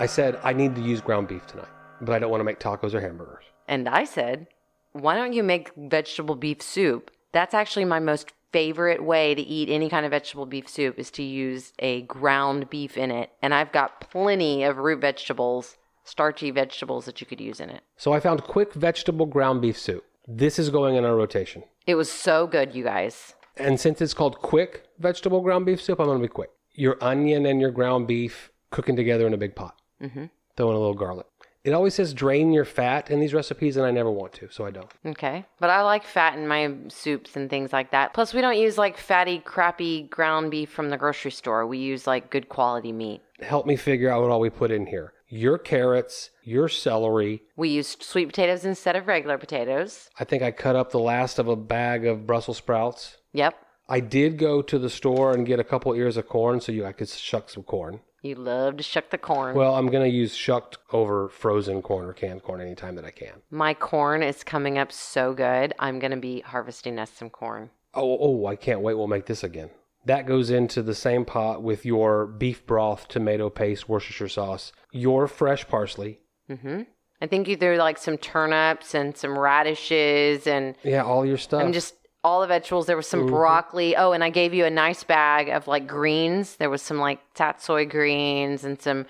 I 0.00 0.06
said 0.06 0.38
I 0.44 0.52
need 0.52 0.74
to 0.74 0.82
use 0.82 1.00
ground 1.00 1.28
beef 1.28 1.46
tonight, 1.46 1.68
but 2.02 2.14
I 2.14 2.18
don't 2.18 2.30
want 2.30 2.40
to 2.40 2.44
make 2.44 2.60
tacos 2.60 2.92
or 2.92 3.00
hamburgers. 3.00 3.44
And 3.66 3.88
I 3.88 4.04
said, 4.04 4.48
why 4.92 5.14
don't 5.14 5.32
you 5.32 5.42
make 5.42 5.72
vegetable 5.76 6.36
beef 6.36 6.60
soup? 6.60 7.10
That's 7.32 7.54
actually 7.54 7.86
my 7.86 7.98
most 7.98 8.32
favorite 8.52 9.02
way 9.02 9.34
to 9.34 9.42
eat 9.42 9.70
any 9.70 9.88
kind 9.88 10.04
of 10.04 10.10
vegetable 10.10 10.46
beef 10.46 10.68
soup 10.68 10.98
is 10.98 11.10
to 11.12 11.22
use 11.22 11.72
a 11.78 12.02
ground 12.02 12.68
beef 12.68 12.98
in 12.98 13.10
it. 13.10 13.30
And 13.40 13.54
I've 13.54 13.72
got 13.72 14.10
plenty 14.10 14.62
of 14.62 14.76
root 14.76 15.00
vegetables, 15.00 15.78
starchy 16.04 16.50
vegetables 16.50 17.06
that 17.06 17.20
you 17.20 17.26
could 17.26 17.40
use 17.40 17.60
in 17.60 17.70
it. 17.70 17.82
So 17.96 18.12
I 18.12 18.20
found 18.20 18.44
quick 18.44 18.74
vegetable 18.74 19.26
ground 19.26 19.62
beef 19.62 19.78
soup. 19.78 20.04
This 20.30 20.58
is 20.58 20.68
going 20.68 20.94
in 20.96 21.06
our 21.06 21.16
rotation. 21.16 21.62
It 21.86 21.94
was 21.94 22.12
so 22.12 22.46
good, 22.46 22.74
you 22.74 22.84
guys. 22.84 23.34
And 23.56 23.80
since 23.80 24.02
it's 24.02 24.12
called 24.12 24.40
quick 24.40 24.84
vegetable 24.98 25.40
ground 25.40 25.64
beef 25.64 25.80
soup, 25.80 25.98
I'm 25.98 26.04
going 26.04 26.18
to 26.18 26.22
be 26.22 26.28
quick. 26.28 26.50
Your 26.74 27.02
onion 27.02 27.46
and 27.46 27.62
your 27.62 27.70
ground 27.70 28.06
beef 28.06 28.50
cooking 28.70 28.94
together 28.94 29.26
in 29.26 29.32
a 29.32 29.38
big 29.38 29.56
pot. 29.56 29.80
Mm-hmm. 30.02 30.26
Throw 30.54 30.68
in 30.68 30.76
a 30.76 30.78
little 30.78 30.92
garlic. 30.92 31.24
It 31.64 31.72
always 31.72 31.94
says 31.94 32.12
drain 32.12 32.52
your 32.52 32.66
fat 32.66 33.10
in 33.10 33.20
these 33.20 33.32
recipes, 33.32 33.78
and 33.78 33.86
I 33.86 33.90
never 33.90 34.10
want 34.10 34.34
to, 34.34 34.50
so 34.50 34.66
I 34.66 34.70
don't. 34.70 34.92
Okay. 35.06 35.46
But 35.60 35.70
I 35.70 35.80
like 35.80 36.04
fat 36.04 36.36
in 36.36 36.46
my 36.46 36.74
soups 36.88 37.34
and 37.34 37.48
things 37.48 37.72
like 37.72 37.90
that. 37.92 38.12
Plus, 38.12 38.34
we 38.34 38.42
don't 38.42 38.58
use 38.58 38.76
like 38.76 38.98
fatty, 38.98 39.38
crappy 39.38 40.02
ground 40.02 40.50
beef 40.50 40.70
from 40.70 40.90
the 40.90 40.98
grocery 40.98 41.30
store. 41.30 41.66
We 41.66 41.78
use 41.78 42.06
like 42.06 42.28
good 42.28 42.50
quality 42.50 42.92
meat. 42.92 43.22
Help 43.40 43.64
me 43.64 43.76
figure 43.76 44.10
out 44.10 44.20
what 44.20 44.30
all 44.30 44.40
we 44.40 44.50
put 44.50 44.70
in 44.70 44.84
here. 44.84 45.14
Your 45.30 45.58
carrots, 45.58 46.30
your 46.42 46.68
celery. 46.68 47.42
We 47.56 47.68
used 47.68 48.02
sweet 48.02 48.26
potatoes 48.26 48.64
instead 48.64 48.96
of 48.96 49.06
regular 49.06 49.36
potatoes. 49.36 50.08
I 50.18 50.24
think 50.24 50.42
I 50.42 50.50
cut 50.50 50.74
up 50.74 50.90
the 50.90 50.98
last 50.98 51.38
of 51.38 51.48
a 51.48 51.56
bag 51.56 52.06
of 52.06 52.26
Brussels 52.26 52.56
sprouts. 52.56 53.18
Yep. 53.34 53.54
I 53.90 54.00
did 54.00 54.38
go 54.38 54.62
to 54.62 54.78
the 54.78 54.90
store 54.90 55.32
and 55.34 55.46
get 55.46 55.60
a 55.60 55.64
couple 55.64 55.92
ears 55.94 56.16
of 56.16 56.28
corn 56.28 56.60
so 56.60 56.72
you 56.72 56.86
I 56.86 56.92
could 56.92 57.08
shuck 57.08 57.50
some 57.50 57.62
corn. 57.62 58.00
You 58.22 58.34
love 58.34 58.78
to 58.78 58.82
shuck 58.82 59.10
the 59.10 59.18
corn. 59.18 59.54
Well, 59.54 59.74
I'm 59.76 59.86
going 59.86 60.02
to 60.02 60.14
use 60.14 60.34
shucked 60.34 60.78
over 60.92 61.28
frozen 61.28 61.82
corn 61.82 62.06
or 62.06 62.12
canned 62.12 62.42
corn 62.42 62.60
anytime 62.60 62.96
that 62.96 63.04
I 63.04 63.10
can. 63.10 63.42
my 63.50 63.74
corn 63.74 64.22
is 64.22 64.42
coming 64.42 64.76
up 64.78 64.90
so 64.92 65.34
good. 65.34 65.72
I'm 65.78 65.98
going 65.98 66.10
to 66.10 66.16
be 66.16 66.40
harvesting 66.40 66.98
us 66.98 67.10
some 67.10 67.30
corn. 67.30 67.70
Oh, 67.94 68.18
oh, 68.20 68.46
I 68.46 68.56
can't 68.56 68.80
wait. 68.80 68.94
We'll 68.94 69.06
make 69.06 69.26
this 69.26 69.44
again. 69.44 69.70
That 70.08 70.26
goes 70.26 70.50
into 70.50 70.82
the 70.82 70.94
same 70.94 71.24
pot 71.24 71.62
with 71.62 71.84
your 71.84 72.26
beef 72.26 72.66
broth, 72.66 73.08
tomato 73.08 73.50
paste, 73.50 73.88
Worcestershire 73.88 74.28
sauce, 74.28 74.72
your 74.90 75.28
fresh 75.28 75.68
parsley. 75.68 76.20
hmm 76.50 76.82
I 77.20 77.26
think 77.26 77.48
you 77.48 77.56
threw 77.56 77.76
like 77.76 77.98
some 77.98 78.16
turnips 78.16 78.94
and 78.94 79.16
some 79.16 79.36
radishes 79.38 80.46
and 80.46 80.76
Yeah, 80.84 81.02
all 81.04 81.26
your 81.26 81.36
stuff. 81.36 81.62
I'm 81.62 81.72
just 81.72 81.94
all 82.24 82.40
the 82.40 82.46
vegetables. 82.46 82.86
There 82.86 82.96
was 82.96 83.06
some 83.06 83.24
Mhm. 83.26 83.30
broccoli. 83.30 83.96
Oh, 83.96 84.12
and 84.12 84.22
I 84.24 84.30
gave 84.30 84.54
you 84.54 84.64
a 84.64 84.70
nice 84.70 85.02
bag 85.04 85.48
of 85.50 85.66
like 85.68 85.86
greens. 85.86 86.56
There 86.56 86.70
was 86.70 86.80
some 86.80 86.98
like 86.98 87.18
tatsoi 87.34 87.88
greens 87.88 88.64
and 88.64 88.80
some 88.80 89.04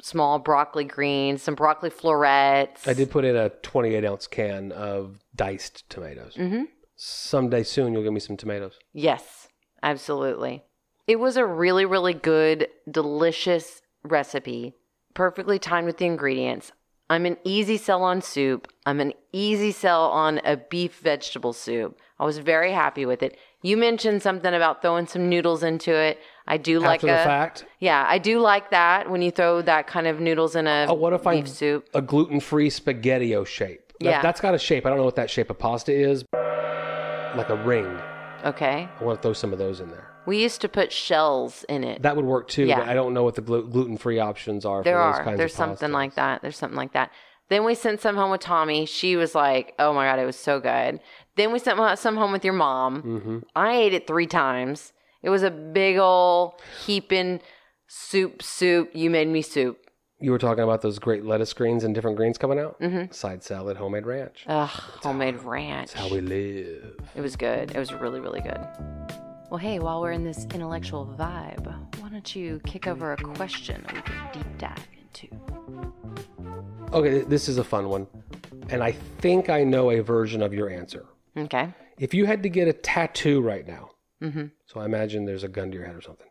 small 0.00 0.38
broccoli 0.38 0.84
greens, 0.84 1.42
some 1.42 1.54
broccoli 1.54 1.90
florets. 1.90 2.86
I 2.88 2.94
did 2.94 3.10
put 3.10 3.24
in 3.24 3.36
a 3.36 3.48
28 3.50 4.04
ounce 4.04 4.26
can 4.26 4.72
of 4.72 5.18
diced 5.34 5.88
tomatoes. 5.90 6.36
hmm 6.36 6.62
Someday 7.00 7.62
soon, 7.62 7.92
you'll 7.92 8.02
give 8.02 8.12
me 8.12 8.18
some 8.20 8.36
tomatoes. 8.36 8.76
Yes, 8.92 9.37
absolutely. 9.82 10.62
It 11.06 11.18
was 11.20 11.36
a 11.36 11.46
really, 11.46 11.84
really 11.84 12.14
good, 12.14 12.68
delicious 12.90 13.80
recipe, 14.02 14.74
perfectly 15.14 15.58
timed 15.58 15.86
with 15.86 15.98
the 15.98 16.06
ingredients. 16.06 16.72
I'm 17.10 17.24
an 17.24 17.38
easy 17.42 17.78
sell 17.78 18.02
on 18.02 18.20
soup. 18.20 18.68
I'm 18.84 19.00
an 19.00 19.14
easy 19.32 19.72
sell 19.72 20.04
on 20.10 20.42
a 20.44 20.58
beef 20.58 20.98
vegetable 20.98 21.54
soup. 21.54 21.98
I 22.18 22.24
was 22.26 22.36
very 22.38 22.72
happy 22.72 23.06
with 23.06 23.22
it. 23.22 23.38
You 23.62 23.78
mentioned 23.78 24.22
something 24.22 24.52
about 24.52 24.82
throwing 24.82 25.06
some 25.06 25.30
noodles 25.30 25.62
into 25.62 25.94
it. 25.94 26.18
I 26.46 26.58
do 26.58 26.78
like 26.80 26.96
After 26.96 27.06
the 27.06 27.20
a 27.22 27.24
fact, 27.24 27.64
yeah, 27.80 28.04
I 28.06 28.18
do 28.18 28.40
like 28.40 28.70
that 28.72 29.08
when 29.10 29.22
you 29.22 29.30
throw 29.30 29.62
that 29.62 29.86
kind 29.86 30.06
of 30.06 30.20
noodles 30.20 30.54
in 30.54 30.66
a 30.66 30.86
Oh, 30.88 30.94
what 30.94 31.14
if 31.14 31.26
I- 31.26 31.36
beef 31.36 31.48
soup. 31.48 31.88
a 31.94 32.02
gluten 32.02 32.40
free 32.40 32.68
spaghetti 32.68 33.34
shape. 33.46 33.92
That, 34.00 34.04
Yeah. 34.04 34.22
That's 34.22 34.40
got 34.42 34.54
a 34.54 34.58
shape. 34.58 34.84
I 34.84 34.90
don't 34.90 34.98
know 34.98 35.04
what 35.04 35.16
that 35.16 35.30
shape 35.30 35.48
of 35.48 35.58
pasta 35.58 35.92
is. 35.92 36.24
Like 36.34 37.48
a 37.48 37.60
ring. 37.64 37.98
Okay, 38.44 38.88
I 39.00 39.04
want 39.04 39.18
to 39.18 39.22
throw 39.22 39.32
some 39.32 39.52
of 39.52 39.58
those 39.58 39.80
in 39.80 39.90
there. 39.90 40.06
we 40.26 40.40
used 40.42 40.60
to 40.60 40.68
put 40.68 40.92
shells 40.92 41.64
in 41.68 41.82
it. 41.84 42.02
That 42.02 42.14
would 42.16 42.24
work 42.24 42.48
too, 42.48 42.64
Yeah. 42.66 42.80
but 42.80 42.88
I 42.88 42.94
don't 42.94 43.14
know 43.14 43.22
what 43.24 43.34
the 43.34 43.40
glu- 43.40 43.66
gluten 43.68 43.96
free 43.96 44.18
options 44.18 44.64
are 44.64 44.82
There 44.82 44.96
for 44.96 45.18
those 45.24 45.26
are. 45.26 45.36
There's 45.36 45.54
something 45.54 45.88
pastas. 45.90 45.92
like 45.92 46.14
that. 46.16 46.42
There's 46.42 46.56
something 46.56 46.76
like 46.76 46.92
that. 46.92 47.10
Then 47.48 47.64
we 47.64 47.74
sent 47.74 48.00
some 48.02 48.14
home 48.16 48.30
with 48.30 48.42
Tommy. 48.42 48.84
She 48.84 49.16
was 49.16 49.34
like, 49.34 49.74
"Oh 49.78 49.92
my 49.94 50.04
god, 50.06 50.18
it 50.18 50.26
was 50.26 50.36
so 50.36 50.60
good." 50.60 51.00
Then 51.36 51.50
we 51.52 51.58
sent 51.58 51.78
some 51.98 52.16
home 52.16 52.30
with 52.32 52.44
your 52.44 52.52
mom. 52.54 53.02
Mm-hmm. 53.02 53.38
I 53.56 53.74
ate 53.76 53.94
it 53.94 54.06
three 54.06 54.26
times. 54.26 54.92
It 55.22 55.30
was 55.30 55.42
a 55.42 55.50
big 55.50 55.96
old 55.98 56.54
heaping 56.84 57.40
soup. 57.86 58.42
Soup. 58.42 58.90
You 58.94 59.08
made 59.10 59.28
me 59.28 59.40
soup. 59.42 59.78
You 60.20 60.32
were 60.32 60.38
talking 60.38 60.64
about 60.64 60.82
those 60.82 60.98
great 60.98 61.24
lettuce 61.24 61.52
greens 61.52 61.84
and 61.84 61.94
different 61.94 62.16
greens 62.16 62.38
coming 62.38 62.58
out? 62.58 62.78
Mhm. 62.80 63.14
Side 63.14 63.44
salad, 63.44 63.76
homemade 63.76 64.04
ranch. 64.04 64.44
Ugh, 64.48 64.68
homemade 64.68 65.40
ranch. 65.44 65.92
That's 65.92 66.08
how 66.08 66.12
we 66.12 66.20
live. 66.20 66.96
It 67.14 67.20
was 67.20 67.36
good. 67.36 67.70
It 67.70 67.78
was 67.78 67.92
really, 67.92 68.18
really 68.18 68.40
good. 68.40 68.58
Well, 69.48 69.58
hey, 69.58 69.78
while 69.78 70.00
we're 70.00 70.10
in 70.12 70.24
this 70.24 70.44
intellectual 70.52 71.06
vibe, 71.18 71.66
why 72.00 72.08
don't 72.08 72.34
you 72.34 72.60
kick 72.66 72.88
over 72.88 73.12
a 73.12 73.16
question 73.16 73.82
that 73.86 73.94
we 73.94 74.02
can 74.02 74.28
deep 74.32 74.58
dive 74.58 74.88
into? 75.00 75.28
Okay, 76.92 77.20
this 77.20 77.48
is 77.48 77.58
a 77.58 77.64
fun 77.64 77.88
one. 77.88 78.08
And 78.70 78.82
I 78.82 78.92
think 78.92 79.48
I 79.48 79.62
know 79.62 79.90
a 79.92 80.00
version 80.00 80.42
of 80.42 80.52
your 80.52 80.68
answer. 80.68 81.06
Okay. 81.36 81.72
If 81.98 82.12
you 82.12 82.26
had 82.26 82.42
to 82.42 82.48
get 82.48 82.66
a 82.66 82.72
tattoo 82.72 83.40
right 83.40 83.66
now, 83.66 83.90
Mm-hmm. 84.20 84.46
so 84.66 84.80
I 84.80 84.84
imagine 84.84 85.24
there's 85.26 85.44
a 85.44 85.48
gun 85.48 85.70
to 85.70 85.76
your 85.76 85.86
head 85.86 85.94
or 85.94 86.00
something. 86.00 86.26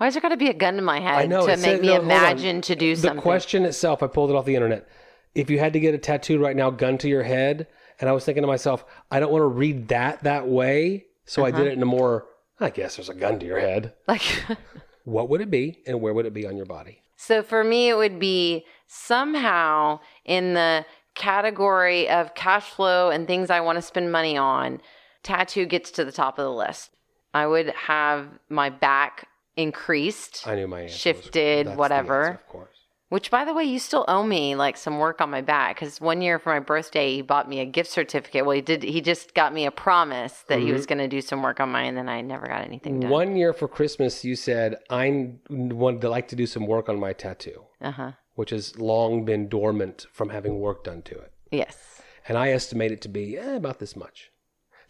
Why 0.00 0.06
is 0.06 0.14
there 0.14 0.22
got 0.22 0.30
to 0.30 0.38
be 0.38 0.48
a 0.48 0.54
gun 0.54 0.76
to 0.76 0.82
my 0.82 0.98
head 0.98 1.28
know, 1.28 1.42
to 1.42 1.48
make 1.48 1.58
said- 1.58 1.80
me 1.82 1.88
no, 1.88 2.00
imagine 2.00 2.62
to 2.62 2.74
do 2.74 2.94
The 2.94 3.02
something? 3.02 3.16
The 3.16 3.22
question 3.22 3.66
itself, 3.66 4.02
I 4.02 4.06
pulled 4.06 4.30
it 4.30 4.34
off 4.34 4.46
the 4.46 4.54
internet. 4.54 4.88
If 5.34 5.50
you 5.50 5.58
had 5.58 5.74
to 5.74 5.80
get 5.80 5.92
a 5.94 5.98
tattoo 5.98 6.38
right 6.38 6.56
now, 6.56 6.70
gun 6.70 6.96
to 6.98 7.08
your 7.08 7.22
head, 7.22 7.66
and 8.00 8.08
I 8.08 8.12
was 8.12 8.24
thinking 8.24 8.42
to 8.42 8.46
myself, 8.46 8.86
I 9.10 9.20
don't 9.20 9.30
want 9.30 9.42
to 9.42 9.48
read 9.48 9.88
that 9.88 10.22
that 10.22 10.48
way, 10.48 11.04
so 11.26 11.44
I 11.44 11.50
did 11.50 11.60
uh-huh. 11.60 11.66
it 11.66 11.72
in 11.74 11.82
a 11.82 11.86
more, 11.86 12.28
I 12.58 12.70
guess 12.70 12.96
there's 12.96 13.10
a 13.10 13.14
gun 13.14 13.40
to 13.40 13.46
your 13.46 13.60
head. 13.60 13.92
Like, 14.08 14.22
What 15.04 15.28
would 15.28 15.42
it 15.42 15.50
be, 15.50 15.82
and 15.86 16.00
where 16.00 16.14
would 16.14 16.24
it 16.24 16.32
be 16.32 16.46
on 16.46 16.56
your 16.56 16.66
body? 16.66 17.02
so 17.16 17.42
for 17.42 17.62
me, 17.62 17.90
it 17.90 17.96
would 17.98 18.18
be 18.18 18.64
somehow 18.86 20.00
in 20.24 20.54
the 20.54 20.86
category 21.14 22.08
of 22.08 22.34
cash 22.34 22.70
flow 22.70 23.10
and 23.10 23.26
things 23.26 23.50
I 23.50 23.60
want 23.60 23.76
to 23.76 23.82
spend 23.82 24.10
money 24.10 24.38
on. 24.38 24.80
Tattoo 25.22 25.66
gets 25.66 25.90
to 25.90 26.06
the 26.06 26.12
top 26.12 26.38
of 26.38 26.44
the 26.44 26.52
list. 26.52 26.90
I 27.34 27.46
would 27.46 27.68
have 27.68 28.26
my 28.48 28.70
back 28.70 29.28
increased. 29.62 30.46
I 30.46 30.54
knew 30.56 30.66
my 30.68 30.80
answer. 30.82 30.92
was- 30.92 31.00
Shifted, 31.00 31.66
that's 31.68 31.76
whatever. 31.78 32.22
answer, 32.22 32.34
of 32.34 32.46
course. 32.48 32.76
Which, 33.08 33.28
by 33.28 33.44
the 33.44 33.52
way, 33.52 33.64
you 33.64 33.80
still 33.80 34.04
owe 34.06 34.22
me 34.22 34.54
like 34.54 34.76
some 34.76 35.00
work 35.00 35.20
on 35.20 35.30
my 35.32 35.40
back 35.40 35.74
because 35.74 36.00
one 36.00 36.22
year 36.22 36.38
for 36.38 36.50
my 36.52 36.60
birthday, 36.60 37.16
he 37.16 37.22
bought 37.22 37.48
me 37.48 37.58
a 37.58 37.64
gift 37.64 37.90
certificate. 37.90 38.46
Well, 38.46 38.54
he 38.54 38.60
did. 38.60 38.84
He 38.84 39.00
just 39.00 39.34
got 39.34 39.52
me 39.52 39.66
a 39.66 39.72
promise 39.72 40.44
that 40.48 40.60
he 40.60 40.70
was 40.72 40.86
going 40.86 40.98
to 40.98 41.08
do 41.08 41.20
some 41.20 41.42
work 41.42 41.58
on 41.58 41.70
mine, 41.72 41.86
and 41.86 41.96
then 41.98 42.08
I 42.08 42.20
never 42.20 42.46
got 42.46 42.62
anything 42.62 43.00
done. 43.00 43.10
One 43.10 43.34
year 43.34 43.52
for 43.52 43.66
Christmas, 43.66 44.24
you 44.24 44.36
said 44.36 44.76
I 44.90 45.32
to 45.48 46.08
like 46.08 46.28
to 46.28 46.36
do 46.36 46.46
some 46.46 46.68
work 46.68 46.88
on 46.88 47.00
my 47.00 47.12
tattoo, 47.12 47.64
Uh 47.80 47.90
huh. 47.90 48.12
which 48.36 48.50
has 48.50 48.78
long 48.78 49.24
been 49.24 49.48
dormant 49.48 50.06
from 50.12 50.28
having 50.28 50.60
work 50.60 50.84
done 50.84 51.02
to 51.02 51.18
it, 51.18 51.32
Yes. 51.50 52.00
and 52.28 52.38
I 52.38 52.50
estimate 52.50 52.92
it 52.92 53.00
to 53.00 53.08
be 53.08 53.36
eh, 53.36 53.56
about 53.56 53.80
this 53.80 53.96
much. 53.96 54.30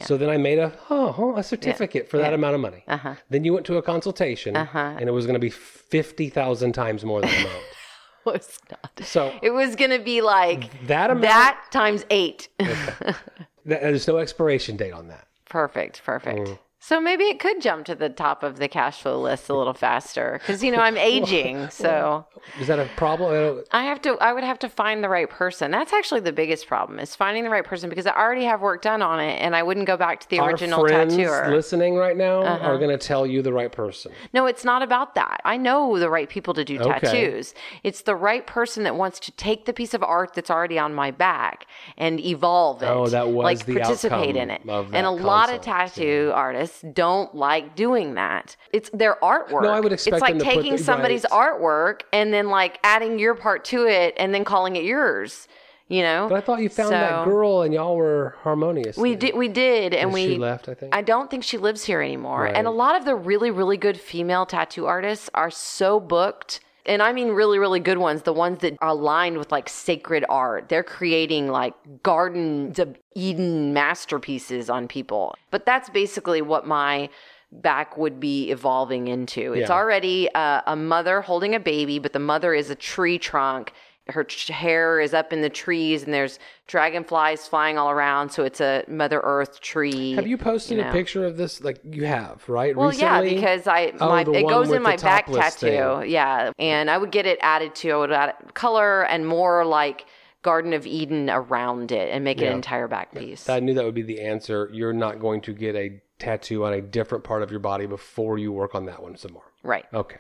So 0.03 0.16
then 0.16 0.30
I 0.30 0.36
made 0.36 0.59
a 0.59 0.72
oh, 0.90 1.34
a 1.36 1.42
certificate 1.42 2.09
for 2.09 2.16
that 2.18 2.28
Yeah. 2.30 2.34
amount 2.34 2.55
of 2.55 2.61
money. 2.61 2.84
Uh 2.88 2.96
huh. 2.96 3.14
Then 3.28 3.44
you 3.44 3.53
went 3.53 3.66
to 3.66 3.76
a 3.76 3.82
consultation, 3.82 4.57
Uh-huh. 4.57 4.78
and 4.98 5.09
it 5.09 5.12
was 5.12 5.26
going 5.26 5.34
to 5.34 5.40
be 5.40 5.51
fifty 5.51 6.28
thousand 6.28 6.72
times 6.72 7.05
more 7.05 7.20
than 7.20 7.30
the 7.30 7.36
amount. 7.40 7.64
Was 8.26 8.59
not. 8.70 9.01
So 9.03 9.32
It 9.42 9.51
was 9.51 9.76
going 9.76 9.90
to 9.92 9.98
be 9.98 10.20
like 10.20 10.86
that 10.88 11.09
amount, 11.11 11.22
that 11.22 11.64
times 11.70 12.05
eight. 12.11 12.48
that- 12.59 13.16
there's 13.64 14.07
no 14.09 14.18
expiration 14.18 14.76
date 14.76 14.92
on 14.92 15.09
that. 15.09 15.26
perfect. 15.48 16.03
Perfect. 16.05 16.38
Mm. 16.48 16.59
So 16.83 16.99
maybe 16.99 17.24
it 17.24 17.39
could 17.39 17.61
jump 17.61 17.85
to 17.87 17.95
the 17.95 18.09
top 18.09 18.43
of 18.43 18.57
the 18.59 18.66
cash 18.66 19.03
flow 19.03 19.20
list 19.20 19.51
a 19.51 19.55
little 19.55 19.74
faster 19.74 20.39
because 20.41 20.64
you 20.64 20.70
know 20.72 20.78
I'm 20.78 20.97
aging, 21.12 21.68
so. 21.68 22.24
Is 22.59 22.68
that 22.68 22.78
a 22.78 22.87
problem? 22.87 23.62
I 23.70 23.81
I 23.81 23.85
have 23.85 24.01
to 24.03 24.16
I 24.18 24.33
would 24.33 24.45
have 24.45 24.59
to 24.61 24.68
find 24.68 25.05
the 25.05 25.09
right 25.11 25.28
person. 25.28 25.70
That's 25.70 25.93
actually 25.93 26.20
the 26.20 26.33
biggest 26.33 26.66
problem 26.66 26.99
is 26.99 27.14
finding 27.14 27.45
the 27.45 27.51
right 27.51 27.64
person 27.64 27.91
because 27.91 28.07
I 28.07 28.12
already 28.12 28.45
have 28.45 28.62
work 28.62 28.81
done 28.81 29.03
on 29.03 29.20
it 29.20 29.41
and 29.43 29.55
I 29.55 29.62
wouldn't 29.62 29.87
go 29.87 29.99
back 29.99 30.20
to 30.20 30.31
the 30.31 30.41
original 30.41 30.81
Our 30.81 30.89
friends 30.89 31.16
tattooer. 31.16 31.53
listening 31.53 31.97
right 31.97 32.16
now 32.16 32.43
Uh-huh. 32.45 32.64
are 32.64 32.78
going 32.78 32.91
to 32.91 32.99
tell 32.99 33.26
you 33.26 33.43
the 33.43 33.53
right 33.53 33.70
person. 33.70 34.12
No, 34.33 34.47
it's 34.47 34.64
not 34.64 34.83
about 34.83 35.14
that. 35.16 35.41
I 35.45 35.59
know 35.59 35.99
the 35.99 36.09
right 36.09 36.28
people 36.31 36.55
to 36.55 36.64
do 36.64 36.78
Okay. 36.78 36.89
tattoos. 37.01 37.55
It's 37.85 38.03
the 38.03 38.16
right 38.16 38.47
person 38.47 38.85
that 38.85 38.97
wants 38.97 39.20
to 39.20 39.33
take 39.33 39.66
the 39.66 39.72
piece 39.74 39.93
of 39.93 40.03
art 40.03 40.33
that's 40.35 40.51
already 40.51 40.78
on 40.78 40.95
my 40.95 41.11
back 41.11 41.66
and 41.99 42.18
evolve 42.20 42.83
it. 42.83 42.87
Oh, 42.89 43.07
that 43.11 43.28
was 43.28 43.45
like 43.45 43.66
the 43.66 43.74
participate 43.74 44.35
in 44.37 44.51
it. 44.51 44.62
and 44.66 45.07
a 45.07 45.11
lot 45.11 45.51
of 45.51 45.61
tattoo 45.61 46.33
artists 46.35 46.70
don't 46.93 47.35
like 47.35 47.75
doing 47.77 48.14
that. 48.14 48.57
It's 48.73 48.91
their 48.91 49.16
artwork. 49.23 49.62
No, 49.62 49.71
I 49.71 49.81
would 49.81 49.93
expect 49.93 50.14
It's 50.16 50.23
like 50.23 50.31
them 50.33 50.39
to 50.41 50.45
put 50.45 50.55
taking 50.55 50.73
the- 50.77 50.79
somebody's 50.83 51.25
right. 51.31 51.53
artwork 51.59 52.03
and 52.12 52.33
then 52.33 52.49
like 52.51 52.79
adding 52.85 53.18
your 53.18 53.35
part 53.35 53.64
to 53.66 53.87
it 53.87 54.14
and 54.16 54.35
then 54.35 54.45
calling 54.45 54.77
it 54.77 54.85
yours. 54.85 55.49
You 55.89 56.03
know, 56.03 56.27
But 56.29 56.37
I 56.37 56.41
thought 56.41 56.61
you 56.61 56.68
found 56.68 56.93
that 56.93 57.25
girl 57.25 57.62
and 57.62 57.75
y'all 57.75 57.97
were 57.97 58.37
harmonious. 58.43 58.97
we 58.97 59.16
did, 59.16 59.35
we 59.35 59.49
did, 59.49 59.93
and 59.93 60.05
And 60.05 60.12
we 60.12 60.23
she 60.29 60.39
left, 60.39 60.68
I 60.68 60.75
think. 60.75 60.95
I 60.95 61.03
don't 61.03 61.29
think 61.29 61.43
she 61.43 61.59
lives 61.59 61.83
here 61.85 62.01
anymore. 62.01 62.47
And 62.47 62.68
a 62.68 62.71
lot 62.71 62.95
of 62.95 63.05
the 63.05 63.16
really, 63.16 63.51
really 63.51 63.77
good 63.77 63.99
female 63.99 64.47
tattoo 64.47 64.87
artists 64.87 65.29
are 65.35 65.51
so 65.51 65.99
booked. 65.99 66.61
And 66.87 67.03
I 67.03 67.12
mean, 67.12 67.28
really, 67.28 67.59
really 67.59 67.81
good 67.81 67.99
ones, 67.99 68.22
the 68.22 68.33
ones 68.33 68.59
that 68.61 68.76
are 68.81 68.89
aligned 68.89 69.39
with 69.39 69.53
like 69.53 69.68
sacred 69.68 70.24
art. 70.28 70.68
They're 70.68 70.83
creating 70.83 71.49
like 71.49 71.74
gardens 72.03 72.78
of 72.78 72.97
Eden 73.14 73.72
masterpieces 73.72 74.70
on 74.70 74.89
people. 74.89 75.35
But 75.51 75.66
that's 75.66 75.91
basically 75.91 76.43
what 76.43 76.66
my 76.66 77.11
back 77.53 77.97
would 77.97 78.20
be 78.20 78.51
evolving 78.51 79.09
into. 79.09 79.53
It's 79.53 79.68
Yeah. 79.70 79.76
already 79.76 80.33
uh, 80.35 80.62
a 80.66 80.76
mother 80.76 81.20
holding 81.20 81.55
a 81.55 81.61
baby, 81.61 81.99
but 81.99 82.12
the 82.12 82.20
mother 82.20 82.55
is 82.55 82.70
a 82.70 82.76
tree 82.76 83.18
trunk. 83.18 83.72
Her 84.11 84.26
hair 84.48 85.00
is 85.00 85.14
up 85.14 85.32
in 85.32 85.40
the 85.40 85.48
trees, 85.50 86.02
and 86.04 86.12
there's 86.12 86.38
dragonflies 86.66 87.46
flying 87.46 87.78
all 87.78 87.90
around. 87.90 88.30
So 88.30 88.44
it's 88.44 88.61
a 88.61 88.84
Mother 88.88 89.20
Earth 89.22 89.61
tree. 89.61 90.14
Have 90.14 90.26
you 90.26 90.38
posted 90.38 90.78
you 90.78 90.84
a 90.84 90.92
picture 90.92 91.24
of 91.26 91.36
this? 91.36 91.61
Like 91.62 91.80
you 91.84 92.06
have, 92.06 92.48
right? 92.48 92.76
Well, 92.76 92.92
yeah, 92.94 93.20
because 93.22 93.66
I 93.66 93.92
Oh, 94.00 94.08
my 94.08 94.22
it 94.22 94.48
goes 94.48 94.70
in 94.70 94.82
my 94.82 94.96
back 94.96 95.26
tattoo. 95.26 96.00
thing. 96.00 96.11
Yeah, 96.11 96.52
and 96.58 96.90
I 96.90 96.96
would 96.98 97.11
get 97.11 97.26
it 97.26 97.38
added 97.42 97.74
to. 97.76 97.90
I 97.90 97.96
would 97.96 98.12
add 98.12 98.34
color 98.54 99.02
and 99.04 99.26
more 99.26 99.64
like 99.64 100.06
Garden 100.42 100.72
of 100.72 100.86
Eden 100.86 101.28
around 101.28 101.92
it, 101.92 102.11
and 102.12 102.24
make 102.24 102.40
Yeah. 102.40 102.48
an 102.48 102.54
entire 102.54 102.88
back 102.88 103.12
piece. 103.14 103.48
I 103.48 103.61
knew 103.61 103.74
that 103.74 103.84
would 103.84 103.94
be 103.94 104.02
the 104.02 104.22
answer. 104.22 104.70
You're 104.72 104.92
not 104.94 105.18
going 105.20 105.42
to 105.42 105.52
get 105.52 105.74
a 105.76 106.00
tattoo 106.18 106.64
on 106.64 106.72
a 106.72 106.80
different 106.80 107.24
part 107.24 107.42
of 107.42 107.50
your 107.50 107.61
body 107.61 107.86
before 107.86 108.38
you 108.38 108.50
work 108.52 108.74
on 108.74 108.86
that 108.86 109.02
one 109.02 109.16
some 109.16 109.32
more. 109.32 109.44
right. 109.62 109.84
Okay. 109.92 110.16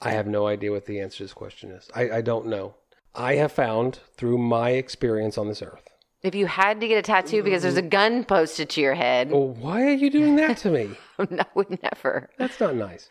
I 0.00 0.10
have 0.10 0.26
no 0.26 0.46
idea 0.46 0.70
what 0.72 0.84
the 0.84 1.00
answer 1.00 1.18
to 1.18 1.24
this 1.24 1.32
question 1.32 1.70
is. 1.70 1.88
I, 1.94 2.10
I 2.10 2.20
don't 2.20 2.46
know. 2.48 2.74
I 3.16 3.36
have 3.36 3.52
found 3.52 4.00
through 4.16 4.38
my 4.38 4.70
experience 4.70 5.38
on 5.38 5.48
this 5.48 5.62
earth. 5.62 5.88
If 6.22 6.34
you 6.34 6.46
had 6.46 6.80
to 6.80 6.88
get 6.88 6.98
a 6.98 7.02
tattoo 7.02 7.42
because 7.42 7.62
there's 7.62 7.76
a 7.76 7.82
gun 7.82 8.24
posted 8.24 8.68
to 8.70 8.80
your 8.80 8.94
head, 8.94 9.30
Well, 9.30 9.48
why 9.48 9.84
are 9.84 9.92
you 9.94 10.10
doing 10.10 10.36
that 10.36 10.56
to 10.58 10.70
me? 10.70 10.90
I 11.18 11.46
would 11.54 11.82
never. 11.82 12.30
That's 12.38 12.58
not 12.58 12.74
nice. 12.74 13.08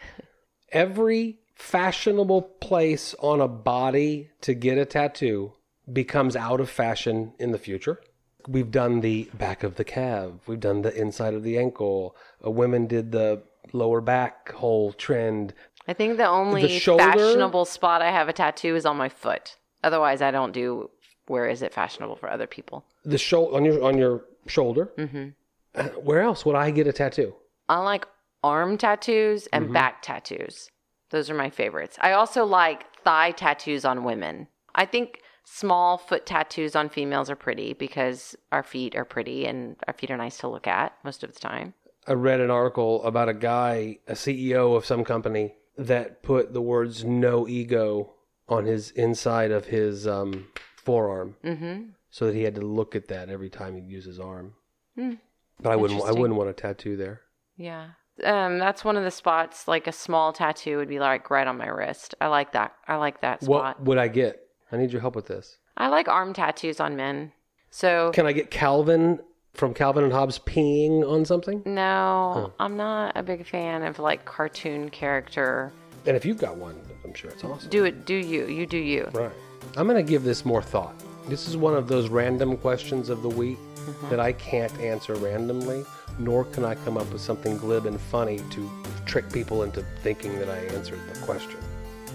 Every 0.72 1.39
fashionable 1.56 2.41
place 2.60 3.16
on 3.20 3.39
a 3.39 3.47
body 3.47 4.30
to 4.41 4.53
get 4.53 4.78
a 4.78 4.86
tattoo 4.86 5.53
becomes 5.91 6.36
out 6.36 6.60
of 6.60 6.70
fashion 6.70 7.34
in 7.39 7.51
the 7.51 7.58
future. 7.58 8.01
We've 8.47 8.72
done 8.72 9.01
the 9.01 9.30
back 9.34 9.64
of 9.64 9.76
the 9.76 9.84
calf. 9.84 10.32
We've 10.45 10.60
done 10.60 10.82
the 10.82 10.93
inside 10.93 11.34
of 11.34 11.43
the 11.43 11.58
ankle. 11.58 12.16
Uh, 12.45 12.51
women 12.51 12.86
did 12.86 13.12
the 13.12 13.43
lower 13.74 14.01
back 14.01 14.51
hole 14.51 14.91
trend. 14.91 15.53
I 15.88 15.93
think 15.93 16.18
the 16.18 16.28
only 16.28 16.80
shoulder- 16.80 17.03
fashionable 17.03 17.66
spot 17.66 18.01
I 18.01 18.12
have 18.12 18.28
a 18.28 18.34
tattoo 18.34 18.76
is 18.76 18.86
on 18.86 18.97
my 18.97 19.10
foot. 19.10 19.58
Otherwise, 19.86 20.21
I 20.21 20.31
don't 20.31 20.51
do. 20.51 20.89
Where 21.27 21.47
is 21.47 21.61
it 21.61 21.73
fashionable 21.73 22.17
for 22.17 22.29
other 22.29 22.47
people? 22.47 22.86
The 23.05 23.17
shoulder 23.17 23.55
on 23.55 23.63
your 23.65 23.83
on 23.83 23.97
your 23.97 24.25
shoulder. 24.47 24.91
Mm-hmm. 24.97 25.81
Where 26.03 26.21
else 26.21 26.45
would 26.45 26.55
I 26.55 26.71
get 26.71 26.88
a 26.88 26.93
tattoo? 26.93 27.33
I 27.69 27.79
like 27.79 28.05
arm 28.43 28.77
tattoos 28.77 29.43
Mm-hmm. 29.45 29.63
and 29.65 29.73
back 29.73 30.01
tattoos. 30.01 30.69
Those 31.11 31.29
are 31.29 31.36
my 31.36 31.49
favorites. 31.49 31.97
I 32.01 32.11
also 32.13 32.45
like 32.45 32.83
thigh 33.03 33.31
tattoos 33.31 33.86
on 33.86 34.03
women. 34.03 34.47
I 34.73 34.86
think 34.86 35.21
small 35.45 35.97
foot 35.97 36.25
tattoos 36.25 36.75
on 36.75 36.89
females 36.89 37.29
are 37.29 37.36
pretty 37.36 37.73
because 37.73 38.36
our 38.51 38.63
feet 38.63 38.95
are 38.95 39.05
pretty 39.05 39.45
and 39.45 39.75
our 39.88 39.93
feet 39.93 40.09
are 40.11 40.17
nice 40.17 40.38
to 40.39 40.47
look 40.47 40.67
at 40.67 40.93
most 41.03 41.23
of 41.23 41.33
the 41.33 41.39
time. 41.39 41.73
I 42.07 42.13
read 42.13 42.39
an 42.41 42.49
article 42.51 43.03
about 43.03 43.29
a 43.29 43.33
guy, 43.33 43.99
a 44.07 44.13
CEO 44.13 44.75
of 44.75 44.86
some 44.86 45.03
company, 45.03 45.53
that 45.77 46.21
put 46.23 46.53
the 46.53 46.61
words 46.61 47.03
"no 47.03 47.47
ego" 47.47 48.13
on 48.47 48.65
his 48.65 48.91
inside 48.91 49.51
of 49.51 49.65
his 49.65 50.07
um, 50.07 50.47
forearm, 50.77 51.35
Mm-hmm. 51.43 51.89
so 52.09 52.25
that 52.27 52.35
he 52.35 52.43
had 52.43 52.55
to 52.55 52.61
look 52.61 52.95
at 52.95 53.07
that 53.07 53.29
every 53.29 53.49
time 53.49 53.75
he'd 53.75 53.87
use 53.89 54.05
his 54.05 54.19
arm. 54.19 54.53
Hmm. 54.95 55.13
But 55.61 55.71
I 55.71 55.75
wouldn't. 55.75 56.01
I 56.03 56.11
wouldn't 56.11 56.37
want 56.37 56.49
a 56.49 56.53
tattoo 56.53 56.97
there. 56.97 57.21
Yeah. 57.57 57.89
Um, 58.23 58.59
that's 58.59 58.83
one 58.85 58.97
of 58.97 59.03
the 59.03 59.11
spots. 59.11 59.67
Like 59.67 59.87
a 59.87 59.91
small 59.91 60.31
tattoo 60.33 60.77
would 60.77 60.87
be 60.89 60.99
like 60.99 61.29
right 61.29 61.47
on 61.47 61.57
my 61.57 61.67
wrist. 61.67 62.13
I 62.21 62.27
like 62.27 62.51
that. 62.53 62.73
I 62.87 62.95
like 62.97 63.21
that 63.21 63.41
spot. 63.43 63.79
What 63.79 63.81
would 63.85 63.97
I 63.97 64.07
get? 64.09 64.41
I 64.71 64.77
need 64.77 64.91
your 64.91 65.01
help 65.01 65.15
with 65.15 65.27
this. 65.27 65.57
I 65.77 65.87
like 65.87 66.07
arm 66.07 66.33
tattoos 66.33 66.79
on 66.79 66.95
men. 66.95 67.31
So 67.71 68.11
Can 68.13 68.25
I 68.25 68.31
get 68.31 68.51
Calvin 68.51 69.19
from 69.53 69.73
Calvin 69.73 70.03
and 70.05 70.11
Hobbes 70.13 70.39
peeing 70.39 71.09
on 71.09 71.23
something? 71.25 71.61
no, 71.65 72.53
I'm 72.59 72.75
not 72.77 73.15
a 73.17 73.23
big 73.23 73.45
fan 73.47 73.83
of 73.83 73.99
like 73.99 74.25
cartoon 74.25 74.89
character. 74.89 75.71
And 76.08 76.16
if 76.16 76.24
you've 76.24 76.38
got 76.38 76.56
one, 76.58 76.80
I'm 77.03 77.14
sure 77.14 77.32
it's 77.32 77.43
awesome. 77.43 77.70
Do 77.70 77.86
it. 77.86 78.06
Do 78.06 78.14
you? 78.14 78.45
You 78.45 78.66
do 78.66 78.78
you. 78.78 79.10
Right. 79.14 79.32
I'm 79.76 79.88
going 79.88 80.03
to 80.03 80.10
give 80.10 80.24
this 80.24 80.45
more 80.45 80.62
thought. 80.62 80.93
This 81.28 81.47
is 81.47 81.58
one 81.58 81.74
of 81.76 81.88
those 81.88 82.10
random 82.10 82.58
questions 82.58 83.10
of 83.10 83.24
the 83.24 83.30
week 83.30 83.58
uh-huh. 83.76 84.10
that 84.10 84.20
I 84.20 84.34
can't 84.34 84.72
answer 84.80 85.16
randomly, 85.16 85.84
nor 86.20 86.45
can 86.45 86.64
I 86.64 86.76
come 86.76 86.97
up 86.97 87.12
with 87.12 87.22
something 87.22 87.58
glib 87.58 87.88
and 87.88 87.99
funny 87.99 88.39
to 88.51 88.70
trick 89.06 89.32
people 89.32 89.64
into 89.64 89.84
thinking 90.01 90.38
that 90.38 90.49
I 90.49 90.58
answered 90.76 90.99
the 91.12 91.20
question. 91.22 91.58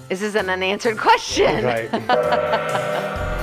This 0.09 0.22
is 0.22 0.36
an 0.36 0.49
unanswered 0.49 0.97
question. 0.97 1.64
Right. 1.64 1.88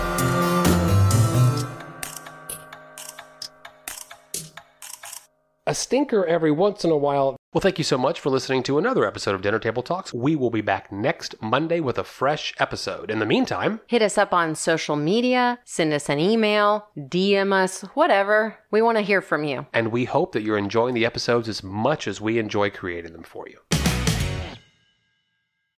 a 5.68 5.76
stinker 5.76 6.26
every 6.26 6.52
once 6.52 6.84
in 6.86 6.92
a 6.92 6.98
while. 6.98 7.37
Well, 7.58 7.62
thank 7.64 7.80
you 7.80 7.84
so 7.84 7.98
much 7.98 8.20
for 8.20 8.30
listening 8.30 8.62
to 8.64 8.78
another 8.78 9.04
episode 9.04 9.34
of 9.34 9.42
Dinner 9.42 9.58
Table 9.58 9.82
Talks. 9.82 10.14
We 10.14 10.36
will 10.36 10.52
be 10.52 10.62
back 10.62 10.92
next 10.92 11.34
Monday 11.42 11.80
with 11.80 11.98
a 11.98 12.04
fresh 12.04 12.54
episode. 12.60 13.10
In 13.10 13.18
the 13.18 13.26
meantime, 13.26 13.82
Hit 13.88 14.04
us 14.04 14.16
up 14.16 14.32
on 14.32 14.54
social 14.54 14.96
media, 14.96 15.58
send 15.66 15.92
us 15.92 16.08
an 16.08 16.20
email, 16.20 16.90
DM 16.96 17.52
us, 17.52 17.82
whatever. 17.96 18.60
We 18.70 18.84
want 18.84 19.00
to 19.00 19.02
hear 19.04 19.24
from 19.24 19.44
you. 19.44 19.66
and 19.74 19.92
we 19.92 20.06
hope 20.06 20.34
that 20.34 20.44
you're 20.44 20.56
enjoying 20.56 20.94
the 20.94 21.04
episodes 21.08 21.50
as 21.50 21.64
much 21.64 22.08
as 22.08 22.22
we 22.22 22.38
enjoy 22.38 22.70
creating 22.70 23.14
them 23.14 23.24
for 23.24 23.48
you. 23.50 23.58